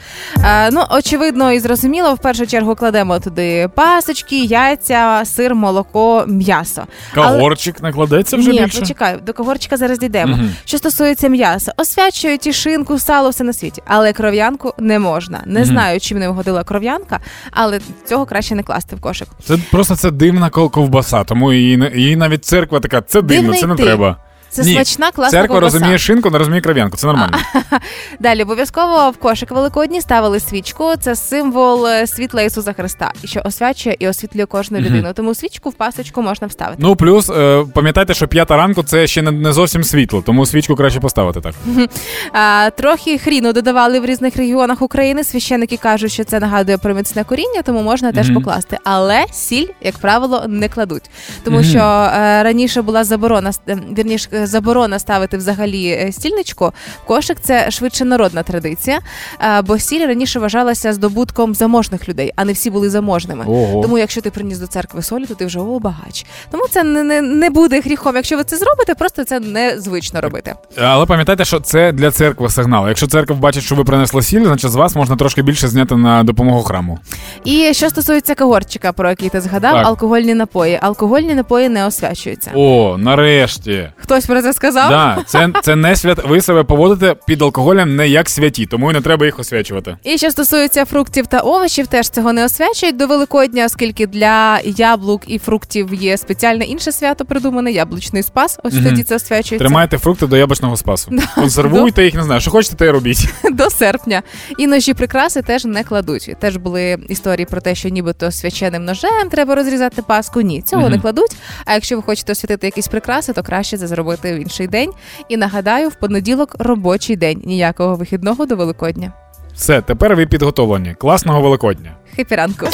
Е, 0.46 0.72
ну, 0.72 0.84
очевидно 0.92 1.52
і 1.52 1.60
зрозуміло, 1.60 2.14
в 2.14 2.18
першу 2.18 2.48
чергу 2.48 2.76
кладемо 2.76 3.20
туди 3.20 3.70
пасочки, 3.76 4.44
яйця, 4.44 5.22
сир, 5.26 5.56
молоко, 5.56 6.26
м'ясо. 6.28 6.84
Але- 7.16 7.26
Кагорчик 7.38 7.82
накладеться 7.82 8.38
вже 8.38 8.50
Ні, 8.50 8.62
більше. 8.64 8.80
почекай, 8.80 9.18
до 9.26 9.34
когорчика 9.34 9.78
зараз 9.78 10.00
дійдемо. 10.00 10.40
Що 10.66 10.78
стосується 10.78 11.28
м'яса, 11.28 11.74
освячують 11.78 12.48
і 12.48 12.54
шинку, 12.54 13.00
сало, 13.00 13.30
все 13.30 13.44
на 13.44 13.54
світі, 13.54 13.82
але 13.86 14.14
кров'янку 14.14 14.74
не 14.78 15.00
можна. 15.00 15.42
Не 15.46 15.66
знаю, 15.66 16.00
чим 16.00 16.20
не 16.20 16.30
вгодила 16.30 16.64
кров'янка, 16.64 17.20
але 17.52 17.80
цього 18.06 18.26
краще 18.26 18.56
не 18.56 18.64
класти 18.64 18.96
в 18.96 19.02
кошик. 19.02 19.28
Це 19.44 19.58
просто 19.72 19.96
це 19.96 20.12
дивна 20.12 20.50
ковбаса, 20.50 21.24
тому 21.24 21.54
її, 21.54 21.92
її 21.96 22.16
навіть 22.16 22.46
церква 22.46 22.80
така, 22.80 23.02
це 23.02 23.22
дивно, 23.22 23.42
Дивний 23.42 23.60
це 23.60 23.68
не 23.68 23.76
тип. 23.76 23.86
треба. 23.86 24.18
Це 24.54 24.64
Ні, 24.64 24.74
смачна, 24.74 25.12
класна 25.12 25.40
Церква 25.40 25.56
ковбаса. 25.56 25.74
розуміє 25.78 25.98
шинку, 25.98 26.30
не 26.30 26.38
розуміє 26.38 26.62
кров'янку. 26.62 26.98
Це 26.98 27.08
нормально. 27.08 27.38
Далі 28.20 28.44
обов'язково 28.44 29.10
в 29.10 29.18
кошик 29.18 29.52
великодній 29.52 30.02
ставили 30.02 30.40
свічку. 30.40 30.94
Це 31.00 31.16
символ 31.16 31.88
е, 31.88 32.08
світла 32.08 32.42
Ісуса 32.42 32.74
Христа, 32.74 33.12
що 33.26 33.42
освячує 33.46 33.96
і 34.00 34.08
освітлює 34.08 34.46
кожну 34.46 34.80
людину. 34.80 35.14
Тому 35.14 35.36
свічку 35.36 35.70
в 35.70 35.74
пасочку 35.74 36.22
можна 36.22 36.48
вставити. 36.48 36.78
Ну 36.82 36.96
плюс 36.96 37.30
е, 37.30 37.66
пам'ятайте, 37.74 38.14
що 38.14 38.28
п'ята 38.28 38.58
ранку 38.58 38.84
це 38.84 39.08
ще 39.08 39.22
не, 39.22 39.32
не 39.32 39.54
зовсім 39.54 39.84
світло, 39.84 40.24
тому 40.26 40.46
свічку 40.46 40.76
краще 40.76 41.00
поставити 41.00 41.42
так. 41.42 41.54
А, 42.34 42.70
трохи 42.70 43.18
хріну 43.18 43.54
додавали 43.54 44.00
в 44.00 44.06
різних 44.06 44.38
регіонах 44.38 44.82
України. 44.82 45.24
Священники 45.24 45.78
кажуть, 45.78 46.12
що 46.12 46.24
це 46.24 46.40
нагадує 46.40 46.78
про 46.78 46.94
міцне 46.94 47.24
коріння, 47.24 47.62
тому 47.62 47.82
можна 47.82 48.12
теж 48.12 48.34
покласти. 48.34 48.78
Але 48.84 49.26
сіль, 49.32 49.68
як 49.82 49.98
правило, 49.98 50.46
не 50.48 50.70
кладуть, 50.70 51.04
тому 51.44 51.64
що 51.64 51.80
е, 51.80 52.44
раніше 52.44 52.82
була 52.82 53.04
заборона 53.04 53.52
е, 53.70 53.78
вірніш, 53.98 54.30
е, 54.34 54.43
заборона 54.48 55.00
ставити 55.00 55.38
взагалі 55.38 55.88
е, 55.88 56.12
стільничку. 56.12 56.72
Кошик 57.08 57.38
це 57.42 57.72
швидше 57.72 58.06
народна 58.06 58.44
традиція, 58.44 59.00
е, 59.42 59.62
бо 59.62 59.80
сіль 59.80 60.08
раніше 60.08 60.40
вважалася 60.40 60.94
здобутком 60.94 61.56
заможних 61.56 62.10
людей, 62.10 62.32
а 62.36 62.46
не 62.46 62.54
всі 62.54 62.70
були 62.70 62.90
заможними. 62.90 63.46
Ого. 63.48 63.82
Тому, 63.82 63.98
якщо 63.98 64.22
ти 64.22 64.30
приніс 64.30 64.58
до 64.58 64.68
церкви 64.68 65.02
солі, 65.02 65.26
то 65.26 65.36
ти 65.36 65.46
вже 65.46 65.60
о, 65.60 65.80
багач. 65.80 66.26
Тому 66.52 66.64
це 66.72 66.84
не, 66.84 67.04
не, 67.04 67.22
не 67.22 67.50
буде 67.50 67.82
гріхом. 67.82 68.16
Якщо 68.16 68.38
ви 68.38 68.44
це 68.44 68.58
зробите, 68.58 68.96
просто 68.96 69.24
це 69.24 69.40
незвично 69.40 70.22
робити. 70.22 70.54
Але 70.78 71.06
пам'ятайте, 71.06 71.46
що 71.46 71.60
це 71.60 71.92
для 71.92 72.12
церкви 72.12 72.50
сигнал. 72.50 72.88
Якщо 72.88 73.08
церква 73.08 73.36
бачить, 73.36 73.64
що 73.64 73.76
ви 73.76 73.84
принесли 73.84 74.22
сіль, 74.22 74.46
значить 74.46 74.72
з 74.72 74.76
вас 74.76 74.96
можна 74.96 75.16
трошки 75.16 75.42
більше 75.42 75.68
зняти 75.68 75.96
на 75.96 76.24
допомогу 76.24 76.64
храму. 76.64 77.00
І 77.44 77.74
що 77.74 77.90
стосується 77.90 78.36
кагорчика, 78.36 78.94
про 78.94 79.10
який 79.10 79.30
ти 79.30 79.42
згадав, 79.42 79.74
Так. 79.74 79.86
алкогольні 79.88 80.34
напої. 80.34 80.80
Алкогольні 80.82 81.36
напої 81.36 81.70
не 81.70 81.86
освячуються. 81.86 82.52
О, 82.56 82.96
нарешті. 83.00 83.90
Хтось 83.98 84.26
про 84.34 84.42
це 84.42 84.54
сказав? 84.54 84.90
Да, 84.90 85.24
це, 85.28 85.50
це 85.62 85.76
не 85.76 85.96
свят. 85.96 86.20
Ви 86.26 86.42
себе 86.42 86.64
поводите 86.64 87.16
під 87.28 87.42
алкоголем 87.42 87.96
не 87.96 88.08
як 88.10 88.30
святі, 88.30 88.66
тому 88.66 88.92
і 88.92 88.94
не 88.94 89.02
треба 89.02 89.26
їх 89.26 89.40
освячувати. 89.40 89.98
І 90.04 90.18
що 90.18 90.32
стосується 90.32 90.86
фруктів 90.86 91.28
та 91.28 91.40
овочів, 91.40 91.88
теж 91.88 92.10
цього 92.10 92.34
не 92.34 92.46
освячують 92.46 92.98
до 92.98 93.08
Великодня, 93.08 93.66
оскільки 93.66 94.08
для 94.08 94.60
яблук 94.66 95.22
і 95.28 95.40
фруктів 95.40 95.94
є 95.94 96.18
спеціальне 96.18 96.66
інше 96.66 96.92
свято 96.92 97.26
придумане 97.26 97.72
яблучний 97.72 98.24
спас. 98.24 98.60
Ось 98.64 98.74
Мгм. 98.74 98.84
тоді 98.86 99.04
це 99.04 99.16
освячується 99.16 99.58
Тримайте 99.66 99.98
фрукти 99.98 100.28
до 100.28 100.38
яблучного 100.38 100.78
спасу. 100.78 101.12
Консервуйте 101.36 102.06
їх, 102.06 102.14
не 102.14 102.24
знаю, 102.24 102.42
що 102.42 102.52
хочете, 102.52 102.76
те 102.76 102.86
й 102.86 102.90
робіть. 102.90 103.30
до 103.52 103.70
серпня. 103.70 104.22
І 104.58 104.68
ножі 104.68 104.94
прикраси 104.94 105.42
теж 105.42 105.66
не 105.66 105.84
кладуть. 105.84 106.36
Теж 106.40 106.58
були 106.58 106.98
історії 107.10 107.46
про 107.46 107.62
те, 107.62 107.76
що 107.76 107.90
нібито 107.90 108.32
свяченим 108.32 108.86
ножем 108.86 109.30
треба 109.32 109.56
розрізати 109.56 110.02
паску. 110.02 110.42
Ні, 110.42 110.62
цього 110.62 110.82
Мгм. 110.82 110.92
не 110.92 111.00
кладуть. 111.00 111.36
А 111.66 111.74
якщо 111.74 111.96
ви 111.96 112.02
хочете 112.02 112.32
освятити 112.32 112.68
якісь 112.68 112.88
прикраси, 112.88 113.34
то 113.34 113.44
краще 113.44 113.78
це 113.78 113.88
зробити 113.88 114.23
в 114.32 114.36
інший 114.36 114.68
день. 114.68 114.92
І 115.30 115.38
нагадаю, 115.38 115.90
в 115.90 115.96
понеділок 115.96 116.56
робочий 116.60 117.16
день. 117.16 117.42
Ніякого 117.46 117.96
вихідного 117.96 118.46
до 118.46 118.56
Великодня. 118.56 119.12
Все, 119.56 119.82
тепер 119.82 120.16
ви 120.16 120.26
підготовлені. 120.26 120.96
Класного 121.00 121.42
Великодня. 121.42 121.92
Хепі 122.16 122.36
ранку. 122.36 122.68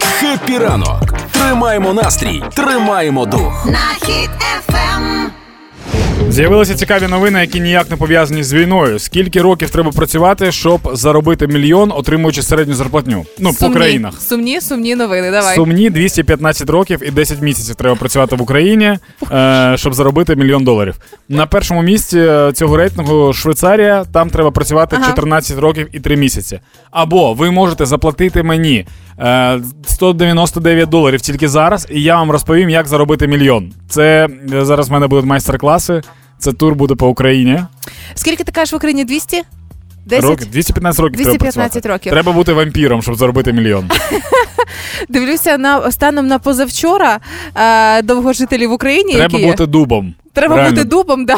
Хепі 0.00 0.58
ранок. 0.58 1.14
Тримаємо 1.32 1.92
настрій, 1.92 2.42
тримаємо 2.54 3.26
дух. 3.26 3.66
На 3.66 4.06
хід 4.06 4.30
ефем. 4.58 5.30
З'явилися 6.28 6.74
цікаві 6.74 7.06
новини, 7.06 7.40
які 7.40 7.60
ніяк 7.60 7.90
не 7.90 7.96
пов'язані 7.96 8.42
з 8.42 8.52
війною. 8.52 8.98
Скільки 8.98 9.42
років 9.42 9.70
треба 9.70 9.90
працювати, 9.90 10.52
щоб 10.52 10.80
заробити 10.92 11.46
мільйон, 11.46 11.92
отримуючи 11.96 12.42
середню 12.42 12.74
зарплатню? 12.74 13.26
Ну, 13.38 13.50
по 13.50 13.56
Сумні, 13.56 13.74
країнах. 13.74 14.20
Сумні, 14.20 14.60
сумні 14.60 14.94
новини. 14.94 15.30
Давай. 15.30 15.54
Сумні 15.54 15.90
215 15.90 16.70
років 16.70 17.00
і 17.08 17.10
10 17.10 17.40
місяців 17.42 17.74
треба 17.74 17.96
працювати 17.96 18.36
в 18.36 18.42
Україні, 18.42 18.98
е, 19.32 19.72
щоб 19.76 19.94
заробити 19.94 20.36
мільйон 20.36 20.64
доларів. 20.64 20.94
На 21.28 21.46
першому 21.46 21.82
місці 21.82 22.18
е, 22.18 22.52
цього 22.54 22.76
рейтингу 22.76 23.32
Швейцарія. 23.32 24.04
Там 24.12 24.30
треба 24.30 24.50
працювати 24.50 24.96
Ага. 25.00 25.06
14 25.06 25.58
років 25.58 25.88
і 25.92 26.00
3 26.00 26.16
місяці. 26.16 26.60
Або 26.90 27.34
ви 27.34 27.50
можете 27.50 27.86
заплатити 27.86 28.42
мені 28.42 28.86
е, 29.18 29.60
199 29.86 30.88
доларів 30.88 31.20
тільки 31.20 31.48
зараз, 31.48 31.86
і 31.90 32.02
я 32.02 32.16
вам 32.16 32.30
розповім, 32.30 32.70
як 32.70 32.86
заробити 32.88 33.26
мільйон. 33.28 33.72
Це 33.88 34.28
е, 34.52 34.64
зараз 34.64 34.88
в 34.88 34.92
мене 34.92 35.06
будуть 35.06 35.24
майстер-класи. 35.26 36.00
Це 36.44 36.52
тур 36.52 36.74
буде 36.74 36.94
по 36.94 37.08
Україні. 37.08 37.60
Скільки 38.14 38.44
ти 38.44 38.52
кажеш 38.52 38.72
в 38.72 38.76
Україні? 38.76 39.04
200? 39.04 39.42
10? 40.06 40.30
Років 40.30 40.50
215 40.50 41.00
років 41.00 41.16
215 41.16 41.82
треба 41.82 41.94
років. 41.94 42.12
Треба 42.12 42.32
бути 42.32 42.52
вампіром, 42.52 43.02
щоб 43.02 43.14
заробити 43.14 43.52
мільйон. 43.52 43.90
Дивлюся 45.08 45.58
на 45.58 45.90
станом 45.90 46.26
на 46.26 46.38
позавчора 46.38 47.20
довгожителів 47.54 48.06
довгожителі 48.06 48.66
в 48.66 48.72
Україні. 48.72 49.12
Треба 49.12 49.38
які 49.38 49.50
бути 49.50 49.66
дубом. 49.66 50.14
Треба 50.34 50.56
Реально. 50.56 50.70
бути 50.70 50.84
дубом, 50.84 51.24
да. 51.26 51.36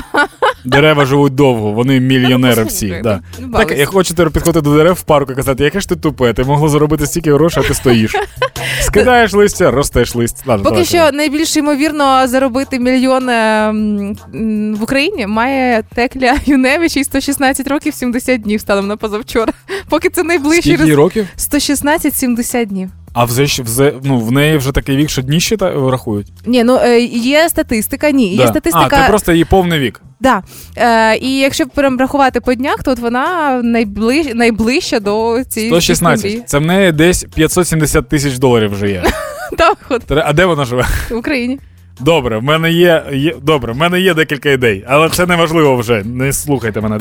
Дерева 0.65 1.05
живуть 1.05 1.35
довго, 1.35 1.73
вони 1.73 2.01
мільйонери 2.01 2.65
всі. 2.65 3.01
Да. 3.03 3.21
ну, 3.33 3.41
Так, 3.43 3.51
балуйся. 3.51 3.75
як 3.75 3.89
хочете 3.89 4.25
підходити 4.25 4.61
до 4.61 4.77
дерев 4.77 4.95
в 4.95 5.03
парку 5.03 5.33
і 5.33 5.35
казати, 5.35 5.65
яке 5.65 5.81
ж 5.81 5.89
ти 5.89 5.97
тупе, 5.97 6.33
ти 6.33 6.45
могло 6.45 6.69
заробити 6.69 7.07
стільки 7.07 7.33
грошей, 7.35 7.63
а 7.65 7.69
ти 7.69 7.75
стоїш. 7.75 8.15
Скидаєш 8.81 9.33
листя, 9.33 9.71
ростеш 9.71 10.15
лист. 10.15 10.37
Ладно, 10.47 10.65
Поки 10.65 10.75
давай, 10.75 10.85
що 10.85 10.97
давай. 10.97 11.13
найбільш 11.13 11.57
ймовірно 11.57 12.29
заробити 12.29 12.79
мільйон 12.79 13.29
е, 13.29 13.33
м, 13.69 14.17
м, 14.35 14.75
в 14.75 14.83
Україні 14.83 15.27
має 15.27 15.83
Текля 15.95 16.35
Юневич 16.47 16.97
і 16.97 17.05
116 17.05 17.69
років 17.69 17.95
70 17.95 18.43
днів 18.43 18.61
станом 18.61 18.87
на 18.87 18.97
позавчора. 18.97 19.53
Поки 19.89 20.09
це 20.09 20.23
найближчий 20.23 20.63
Скільки 20.75 20.85
рез... 20.91 20.97
років? 20.97 21.27
116-70 21.39 22.67
днів. 22.67 22.91
А 23.19 23.25
вже, 23.25 23.47
ж- 23.47 23.63
вже, 23.63 23.93
ну, 24.03 24.19
в 24.21 24.33
неї 24.33 24.57
вже 24.57 24.73
такий 24.73 24.97
вік, 24.97 25.11
що 25.11 25.23
дні 25.23 25.41
ще 25.41 25.57
рахують. 25.91 26.27
Ні, 26.47 26.65
ну 26.65 26.79
е, 26.83 27.01
є 27.01 27.49
статистика, 27.49 28.11
ні. 28.11 28.31
Є 28.31 28.37
Да. 28.37 28.47
статистика. 28.49 28.89
А, 28.93 29.03
це 29.03 29.09
просто 29.09 29.33
її 29.33 29.45
повний 29.45 29.79
вік. 29.79 30.01
Да. 30.21 30.43
Е, 30.77 31.17
і 31.17 31.37
якщо 31.39 31.67
прям 31.67 31.99
рахувати 31.99 32.41
по 32.41 32.55
днях, 32.55 32.83
то 32.83 32.91
от 32.91 32.99
вона 32.99 33.61
найближ... 33.63 34.27
найближча 34.35 35.01
до 35.01 35.45
цієї 35.49 35.71
116. 35.73 36.49
Це 36.49 36.59
в 36.59 36.63
неї 36.63 36.93
десь 36.93 37.25
570 37.35 38.09
тисяч 38.09 38.39
доларів 38.39 38.73
вже 38.73 38.91
є. 38.91 39.03
Так, 39.59 39.79
от, 39.89 40.03
А 40.13 40.33
де 40.33 40.45
вона 40.45 40.65
живе? 40.65 40.87
в 41.11 41.15
Україні. 41.17 41.59
Добре, 42.01 42.39
в 42.39 42.43
мене 42.43 42.71
є, 42.73 43.03
є 43.13 43.35
добре, 43.43 43.73
в 43.73 43.77
мене 43.77 44.01
є 44.01 44.15
декілька 44.15 44.51
ідей, 44.51 44.85
але 44.89 45.09
це 45.11 45.27
не 45.27 45.37
важливо 45.37 45.77
вже. 45.77 46.03
Не 46.05 46.33
слухайте 46.33 46.81
мене. 46.81 46.99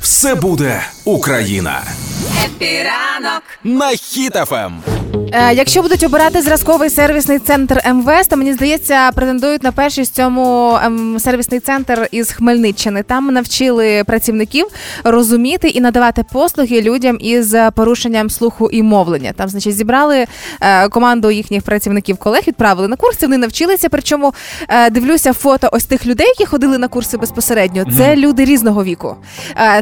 Все 0.00 0.34
буде 0.34 0.80
Україна. 1.04 1.80
Хеппі 2.44 2.93
ранок. 2.93 3.42
На 3.64 3.90
Хіт 3.90 3.96
FM. 3.96 4.82
Е, 5.34 5.54
якщо 5.54 5.82
будуть 5.82 6.02
обирати 6.02 6.42
зразковий 6.42 6.90
сервісний 6.90 7.38
центр 7.38 7.82
МВС, 7.92 8.30
то 8.30 8.36
мені 8.36 8.52
здається, 8.52 9.10
претендують 9.14 9.62
на 9.62 9.72
першість 9.72 10.14
цьому 10.14 10.78
ем, 10.82 11.16
сервісний 11.18 11.60
центр 11.60 12.08
із 12.10 12.32
Хмельниччини. 12.32 13.02
Там 13.02 13.26
навчили 13.26 14.04
працівників 14.04 14.66
розуміти 15.04 15.68
і 15.68 15.80
надавати 15.80 16.24
послуги 16.32 16.82
людям 16.82 17.16
із 17.20 17.54
порушенням 17.74 18.30
слуху 18.30 18.70
і 18.70 18.82
мовлення. 18.82 19.32
Там, 19.32 19.48
значить, 19.48 19.76
зібрали 19.76 20.26
е, 20.60 20.88
команду 20.88 21.30
їхніх 21.30 21.62
працівників 21.62 22.16
колег, 22.16 22.42
відправили 22.46 22.88
на 22.88 22.96
курси. 22.96 23.26
Вони 23.26 23.38
навчилися. 23.38 23.88
Причому 23.88 24.34
е, 24.68 24.90
дивлюся 24.90 25.32
фото 25.32 25.68
ось 25.72 25.84
тих 25.84 26.06
людей, 26.06 26.26
які 26.26 26.46
ходили 26.46 26.78
на 26.78 26.88
курси 26.88 27.16
безпосередньо. 27.16 27.84
Це 27.96 28.16
люди 28.16 28.44
різного 28.44 28.84
віку. 28.84 29.16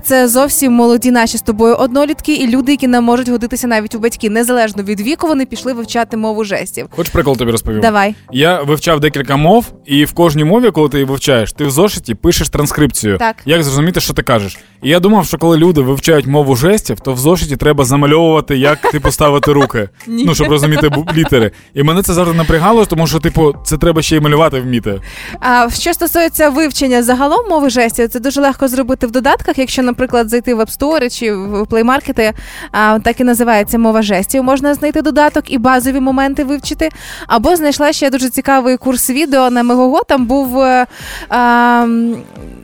Це 0.03 0.29
зовсім 0.29 0.73
молоді 0.73 1.11
наші 1.11 1.39
з 1.39 1.43
тобою 1.43 1.75
однолітки 1.75 2.35
і 2.35 2.47
люди, 2.47 2.73
які 2.73 2.89
не 2.89 3.01
можуть 3.01 3.29
годитися 3.29 3.67
навіть 3.67 3.95
у 3.95 3.99
батьки, 3.99 4.31
незалежно 4.31 4.83
від 4.83 5.01
віку, 5.01 5.27
вони 5.27 5.40
пішли 5.47 5.73
вивчати 5.73 6.17
мову 6.17 6.45
жестів. 6.45 6.87
Хоч 6.91 7.09
прикол 7.09 7.37
тобі 7.37 7.51
розповім? 7.51 7.81
Давай. 7.81 8.15
Я 8.33 8.63
вивчав 8.63 9.01
декілька 9.01 9.37
мов, 9.37 9.73
і 9.87 10.05
в 10.05 10.13
кожній 10.13 10.45
мові, 10.45 10.71
коли 10.71 10.89
ти 10.89 10.97
її 10.97 11.05
вивчаєш, 11.05 11.53
ти 11.53 11.65
в 11.65 11.71
зошиті 11.71 12.15
пишеш 12.15 12.49
транскрипцію. 12.49 13.19
Так. 13.19 13.37
Як 13.47 13.63
зрозуміти, 13.63 14.01
що 14.01 14.15
ти 14.15 14.23
кажеш? 14.23 14.59
І 14.83 14.89
я 14.89 15.01
думав, 15.01 15.27
що 15.27 15.39
коли 15.39 15.57
люди 15.57 15.81
вивчають 15.81 16.27
мову 16.27 16.57
жестів, 16.57 17.01
то 17.01 17.13
в 17.13 17.19
зошиті 17.19 17.57
треба 17.57 17.85
замальовувати, 17.85 18.57
як 18.57 18.81
типу 18.81 19.11
ставити 19.11 19.53
руки. 19.53 19.89
Ну, 20.07 20.35
щоб 20.35 20.49
розуміти 20.49 20.91
літери. 21.17 21.51
І 21.75 21.83
мене 21.83 22.03
це 22.03 22.15
завжди 22.15 22.37
напрягало, 22.37 22.87
тому 22.87 23.07
що, 23.07 23.19
типу, 23.19 23.55
це 23.65 23.77
треба 23.77 24.03
ще 24.03 24.17
й 24.17 24.21
малювати 24.21 24.61
вміти. 24.61 25.01
А 25.41 25.71
що 25.71 25.95
стосується 25.95 26.51
вивчення 26.51 27.03
загалом 27.03 27.49
мови 27.49 27.71
жестів, 27.71 28.09
це 28.09 28.21
дуже 28.21 28.41
легко 28.41 28.69
зробити 28.69 29.07
в 29.07 29.11
додатках. 29.11 29.59
Якщо, 29.59 29.83
наприклад, 29.83 30.29
зайти 30.29 30.55
в 30.55 30.61
App 30.61 30.79
Store 30.79 31.19
чи 31.19 31.35
в 31.35 31.63
Play 31.63 31.85
Market, 31.85 32.33
а, 32.73 32.99
так 32.99 33.21
і 33.21 33.25
називається 33.25 33.79
мова 33.79 34.03
жестів. 34.03 34.45
Можна 34.45 34.75
знайти 34.75 35.03
додаток 35.03 35.30
і 35.47 35.59
базові 35.59 36.01
моменти 36.01 36.45
вивчити. 36.45 36.89
Або 37.27 37.57
знайшла 37.57 37.93
ще 37.93 38.11
дуже 38.11 38.31
цікавий 38.31 38.77
курс 38.77 39.11
відео 39.11 39.51
на 39.51 39.63
Мегого. 39.63 40.03
Там 40.09 40.27
був 40.27 40.61
е, 40.61 40.87
а, 41.29 41.81
м, 41.85 42.17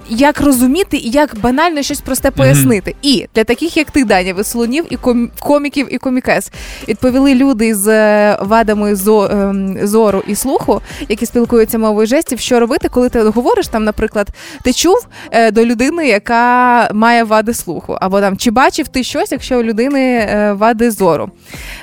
як 0.08 0.40
розуміти 0.40 0.96
і 0.96 1.10
як 1.10 1.38
банально 1.40 1.82
щось 1.82 2.00
просте 2.00 2.30
пояснити. 2.30 2.94
І 3.02 3.26
для 3.34 3.44
таких, 3.44 3.76
як 3.76 3.90
ти, 3.90 4.04
Даня, 4.04 4.34
веселунів 4.34 4.84
і 4.90 4.96
ком- 4.96 5.28
коміків 5.40 5.94
і 5.94 5.98
комікес, 5.98 6.50
відповіли 6.88 7.34
люди 7.34 7.74
з 7.74 7.88
е, 7.88 8.38
вадами 8.42 8.94
зо- 8.94 9.32
ем, 9.32 9.86
зору 9.86 10.22
і 10.26 10.34
слуху, 10.34 10.80
які 11.08 11.26
спілкуються 11.26 11.78
мовою 11.78 12.06
жестів, 12.06 12.38
що 12.40 12.60
робити, 12.60 12.88
коли 12.88 13.08
ти 13.08 13.22
говориш 13.22 13.68
там, 13.68 13.84
наприклад, 13.84 14.28
ти 14.62 14.72
чув 14.72 15.06
е, 15.30 15.50
до 15.50 15.64
людини, 15.64 16.08
яка 16.08 16.90
має 16.94 17.24
вади 17.24 17.54
слуху, 17.54 17.96
або 18.00 18.20
там 18.20 18.36
чи 18.36 18.50
бачив 18.50 18.88
ти 18.88 19.02
щось, 19.02 19.32
якщо 19.32 19.60
у 19.60 19.62
людини 19.62 20.00
е, 20.02 20.52
вади 20.52 20.90
зору. 20.90 21.30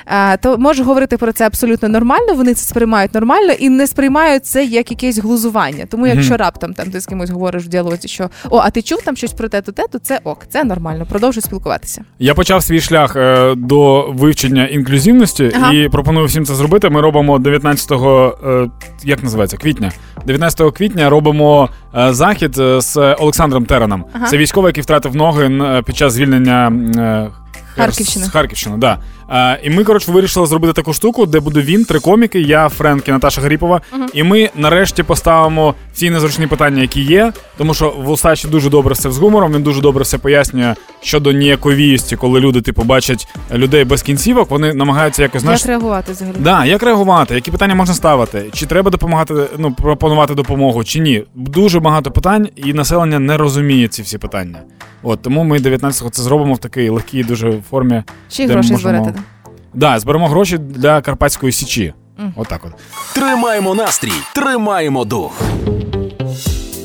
Е, 0.06 0.36
то 0.36 0.58
можу 0.58 0.84
говорити 0.84 1.16
про 1.16 1.32
це 1.32 1.46
абсолютно 1.46 1.88
нормально. 1.88 2.34
Вони 2.34 2.54
це 2.54 2.64
сприймають 2.66 3.14
нормально 3.14 3.52
і 3.58 3.68
не 3.68 3.86
сприймають 3.86 4.46
це 4.46 4.64
як 4.64 4.90
якесь 4.90 5.18
глузування. 5.18 5.86
Тому 5.90 6.06
якщо 6.06 6.36
раптом 6.36 6.74
там 6.74 6.90
ти 6.90 7.00
з 7.00 7.06
кимось 7.06 7.30
говориш 7.30 7.64
в 7.64 7.68
діалозі, 7.68 8.08
що 8.14 8.30
о, 8.50 8.58
а 8.58 8.70
ти 8.70 8.82
чув 8.82 9.02
там 9.04 9.16
щось 9.16 9.32
про 9.32 9.48
те, 9.48 9.62
то 9.62 9.72
те, 9.72 9.82
то 9.92 9.98
це 9.98 10.20
ок, 10.24 10.38
це 10.48 10.64
нормально. 10.64 11.06
Продовжуй 11.10 11.42
спілкуватися. 11.42 12.04
Я 12.18 12.34
почав 12.34 12.62
свій 12.62 12.80
шлях 12.80 13.16
е, 13.16 13.54
до 13.56 14.10
вивчення 14.12 14.66
інклюзивності 14.66 15.52
Ага. 15.56 15.72
і 15.72 15.88
пропоную 15.88 16.26
всім 16.26 16.44
це 16.44 16.54
зробити. 16.54 16.90
Ми 16.90 17.00
робимо 17.00 17.38
19 17.38 17.92
е, 17.92 18.68
як 19.04 19.22
називається 19.22 19.56
квітня. 19.56 19.92
19 20.26 20.74
квітня 20.76 21.10
робимо 21.10 21.68
е, 21.98 22.12
захід 22.12 22.58
е, 22.58 22.80
з 22.80 22.96
Олександром 23.14 23.66
Тераном. 23.66 24.04
Ага. 24.12 24.26
Це 24.26 24.36
військовий, 24.36 24.68
який 24.68 24.82
втратив 24.82 25.16
ноги 25.16 25.82
під 25.86 25.96
час 25.96 26.12
звільнення. 26.12 26.72
е, 26.96 27.30
Харківщини. 27.76 28.24
З 28.26 28.28
Харківщини, 28.30 28.76
да. 28.76 28.98
Е, 29.30 29.60
і 29.62 29.70
ми, 29.70 29.84
коротше, 29.84 30.12
вирішили 30.12 30.46
зробити 30.46 30.72
таку 30.72 30.92
штуку, 30.92 31.26
де 31.26 31.40
буде 31.40 31.60
він, 31.60 31.84
три 31.84 32.00
коміки, 32.00 32.40
я, 32.40 32.68
Френк 32.68 33.08
і 33.08 33.12
Наташа 33.12 33.40
Гаріпова. 33.40 33.80
І 34.12 34.22
ми 34.22 34.50
нарешті 34.56 35.02
поставимо 35.02 35.74
ці 35.92 36.10
незручні 36.10 36.46
питання, 36.46 36.82
які 36.82 37.00
є. 37.00 37.32
Тому 37.56 37.74
що 37.74 37.94
в 37.98 38.48
дуже 38.50 38.70
добре 38.70 38.94
все 38.94 39.10
з 39.10 39.18
гумором, 39.18 39.52
він 39.52 39.62
дуже 39.62 39.80
добре 39.80 40.02
все 40.02 40.18
пояснює 40.18 40.74
щодо 41.02 41.32
ніяковісті, 41.32 42.16
коли 42.16 42.40
люди, 42.40 42.60
типу, 42.60 42.82
бачать 42.82 43.28
людей 43.54 43.84
без 43.84 44.02
кінцівок, 44.02 44.50
вони 44.50 44.74
намагаються 44.74 45.22
якось 45.22 45.42
знаєш, 45.42 45.60
Як 45.60 45.68
реагувати 45.68 46.12
взагалі? 46.12 46.36
Да, 46.38 46.64
як 46.64 46.82
реагувати, 46.82 47.34
які 47.34 47.50
питання 47.50 47.74
можна 47.74 47.94
ставити? 47.94 48.44
Чи 48.52 48.66
треба 48.66 48.90
допомагати, 48.90 49.34
ну 49.58 49.72
пропонувати 49.72 50.34
допомогу, 50.34 50.84
чи 50.84 51.00
ні? 51.00 51.24
Дуже 51.34 51.80
багато 51.80 52.10
питань, 52.10 52.48
і 52.56 52.72
населення 52.72 53.18
не 53.18 53.36
розуміє 53.36 53.88
ці 53.88 54.02
всі 54.02 54.18
питання. 54.18 54.58
От 55.02 55.22
тому 55.22 55.44
ми 55.44 55.58
19-го 55.58 56.10
це 56.10 56.22
зробимо 56.22 56.54
в 56.54 56.58
такій 56.58 56.88
легкій 56.88 57.24
дуже 57.24 57.52
формі. 57.70 58.02
Чи 58.28 58.46
де 58.46 58.52
гроші 58.52 58.72
можемо- 58.72 58.98
зберете? 58.98 59.20
Да, 59.74 59.98
зберемо 59.98 60.28
гроші 60.28 60.58
для 60.58 61.00
Карпатської 61.00 61.52
січі. 61.52 61.94
Отак 62.36 62.60
от. 62.64 62.72
Тримаємо 63.14 63.74
настрій, 63.74 64.12
тримаємо 64.34 65.04
дух. 65.04 65.32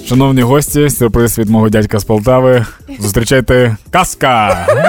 Шановні 0.07 0.41
гості, 0.41 0.89
сюрприз 0.89 1.39
від 1.39 1.49
мого 1.49 1.69
дядька 1.69 1.99
з 1.99 2.03
Полтави. 2.03 2.65
Зустрічайте 2.99 3.77
казка! 3.91 4.65
Боже, 4.67 4.83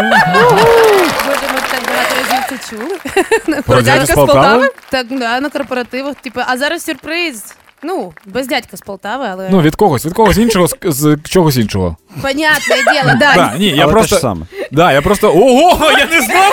ми 1.55 1.61
так 1.71 1.83
багато 1.87 2.15
разів 2.17 2.45
це 2.49 2.71
чули. 2.71 3.63
Про 3.63 3.83
дядька 3.83 4.07
з 4.07 4.11
Полтави? 4.15 4.71
Так, 4.91 5.07
да, 5.11 5.41
на 5.41 5.51
корпоративах. 5.51 6.15
Типу, 6.15 6.41
а 6.47 6.59
зараз 6.59 6.85
сюрприз. 6.85 7.55
Ну, 7.83 8.13
без 8.27 8.47
дядька 8.47 8.77
з 8.77 8.81
Полтави, 8.81 9.27
але. 9.31 9.49
Ну, 9.51 9.61
від 9.63 9.75
когось, 9.75 10.07
від 10.07 10.13
когось 10.13 10.37
іншого, 10.37 10.67
з, 10.67 10.77
з 10.85 11.19
чогось 11.25 11.57
іншого. 11.57 11.97
Понятне 12.23 12.77
діло, 12.93 13.15
да. 13.19 13.33
Да, 13.35 13.55
ні, 13.59 13.67
я 13.69 13.83
Але 13.85 13.93
просто. 13.93 14.09
те 14.11 14.17
ж 14.17 14.21
саме. 14.21 14.47
Да, 14.73 14.93
я 14.93 15.03
просто. 15.03 15.29
Ого, 15.31 15.91
я 15.91 16.07
не 16.07 16.21
знав! 16.27 16.53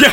Я, 0.00 0.12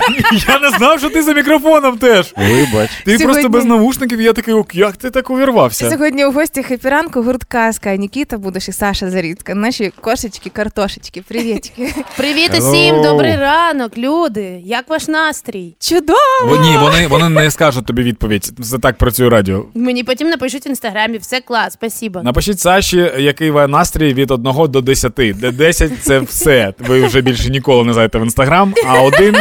я 0.53 0.59
не 0.59 0.77
знав, 0.77 0.99
що 0.99 1.09
ти 1.09 1.23
за 1.23 1.33
мікрофоном 1.33 1.97
теж. 1.97 2.33
Вибач. 2.37 2.89
Ти 3.05 3.11
Сьогодні- 3.11 3.25
просто 3.25 3.49
без 3.49 3.65
навушників, 3.65 4.21
я 4.21 4.33
такий, 4.33 4.53
«Ок, 4.53 4.75
як 4.75 4.97
ти 4.97 5.09
так 5.09 5.29
увірвався? 5.29 5.89
Сьогодні 5.89 6.25
у 6.25 6.31
гості 6.31 6.63
хепіранку 6.63 7.21
гурт 7.23 7.43
Казка. 7.43 7.95
Нікіта 7.95 8.37
будеш 8.37 8.69
і 8.69 8.71
Саша 8.71 9.09
Зарідка. 9.09 9.55
Наші 9.55 9.91
кошечки, 10.01 10.49
картошечки. 10.49 11.21
Привітики. 11.27 11.93
Привіт 12.17 12.51
Hello. 12.53 12.69
усім, 12.69 13.01
добрий 13.01 13.35
ранок, 13.35 13.97
люди. 13.97 14.61
Як 14.65 14.89
ваш 14.89 15.07
настрій? 15.07 15.75
Чудово! 15.79 16.57
Ні, 16.61 16.77
вони, 16.77 17.07
вони 17.07 17.29
не 17.29 17.51
скажуть 17.51 17.85
тобі 17.85 18.03
відповідь. 18.03 18.51
Це 18.63 18.79
так 18.79 18.97
працює 18.97 19.29
радіо. 19.29 19.65
Мені 19.73 20.03
потім 20.03 20.29
напишуть 20.29 20.65
в 20.65 20.69
інстаграмі, 20.69 21.17
все 21.17 21.41
клас, 21.41 21.73
спасибо. 21.73 22.21
Напишіть 22.23 22.59
Саші, 22.59 23.11
який 23.17 23.51
ви 23.51 23.67
настрій 23.67 24.13
від 24.13 24.31
1 24.31 24.53
до 24.71 24.81
10. 24.83 25.11
Де 25.15 25.51
10 25.51 25.91
це 26.03 26.19
все. 26.19 26.73
Ви 26.79 27.05
вже 27.07 27.21
більше 27.21 27.49
ніколи 27.49 27.83
не 27.83 27.93
зайдете 27.93 28.17
в 28.19 28.21
інстаграм, 28.21 28.73
а 28.87 29.01
один 29.01 29.35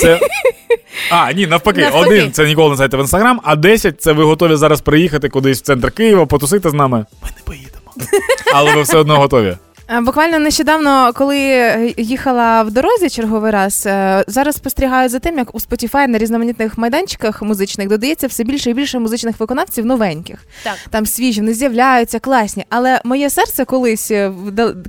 це. 0.00 0.20
А, 1.10 1.32
ні, 1.32 1.46
навпаки, 1.46 1.80
Навпаки. 1.80 2.06
один 2.06 2.32
це 2.32 2.46
ніколи 2.46 2.70
не 2.70 2.76
зайдете 2.76 2.96
в 2.96 3.00
інстаграм, 3.00 3.40
а 3.44 3.56
10 3.56 4.02
це 4.02 4.12
ви 4.12 4.24
готові 4.24 4.56
зараз 4.56 4.80
приїхати 4.80 5.28
кудись 5.28 5.58
в 5.58 5.62
центр 5.62 5.90
Києва, 5.92 6.26
потусити 6.26 6.70
з 6.70 6.74
нами. 6.74 7.06
Ми 7.22 7.28
не 7.36 7.42
поїдемо. 7.44 8.20
Але 8.54 8.74
ви 8.74 8.82
все 8.82 8.96
одно 8.96 9.16
готові. 9.16 9.56
Е, 9.90 10.00
Буквально 10.00 10.38
нещодавно, 10.38 11.12
коли 11.14 11.38
е, 11.38 11.94
їхала 11.96 12.62
в 12.62 12.70
дорозі 12.70 13.10
черговий 13.10 13.50
раз, 13.52 13.82
е, 13.86 14.24
зараз 14.26 14.56
спостерігаю 14.56 15.08
за 15.08 15.18
тим, 15.18 15.38
як 15.38 15.54
у 15.54 15.58
Spotify 15.58 16.06
на 16.06 16.18
різноманітних 16.18 16.78
майданчиках 16.78 17.42
музичних 17.42 17.88
додається 17.88 18.26
все 18.26 18.44
більше 18.44 18.70
і 18.70 18.74
більше 18.74 18.98
музичних 18.98 19.40
виконавців 19.40 19.86
новеньких. 19.86 20.38
Так. 20.62 20.74
Там 20.90 21.06
свіжі, 21.06 21.40
вони 21.40 21.54
з'являються, 21.54 22.18
класні. 22.18 22.64
Але 22.68 23.00
моє 23.04 23.30
серце 23.30 23.64
колись 23.64 24.12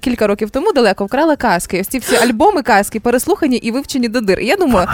кілька 0.01 0.27
років 0.27 0.49
тому 0.49 0.71
далеко 0.73 1.05
вкрала 1.05 1.35
казки. 1.35 1.81
Ось 1.81 1.87
ці 1.87 1.99
всі 1.99 2.15
альбоми 2.15 2.61
казки 2.61 2.99
переслухані 2.99 3.57
і 3.57 3.71
вивчені 3.71 4.07
до 4.07 4.21
дир. 4.21 4.39
І 4.39 4.45
я 4.45 4.55
думаю, 4.55 4.87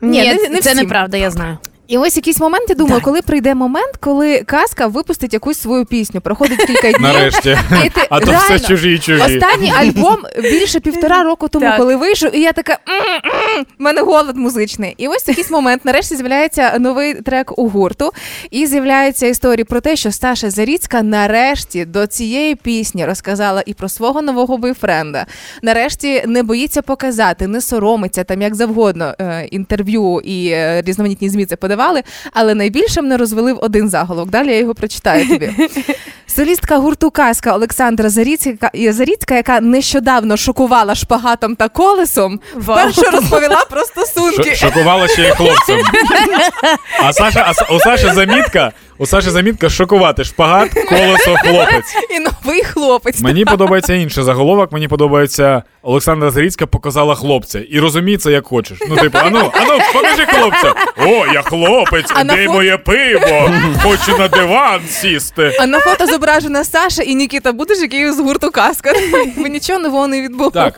Ні, 0.00 0.20
Ні, 0.20 0.34
не- 0.34 0.48
не 0.48 0.60
це 0.60 0.70
всім. 0.72 0.82
неправда, 0.82 1.16
я 1.16 1.30
знаю. 1.30 1.58
І 1.88 1.98
ось 1.98 2.16
якийсь 2.16 2.40
момент 2.40 2.64
я 2.68 2.74
думаю, 2.74 3.00
коли 3.04 3.22
прийде 3.22 3.54
момент, 3.54 3.96
коли 4.00 4.42
казка 4.42 4.86
випустить 4.86 5.32
якусь 5.32 5.58
свою 5.58 5.84
пісню, 5.84 6.20
проходить 6.20 6.64
кілька 6.64 6.92
днів. 6.92 7.00
Нарешті. 7.00 7.58
І 7.86 7.88
ти 7.88 8.00
А 8.10 8.20
то 8.20 8.26
реально, 8.26 8.44
все 8.44 8.60
чужі 8.68 8.92
і 8.94 8.98
чужі. 8.98 9.22
Останній 9.22 9.72
альбом 9.76 10.16
більше 10.42 10.80
півтора 10.80 11.22
року 11.22 11.48
тому, 11.48 11.66
Так. 11.66 11.76
коли 11.76 11.96
вийшов, 11.96 12.36
і 12.36 12.40
я 12.40 12.52
така 12.52 12.72
«М-м-м, 12.88 13.66
в 13.78 13.82
мене 13.82 14.00
голод 14.00 14.36
музичний. 14.36 14.94
І 14.98 15.08
ось 15.08 15.28
якийсь 15.28 15.50
момент 15.50 15.84
нарешті 15.84 16.16
з'являється 16.16 16.76
новий 16.78 17.14
трек 17.14 17.58
у 17.58 17.68
гурту, 17.68 18.12
і 18.50 18.66
з'являються 18.66 19.26
історії 19.26 19.64
про 19.64 19.80
те, 19.80 19.96
що 19.96 20.12
Сташа 20.12 20.50
Заріцька 20.50 21.02
нарешті 21.02 21.84
до 21.84 22.06
цієї 22.06 22.54
пісні 22.54 23.06
розказала 23.06 23.62
і 23.66 23.74
про 23.74 23.88
свого 23.88 24.22
нового 24.22 24.58
бойфренда. 24.58 25.26
Нарешті 25.62 26.22
не 26.26 26.42
боїться 26.42 26.82
показати, 26.82 27.46
не 27.46 27.60
соромиться 27.60 28.24
там 28.24 28.42
як 28.42 28.54
завгодно 28.54 29.14
е, 29.20 29.44
інтерв'ю 29.50 30.20
і 30.24 30.48
е, 30.48 30.82
різноманітні 30.86 31.28
змі 31.28 31.46
це 31.46 31.56
подавали. 31.76 32.02
Але 32.32 32.54
найбільше 32.54 33.02
мене 33.02 33.16
розвели 33.16 33.52
в 33.52 33.58
один 33.64 33.88
заголовок. 33.88 34.30
Далі 34.30 34.48
я 34.48 34.58
його 34.58 34.74
прочитаю 34.74 35.28
тобі. 35.28 35.52
Солістка 36.26 36.76
гурту 36.76 37.10
Казка 37.10 37.54
Олександра 37.54 38.08
Заріцька, 38.10 38.70
Заріцька, 38.90 39.34
яка 39.34 39.60
нещодавно 39.60 40.36
шокувала 40.36 40.94
шпагатом 40.94 41.56
та 41.56 41.68
колесом, 41.68 42.40
вперше 42.56 43.10
розповіла 43.10 43.64
про 43.70 43.84
стосунки. 43.84 44.54
Ш- 44.54 44.66
Шокувала 44.66 45.08
ще 45.08 45.22
й 45.22 45.30
хлопцем. 45.30 45.78
А 47.04 47.12
Саша, 47.12 47.52
а 47.68 47.74
у 47.74 47.78
Саші 47.80 48.10
замітка, 48.14 48.72
у 48.98 49.06
Саші 49.06 49.30
замітка 49.30 49.68
шокувати 49.70 50.24
шпагат, 50.24 50.70
колесо, 50.88 51.36
хлопець. 51.36 51.94
І 52.10 52.18
новий 52.18 52.64
хлопець. 52.64 53.20
Мені 53.20 53.44
подобається 53.44 53.94
інший 53.94 54.24
заголовок. 54.24 54.72
Мені 54.72 54.88
подобається 54.88 55.62
Олександра 55.82 56.30
Заріцька 56.30 56.66
показала 56.66 57.14
хлопця. 57.14 57.60
І 57.60 57.80
розумій 57.80 58.16
це 58.16 58.32
як 58.32 58.46
хочеш. 58.46 58.78
Ну, 58.88 58.96
типу, 58.96 59.18
ану, 59.18 59.38
ану, 59.38 59.78
покажи 59.92 60.26
хлопця. 60.26 60.74
О, 60.98 61.26
я 61.34 61.42
хлопець, 61.42 62.06
А 62.14 62.24
де 62.24 62.32
фо- 62.46 62.52
моє 62.52 62.78
пиво? 62.78 63.50
Хочу 63.82 64.18
на 64.18 64.28
диван 64.28 64.80
сісти. 64.88 65.56
А 65.60 65.66
на 65.66 65.80
фото 65.80 66.06
зображена 66.06 66.64
Саша 66.64 67.02
і 67.02 67.14
Нікіта 67.14 67.52
Будеш, 67.52 67.78
який 67.78 68.12
з 68.12 68.20
гурту 68.20 68.50
Казка. 68.50 68.92
Бо 69.36 69.46
нічого 69.46 69.78
нового 69.78 70.06
не 70.06 70.22
відбулося. 70.22 70.70
Так, 70.70 70.74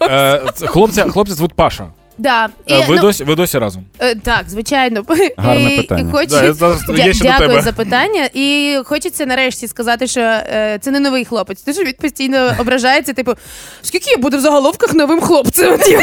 е, 0.63 0.67
хлопця, 0.67 1.09
хлопця 1.09 1.35
звуть 1.35 1.53
Паша. 1.55 1.87
Да. 2.19 2.49
І, 2.67 2.73
Е, 2.73 2.85
Ви 2.89 2.95
ну, 2.97 3.01
досі 3.03 3.25
ви 3.25 3.35
досі 3.35 3.59
разом? 3.59 3.85
е, 3.99 4.15
так, 4.15 4.45
звичайно. 4.49 5.03
Гарне 5.37 5.71
питання. 5.77 6.09
І 6.11 6.13
хочу... 6.13 6.27
Да, 6.31 6.45
я 6.45 6.53
зараз- 6.53 6.83
до 6.87 6.93
Дякую 6.93 7.15
тебе. 7.39 7.63
за 7.63 7.73
питання. 7.73 8.29
І 8.35 8.77
хочеться 8.85 9.27
нарешті 9.27 9.69
сказати, 9.69 10.07
що 10.07 10.21
е, 10.21 10.79
це 10.81 10.91
не 10.91 11.01
новий 11.01 11.25
хлопець. 11.25 11.63
Тому 11.63 11.75
що 11.75 11.85
він 11.85 11.95
постійно 12.01 12.53
ображається, 12.59 13.13
типу, 13.13 13.33
скільки 13.83 14.11
я 14.11 14.17
буду 14.17 14.37
в 14.37 14.41
заголовках 14.41 14.95
новим 14.95 15.21
хлопцем? 15.21 15.79
Я 15.89 16.01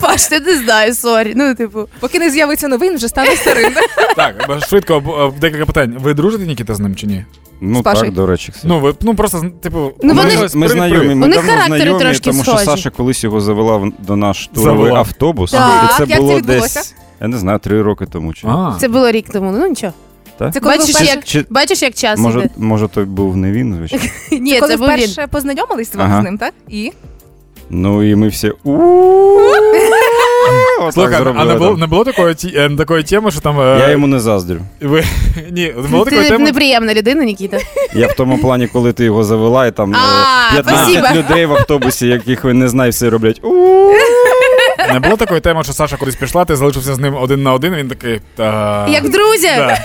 Паш, 0.00 0.24
ти 0.26 0.40
не 0.40 0.56
знаю, 0.56 0.94
sorry. 0.94 1.32
Ну, 1.36 1.54
типу, 1.54 1.88
Поки 2.00 2.18
не 2.18 2.30
з'явиться 2.30 2.68
новий, 2.68 2.94
вже 2.94 3.08
стане 3.08 3.36
старим. 3.36 3.72
Так, 4.16 4.60
швидко 4.68 5.34
декілька 5.40 5.66
питань. 5.66 5.96
Ви 6.00 6.14
дружите 6.14 6.44
Нікіта 6.46 6.74
з 6.74 6.80
ним 6.80 6.94
чи 6.96 7.06
ні? 7.06 7.24
Ну 7.62 7.82
так, 7.82 8.12
до 8.12 8.26
речі. 8.26 8.52
кстати. 8.52 8.68
Ну, 8.68 8.80
ви 8.80 8.94
ну 9.00 9.14
просто 9.14 9.42
типу. 9.62 9.92
Ну, 10.02 10.14
ми, 10.14 10.22
вони- 10.22 10.48
ми 10.54 10.68
знайомі, 10.68 11.14
ми 11.14 11.26
У 11.26 11.30
давно 11.30 11.50
характери 11.50 11.78
знайомі, 11.80 12.00
трошки 12.00 12.30
тому 12.30 12.42
що 12.42 12.52
схожі. 12.52 12.64
Саша 12.66 12.90
колись 12.90 13.24
його 13.24 13.40
завела 13.40 13.76
в- 13.76 13.92
до 13.98 14.16
наш 14.16 14.48
Туровий 14.72 14.92
автобус. 14.94 15.50
Так. 15.50 15.84
І 15.84 15.94
це 15.96 16.02
Як 16.02 16.10
це 16.10 16.16
було 16.20 16.36
відбулося? 16.36 16.80
десь, 16.80 16.94
я 17.20 17.28
не 17.28 17.38
знаю, 17.38 17.58
три 17.58 17.82
роки 17.82 18.06
тому. 18.06 18.34
Чи, 18.34 18.46
А, 18.46 18.76
це 18.80 18.88
було 18.88 19.10
рік 19.10 19.26
тому. 19.32 19.52
Ну 19.52 19.66
нічого. 19.66 19.92
Це 20.38 20.60
коли 20.60 20.72
ви 20.74 20.78
Бачиш, 20.78 20.94
вперше, 20.94 21.14
як, 21.14 21.24
Чи- 21.24 21.44
бачиш, 21.50 21.82
як 21.82 21.94
час 21.94 22.18
може, 22.18 22.38
іде? 22.38 22.48
може, 22.56 22.88
той 22.88 23.04
був 23.04 23.36
не 23.36 23.52
він, 23.52 23.74
звичайно. 23.74 24.04
Ні, 24.32 24.60
коли 24.60 24.72
це 24.72 24.76
був 24.78 24.88
він. 24.88 24.94
вперше 24.96 25.26
познайомились 25.26 25.90
Ага. 25.98 26.20
з 26.20 26.24
ним, 26.24 26.38
так? 26.38 26.54
І 26.68 26.92
Ну 27.70 28.02
і 28.10 28.14
ми 28.14 28.28
всі. 28.28 28.52
Отак 30.80 30.92
Слухай, 30.92 31.14
а 31.14 31.18
зробили 31.18 31.44
не 31.46 31.54
було, 31.58 31.70
там. 31.70 31.80
не 31.80 31.86
було 31.86 32.04
такої, 32.04 32.34
ті- 32.34 32.52
е, 32.56 32.70
такої 32.78 33.02
теми, 33.02 33.30
що 33.30 33.40
там. 33.40 33.60
е, 33.60 33.76
Я 33.80 33.90
йому 33.90 34.06
не 34.06 34.20
заздрю. 34.20 34.58
Ви... 34.80 35.04
Ні, 35.50 35.74
не 35.82 35.88
було 35.88 36.04
такої 36.04 36.22
Ти 36.22 36.28
теми. 36.28 36.44
неприємна 36.44 36.94
людина, 36.94 37.24
Нікіта. 37.24 37.58
Я 37.94 38.06
в 38.06 38.12
тому 38.14 38.38
плані, 38.38 38.66
коли 38.66 38.92
ти 38.92 39.04
його 39.04 39.24
завела, 39.24 39.66
і 39.66 39.70
там 39.72 39.94
е, 39.94 39.96
А, 40.50 40.54
15 40.54 40.98
спасибо. 40.98 41.18
людей 41.20 41.46
в 41.46 41.52
автобусі, 41.52 42.06
яких 42.06 42.44
ви 42.44 42.52
не 42.54 42.68
знаєте, 42.68 42.90
все 42.92 43.10
роблять. 43.10 43.40
Не 44.92 45.00
було 45.00 45.16
такої 45.16 45.40
теми, 45.40 45.64
що 45.64 45.72
Саша 45.72 45.96
кудись 45.96 46.16
пішла, 46.16 46.44
ти 46.44 46.56
залишився 46.56 46.94
з 46.94 46.98
ним 46.98 47.14
один 47.14 47.42
на 47.42 47.52
один, 47.52 47.74
він 47.74 47.88
такий. 47.88 48.20
Та... 48.36 48.86
Як 48.88 49.08
друзі. 49.10 49.48
Да. 49.56 49.78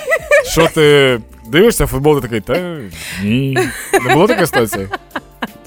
Що 0.52 0.68
ти 0.68 1.20
дивишся 1.48 1.88
футбол, 1.88 2.16
ти 2.16 2.22
такий, 2.22 2.42
та 2.42 2.78
ні. 3.24 3.58
Не 4.08 4.14
було 4.14 4.28
такої 4.28 4.48
ситуації? 4.48 4.88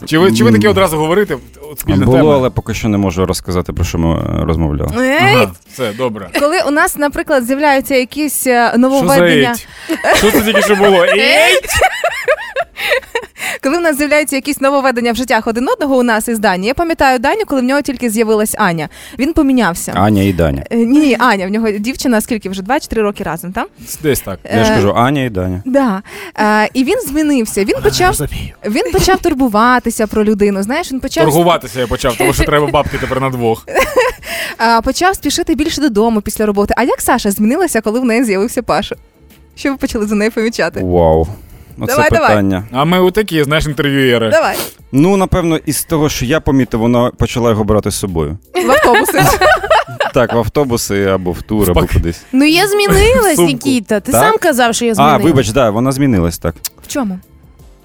Чи 0.06 0.18
ви, 0.18 0.32
чи 0.32 0.44
ви 0.44 0.52
такі 0.52 0.68
одразу 0.68 0.96
говорите? 0.96 1.36
От 1.70 1.80
спільна 1.80 2.04
Було, 2.04 2.18
тема. 2.18 2.34
але 2.34 2.50
поки 2.50 2.74
що 2.74 2.88
не 2.88 2.98
можу 2.98 3.26
розказати, 3.26 3.72
про 3.72 3.84
що 3.84 3.98
ми 3.98 4.14
е, 4.14 4.44
розмовляли. 4.44 5.16
Ага, 5.20 5.50
все, 5.72 5.92
добре. 5.92 6.28
коли 6.40 6.56
у 6.66 6.70
нас, 6.70 6.96
наприклад, 6.96 7.44
з'являються 7.44 7.94
якісь 7.94 8.46
е, 8.46 8.66
Що 8.68 8.72
за 8.72 8.78
нововведення? 8.78 9.54
Що 10.14 10.30
це 10.30 10.42
тільки 10.42 10.62
що 10.62 10.76
було? 10.76 11.06
Іть! 11.06 11.70
Коли 13.62 13.76
у 13.78 13.80
нас 13.80 13.96
з'являються 13.96 14.36
якісь 14.36 14.60
нововведення 14.60 15.12
в 15.12 15.16
життях 15.16 15.46
один 15.46 15.68
одного 15.68 15.96
у 15.96 16.02
нас 16.02 16.28
із 16.28 16.38
Дані. 16.38 16.66
Я 16.66 16.74
пам'ятаю 16.74 17.18
Даню, 17.18 17.42
коли 17.46 17.60
в 17.60 17.64
нього 17.64 17.82
тільки 17.82 18.10
з'явилась 18.10 18.54
Аня. 18.58 18.88
Він 19.18 19.32
помінявся. 19.32 19.92
Аня 19.96 20.22
і 20.22 20.32
Даня. 20.32 20.64
Е, 20.70 20.76
Ні, 20.76 20.98
ні, 20.98 21.16
Аня, 21.20 21.46
в 21.46 21.50
нього 21.50 21.70
дівчина, 21.70 22.20
скільки 22.20 22.48
вже 22.48 22.62
2 22.62 22.80
чи 22.80 22.86
3 22.88 23.02
роки 23.02 23.24
разом, 23.24 23.52
там? 23.52 23.66
Десь 24.02 24.20
так. 24.20 24.38
Я 24.54 24.64
ж 24.64 24.72
Е, 24.72 24.74
кажу, 24.74 24.92
Аня 24.96 25.24
і 25.24 25.30
Даня. 25.30 25.62
Да. 25.64 26.02
Е, 26.38 26.68
і 26.74 26.84
він 26.84 27.00
змінився. 27.00 27.64
Він 27.64 27.74
почав, 27.82 28.16
він 28.66 28.92
почав 28.92 29.18
турбуватися 29.18 30.06
про 30.06 30.24
людину. 30.24 30.62
Знаєш, 30.62 30.92
він 30.92 31.00
почав 31.00 31.24
Торгуватися 31.24 31.80
я 31.80 31.86
почав, 31.86 32.16
тому 32.18 32.32
що 32.32 32.44
треба 32.44 32.66
бабки 32.66 32.98
тепер 33.00 33.20
на 33.20 33.30
двох. 33.30 33.66
е, 34.60 34.80
почав 34.80 35.14
спішити 35.14 35.54
більше 35.54 35.80
додому 35.80 36.20
після 36.20 36.46
роботи. 36.46 36.74
А 36.76 36.82
як 36.82 37.00
Саша 37.00 37.30
змінилася, 37.30 37.80
коли 37.80 38.00
в 38.00 38.04
неї 38.04 38.24
з'явився 38.24 38.62
Паша? 38.62 38.96
Що 39.56 39.70
ви 39.70 39.76
почали 39.76 40.06
за 40.06 40.14
нею 40.14 40.30
помічати? 40.32 40.80
Вау. 40.84 41.26
Оце 41.80 41.92
Давай, 41.94 42.10
давай. 42.10 42.28
питання. 42.28 42.64
А 42.72 42.84
ми 42.84 43.00
у 43.00 43.10
такі, 43.10 43.44
знаєш, 43.44 43.66
інтерв'юєри. 43.66 44.30
Давай, 44.30 44.56
Ну, 44.92 45.16
напевно, 45.16 45.56
із 45.66 45.84
того, 45.84 46.08
що 46.08 46.24
я 46.24 46.40
помітив, 46.40 46.80
вона 46.80 47.10
почала 47.18 47.50
його 47.50 47.64
брати 47.64 47.90
з 47.90 47.94
собою. 47.94 48.38
в 48.66 48.70
автобуси. 48.70 49.22
Так, 50.14 50.32
в 50.32 50.38
автобуси 50.38 51.04
або 51.04 51.32
в 51.32 51.42
тур, 51.42 51.70
або 51.70 51.86
кудись. 51.94 52.22
Ну 52.32 52.44
я 52.44 52.66
змінилась, 52.66 53.38
Нікіта. 53.38 54.00
Ти 54.00 54.12
сам 54.12 54.34
казав, 54.40 54.74
що 54.74 54.84
я 54.84 54.94
А, 54.96 55.16
вибач, 55.16 55.48
да, 55.50 55.70
вона 55.70 55.92
змінилась 55.92 56.38
так. 56.38 56.54
В 56.82 56.86
чому? 56.88 57.18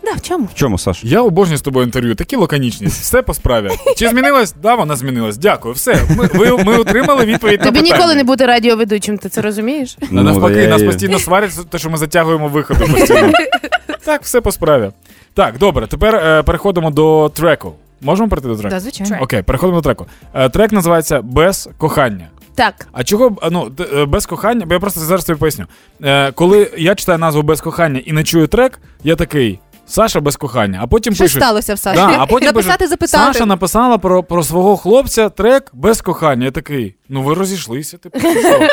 Да, 0.03 0.11
в 0.11 0.21
чому? 0.21 0.45
В 0.45 0.55
чому, 0.55 0.77
Саш? 0.77 0.99
Я 1.03 1.21
обожнюю 1.21 1.57
з 1.57 1.61
тобою 1.61 1.85
інтерв'ю, 1.85 2.15
такі 2.15 2.35
лаконічні. 2.35 2.87
Все 2.87 3.21
по 3.21 3.33
справі. 3.33 3.69
Чи 3.97 4.09
змінилась? 4.09 4.55
Да, 4.63 4.75
вона 4.75 4.95
змінилась. 4.95 5.37
Дякую. 5.37 5.73
Все. 5.73 6.01
Ми, 6.17 6.29
ви, 6.33 6.63
ми 6.63 6.77
отримали 6.77 7.25
відповідь 7.25 7.59
на 7.59 7.65
Тобі 7.65 7.79
питання. 7.79 7.97
ніколи 7.97 8.15
не 8.15 8.23
бути 8.23 8.45
радіоведучим, 8.45 9.17
ти 9.17 9.29
це 9.29 9.41
розумієш? 9.41 9.97
Ну, 10.11 10.23
навпаки, 10.23 10.55
я 10.59 10.67
нас 10.67 10.83
постійно 10.83 11.19
сварять 11.19 11.69
те, 11.69 11.77
що 11.77 11.89
ми 11.89 11.97
затягуємо 11.97 12.47
виходи 12.47 12.85
постійно. 12.85 13.31
так, 14.05 14.23
все 14.23 14.41
по 14.41 14.51
справі. 14.51 14.91
Так, 15.33 15.57
добре, 15.57 15.87
тепер 15.87 16.15
е, 16.15 16.43
переходимо 16.43 16.91
до 16.91 17.31
треку. 17.35 17.73
Можемо 18.01 18.29
перейти 18.29 18.47
до 18.47 18.55
треку? 18.55 18.69
Да, 18.69 18.79
звичайно. 18.79 19.17
Окей, 19.21 19.41
переходимо 19.41 19.81
до 19.81 19.83
треку. 19.83 20.05
Е, 20.33 20.49
трек 20.49 20.71
називається 20.71 21.21
Без 21.21 21.69
кохання. 21.77 22.27
Так. 22.55 22.87
А 22.91 23.03
чого 23.03 23.29
б, 23.29 23.39
ну, 23.51 23.71
е, 23.93 24.05
без 24.05 24.25
кохання? 24.25 24.65
Бо 24.65 24.73
я 24.73 24.79
просто 24.79 24.99
зараз 24.99 25.25
тобі 25.25 25.39
поясню. 25.39 25.65
Е, 26.03 26.31
коли 26.31 26.71
я 26.77 26.95
читаю 26.95 27.17
назву 27.19 27.41
без 27.41 27.61
кохання 27.61 28.01
і 28.05 28.11
не 28.13 28.23
чую 28.23 28.47
трек, 28.47 28.79
я 29.03 29.15
такий. 29.15 29.59
Саша 29.85 30.19
без 30.19 30.35
кохання, 30.35 30.79
а 30.81 30.87
потім 30.87 31.15
Що 31.15 31.23
пишуть. 31.23 31.41
сталося 31.41 31.73
в 31.73 31.79
Саші? 31.79 31.95
Да, 31.97 32.15
а 32.19 32.25
потім 32.25 32.45
Написати, 32.45 32.77
пишуть, 32.77 32.89
запитати. 32.89 33.33
Саша 33.33 33.45
написала 33.45 33.97
про, 33.97 34.23
про 34.23 34.43
свого 34.43 34.77
хлопця 34.77 35.29
трек 35.29 35.71
без 35.73 36.01
кохання. 36.01 36.45
Я 36.45 36.51
такий. 36.51 36.95
Ну 37.09 37.21
ви 37.23 37.33
розійшлися, 37.33 37.97
типу. 37.97 38.19
що? 38.19 38.29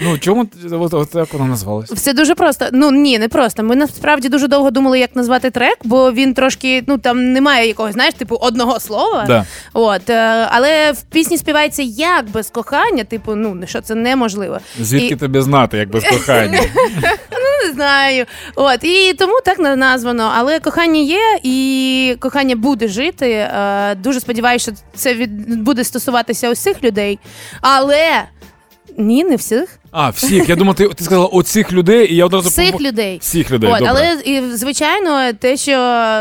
Ну, 0.00 0.18
чому 0.18 0.46
от, 0.72 0.94
от 0.94 1.10
так 1.10 1.32
воно 1.32 1.46
назвалось? 1.46 1.90
Все 1.90 2.12
дуже 2.12 2.34
просто. 2.34 2.66
Ну 2.72 2.90
ні, 2.90 3.18
не 3.18 3.28
просто. 3.28 3.62
Ми 3.62 3.76
насправді 3.76 4.28
дуже 4.28 4.48
довго 4.48 4.70
думали, 4.70 4.98
як 4.98 5.16
назвати 5.16 5.50
трек, 5.50 5.78
бо 5.84 6.12
він 6.12 6.34
трошки, 6.34 6.84
ну 6.86 6.98
там 6.98 7.32
немає 7.32 7.68
якогось, 7.68 7.92
знаєш, 7.92 8.14
типу 8.14 8.36
одного 8.36 8.80
слова. 8.80 9.24
Да. 9.26 9.46
От, 9.72 10.10
е, 10.10 10.48
але 10.50 10.92
в 10.92 11.02
пісні 11.02 11.38
співається 11.38 11.82
як 11.82 12.30
без 12.30 12.50
кохання, 12.50 13.04
типу, 13.04 13.34
ну 13.34 13.66
що 13.66 13.80
це 13.80 13.94
неможливо. 13.94 14.58
Звідки 14.80 15.14
І- 15.14 15.16
тобі 15.16 15.40
знати, 15.40 15.78
як 15.78 15.90
без 15.90 16.04
кохання? 16.04 16.60
Не 17.66 17.72
знаю. 17.72 18.26
От 18.56 18.84
і 18.84 19.14
тому 19.14 19.32
так 19.44 19.58
названо. 19.58 20.32
Але 20.36 20.60
кохання 20.60 21.00
є, 21.00 21.38
і 21.42 22.16
кохання 22.20 22.56
буде 22.56 22.88
жити. 22.88 23.30
Е, 23.30 23.94
Дуже 23.94 24.20
сподіваюся, 24.20 24.72
що 24.72 24.82
це 24.94 25.14
від 25.14 25.60
буде 25.62 25.84
стосуватися 25.84 26.50
усіх 26.50 26.84
людей. 26.84 27.18
Але 27.60 28.22
ні, 28.98 29.24
не 29.24 29.36
всіх. 29.36 29.78
А, 29.90 30.10
всіх. 30.10 30.48
Я 30.48 30.56
думав, 30.56 30.74
ти, 30.74 30.88
ти 30.88 31.04
сказала 31.04 31.26
оцих 31.26 31.72
людей, 31.72 32.12
і 32.12 32.16
я 32.16 32.26
одразу 32.26 32.48
Всіх 32.48 32.72
пом... 32.72 32.80
людей. 32.80 33.18
Всіх 33.22 33.50
людей. 33.50 33.70
От, 33.72 33.78
добре. 33.78 33.90
але 33.90 34.22
і 34.24 34.42
звичайно, 34.56 35.32
те, 35.32 35.56
що 35.56 35.72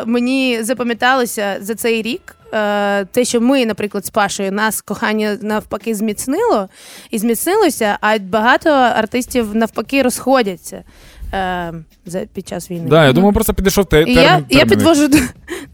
мені 0.06 0.64
запам'яталося 0.64 1.58
за 1.62 1.76
цей 1.76 2.02
рік, 2.02 2.36
е, 2.54 3.06
те, 3.06 3.26
що 3.26 3.42
ми, 3.42 3.66
наприклад, 3.66 4.06
з 4.06 4.10
Пашою, 4.10 4.52
нас 4.52 4.82
кохання 4.82 5.38
навпаки 5.42 5.96
зміцнило 5.96 6.70
і 7.12 7.18
зміцнилося, 7.18 7.98
а 8.02 8.18
багато 8.20 8.70
артистів 8.70 9.56
навпаки 9.56 10.02
розходяться 10.02 10.84
е, 11.36 11.74
за 12.06 12.20
під 12.20 12.48
час 12.48 12.72
війни. 12.72 12.90
Да, 12.90 13.06
я 13.06 13.14
думаю, 13.14 13.34
просто 13.34 13.54
підійшов 13.54 13.86
те, 13.86 14.02
І 14.02 14.16
термін. 14.16 14.46
я, 14.50 14.60
я 14.60 14.66
підвожу 14.66 15.08
до, 15.08 15.18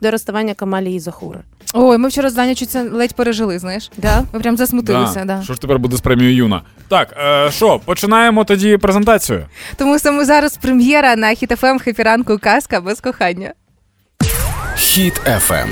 до 0.02 0.12
розставання 0.12 0.54
Камалі 0.54 0.94
і 0.96 1.00
Захура. 1.00 1.40
Ой, 1.74 1.98
ми 1.98 2.10
вчора 2.10 2.30
з 2.30 2.34
Даню 2.34 2.56
чуть 2.56 2.70
це 2.70 2.84
ледь 2.84 3.14
пережили, 3.14 3.60
знаєш? 3.60 3.92
Да? 3.98 4.24
Ми 4.34 4.40
прям 4.40 4.58
засмутилися, 4.58 5.26
да. 5.26 5.42
Що 5.44 5.54
ж 5.54 5.62
тепер 5.62 5.80
буде 5.80 5.98
з 5.98 6.02
премією 6.02 6.36
Юна? 6.36 6.62
Так, 6.88 7.16
е, 7.18 7.52
що, 7.52 7.80
починаємо 7.86 8.44
тоді 8.44 8.78
презентацію. 8.78 9.46
Тому 9.78 10.00
саме 10.00 10.26
зараз 10.26 10.58
прем'єра 10.58 11.16
на 11.16 11.28
хіт-ФМ 11.28 11.80
«Хеппі 11.80 12.04
ранку 12.04 12.38
казка 12.38 12.82
без 12.82 13.00
кохання. 13.00 13.54
Хіт 14.76 15.22
FM. 15.26 15.68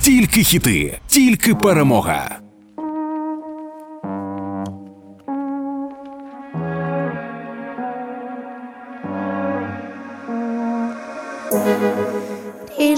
Тільки 0.00 0.42
хіти, 0.42 0.98
тільки 1.06 1.54
перемога. 1.54 2.38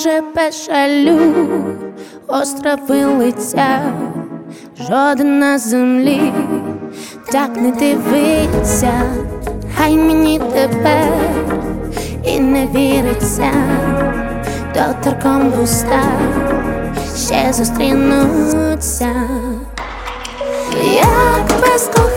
Ріже 0.00 0.22
пешалю, 0.34 1.34
острови 2.28 3.04
лиця, 3.04 3.80
жоден 4.80 5.38
на 5.38 5.58
землі, 5.58 6.32
так 7.32 7.56
не 7.56 7.70
дивиться, 7.70 8.92
хай 9.76 9.96
мені 9.96 10.40
тепер 10.52 11.08
і 12.24 12.40
не 12.40 12.66
віриться, 12.66 13.52
доторком 14.74 15.50
вуста 15.50 16.02
ще 17.16 17.52
зустрінуться, 17.52 19.10
як 20.94 21.60
без 21.60 21.84
кохання 21.84 22.09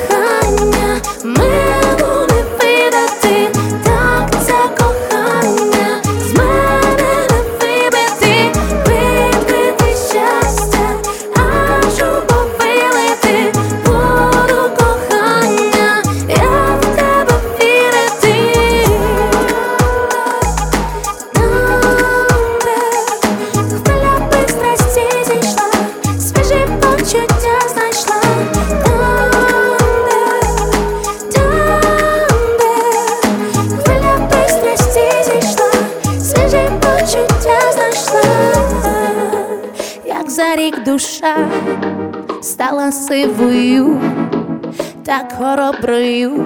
хороброю, 45.37 46.45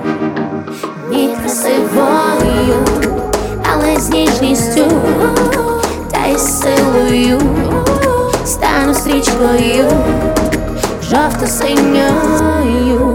ні 1.12 1.30
красивою, 1.42 2.86
але 3.74 4.00
з 4.00 4.10
ніжністю 4.10 4.86
та 6.12 6.26
й 6.26 6.38
силою 6.38 7.42
стану 8.46 8.94
стрічкою 8.94 9.86
жовто-синьою. 11.02 12.08
Я 12.08 13.07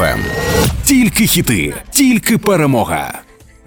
FM. 0.00 0.18
Тільки 0.84 1.26
хіти, 1.26 1.74
тільки 1.90 2.38
перемога. 2.38 3.12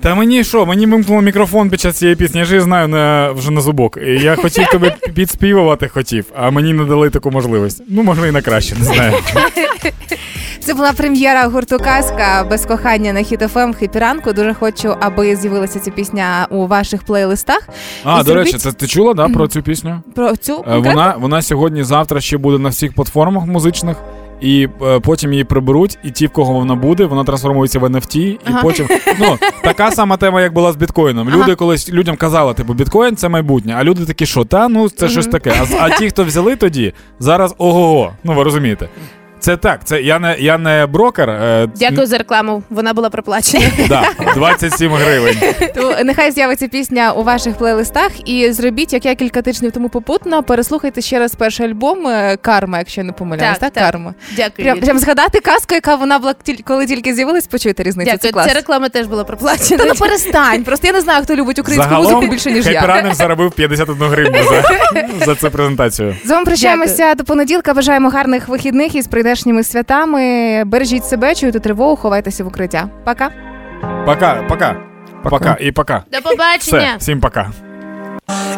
Та 0.01 0.15
мені 0.15 0.43
що, 0.43 0.65
мені 0.65 0.85
вимкнуло 0.85 1.21
мікрофон 1.21 1.69
під 1.69 1.81
час 1.81 1.97
цієї 1.97 2.15
пісні, 2.15 2.39
я 2.39 2.45
ж 2.45 2.51
її 2.51 2.63
знаю 2.63 2.87
на, 2.87 3.31
вже 3.31 3.51
на 3.51 3.61
зубок. 3.61 3.97
І 4.07 4.09
я 4.09 4.35
хотів 4.35 4.67
тебе 4.67 4.95
підспівувати 5.13 5.87
хотів, 5.87 6.25
а 6.35 6.51
мені 6.51 6.73
не 6.73 6.85
дали 6.85 7.09
таку 7.09 7.31
можливість. 7.31 7.83
Ну, 7.89 8.03
можливо, 8.03 8.27
і 8.27 8.31
на 8.31 8.41
краще, 8.41 8.75
не 8.75 8.85
знаю. 8.85 9.13
Це 10.59 10.73
була 10.73 10.93
прем'єра 10.93 11.47
гурту 11.47 11.77
Казка 11.77 12.47
без 12.49 12.65
кохання 12.65 13.13
на 13.13 13.19
Хіт 13.19 13.57
FM 13.57 13.75
Хеппі 13.79 14.06
ранку. 14.06 14.33
Дуже 14.33 14.53
хочу, 14.53 14.95
аби 14.99 15.35
з'явилася 15.35 15.79
ця 15.79 15.91
пісня 15.91 16.47
у 16.49 16.67
ваших 16.67 17.03
плейлистах. 17.03 17.69
А, 18.03 18.21
І 18.21 18.23
до 18.23 18.33
речі, 18.35 18.57
це 18.57 18.71
ти 18.71 18.87
чула 18.87 19.13
да, 19.13 19.29
про 19.29 19.47
цю 19.47 19.61
пісню? 19.61 20.01
про 20.15 20.35
цю 20.35 20.65
Е. 20.67 20.77
Вона, 20.77 21.15
вона 21.19 21.41
сьогодні, 21.41 21.83
завтра 21.83 22.21
ще 22.21 22.37
буде 22.37 22.59
на 22.59 22.69
всіх 22.69 22.93
платформах 22.93 23.45
музичних. 23.45 23.97
І 24.41 24.67
е, 24.81 24.99
потім 24.99 25.31
її 25.31 25.43
приберуть, 25.43 25.97
і 26.03 26.11
ті, 26.11 26.27
в 26.27 26.29
кого 26.29 26.53
вона 26.53 26.75
буде, 26.75 27.05
вона 27.05 27.23
трансформується 27.23 27.79
в 27.79 27.83
NFT, 27.83 28.17
і 28.19 28.39
Ага. 28.45 28.61
потім 28.61 28.87
ну 29.19 29.37
така 29.63 29.91
сама 29.91 30.17
тема, 30.17 30.41
як 30.41 30.53
була 30.53 30.71
з 30.71 30.75
біткоїном. 30.75 31.29
Люди 31.29 31.55
колись 31.55 31.89
людям 31.89 32.15
казали, 32.15 32.53
типу, 32.53 32.73
біткоін 32.73 33.15
це 33.15 33.29
майбутнє. 33.29 33.75
А 33.77 33.83
люди 33.83 34.05
такі, 34.05 34.25
що 34.25 34.45
та 34.45 34.67
ну 34.67 34.89
це 34.89 35.09
щось 35.09 35.27
таке. 35.27 35.53
А, 35.61 35.85
а 35.85 35.89
ті, 35.89 36.09
хто 36.09 36.23
взяли 36.23 36.55
тоді, 36.55 36.93
зараз 37.19 37.55
ого-го. 37.57 38.11
Ну 38.23 38.33
ви 38.33 38.43
розумієте. 38.43 38.89
Це 39.43 39.57
так, 39.57 39.79
це 39.83 40.01
я 40.01 40.19
не 40.19 40.35
я 40.39 40.57
не 40.57 40.85
брокер. 40.85 41.29
Е, 41.29 41.67
Дякую 41.75 42.07
за 42.07 42.17
рекламу. 42.17 42.63
Вона 42.69 42.93
була 42.93 43.09
проплачена. 43.09 43.65
Да, 43.89 44.09
27 44.35 44.91
гривень. 44.91 45.37
То 45.75 45.95
нехай 46.03 46.31
з'явиться 46.31 46.67
пісня 46.67 47.11
у 47.11 47.23
ваших 47.23 47.57
плейлистах, 47.57 48.29
і 48.29 48.51
зробіть, 48.51 48.93
як 48.93 49.05
я 49.05 49.15
кілька 49.15 49.41
тижнів 49.41 49.71
тому 49.71 49.89
попутно. 49.89 50.43
Переслухайте 50.43 51.01
ще 51.01 51.19
раз 51.19 51.35
перший 51.35 51.65
альбом 51.65 52.07
е, 52.07 52.37
Карма, 52.41 52.77
якщо 52.77 53.01
я 53.01 53.05
не 53.05 53.13
помиляюсь. 53.13 53.57
Так, 53.59 53.73
Карма. 53.73 54.13
Дякую. 54.35 54.65
Прям, 54.65 54.79
прям 54.79 54.99
згадати 54.99 55.39
казку, 55.39 55.75
яка 55.75 55.95
вона 55.95 56.19
була 56.19 56.35
коли 56.65 56.85
тільки 56.85 57.13
з'явилась, 57.13 57.47
почуєте 57.47 57.83
різницю. 57.83 58.17
Це 58.17 58.31
клас. 58.31 58.47
Ця 58.47 58.53
реклама 58.53 58.89
теж 58.89 59.07
була 59.07 59.23
проплачена. 59.23 59.83
Та 59.83 59.89
ну 59.89 59.95
перестань. 59.95 60.63
Просто 60.63 60.87
я 60.87 60.93
не 60.93 61.01
знаю, 61.01 61.23
хто 61.23 61.35
любить 61.35 61.59
українську 61.59 61.95
музику 61.95 62.21
більше, 62.27 62.51
ніж 62.51 62.65
я. 62.65 62.73
Хепіранем 62.73 63.13
заробив 63.13 63.51
51 63.51 64.07
гривню 64.07 64.39
за, 64.43 65.25
за 65.25 65.35
цю 65.35 65.51
презентацію. 65.51 66.15
З 66.25 66.29
вами 66.29 66.45
прощаємося 66.45 67.15
до 67.15 67.23
понеділка. 67.23 67.73
Бажаємо 67.73 68.09
гарних 68.09 68.47
вихідних 68.47 68.95
із 68.95 69.07
прийдешніми 69.33 69.63
святами. 69.63 70.63
Бережіть 70.65 71.05
себе, 71.05 71.35
чуєте 71.35 71.59
тривогу, 71.59 71.95
ховайтеся 71.95 72.43
в 72.43 72.47
укриття. 72.47 72.89
Пока. 73.05 73.29
Пока, 74.05 74.43
пока. 74.49 74.75
Пока 75.23 75.57
і 75.59 75.71
пока. 75.71 76.03
До 76.11 76.21
побачення. 76.21 76.59
Все, 76.59 76.95
всім 76.97 77.21
пока. 77.21 77.51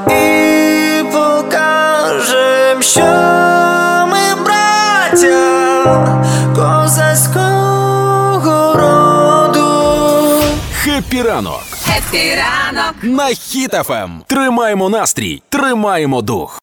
І 0.08 1.04
покажем, 1.14 2.82
що 2.82 3.02
ми 4.12 4.44
браття 4.44 6.26
козацького 6.56 7.94
роду. 8.74 10.42
Хеппі 10.84 11.22
ранок 11.22 11.62
Хеппі 11.98 12.36
ранок. 12.36 12.94
на 13.04 13.26
Хіт 13.26 13.74
FM. 13.74 14.10
Тримаємо 14.28 14.90
настрій, 14.90 15.44
тримаємо 15.50 16.22
дух. 16.22 16.52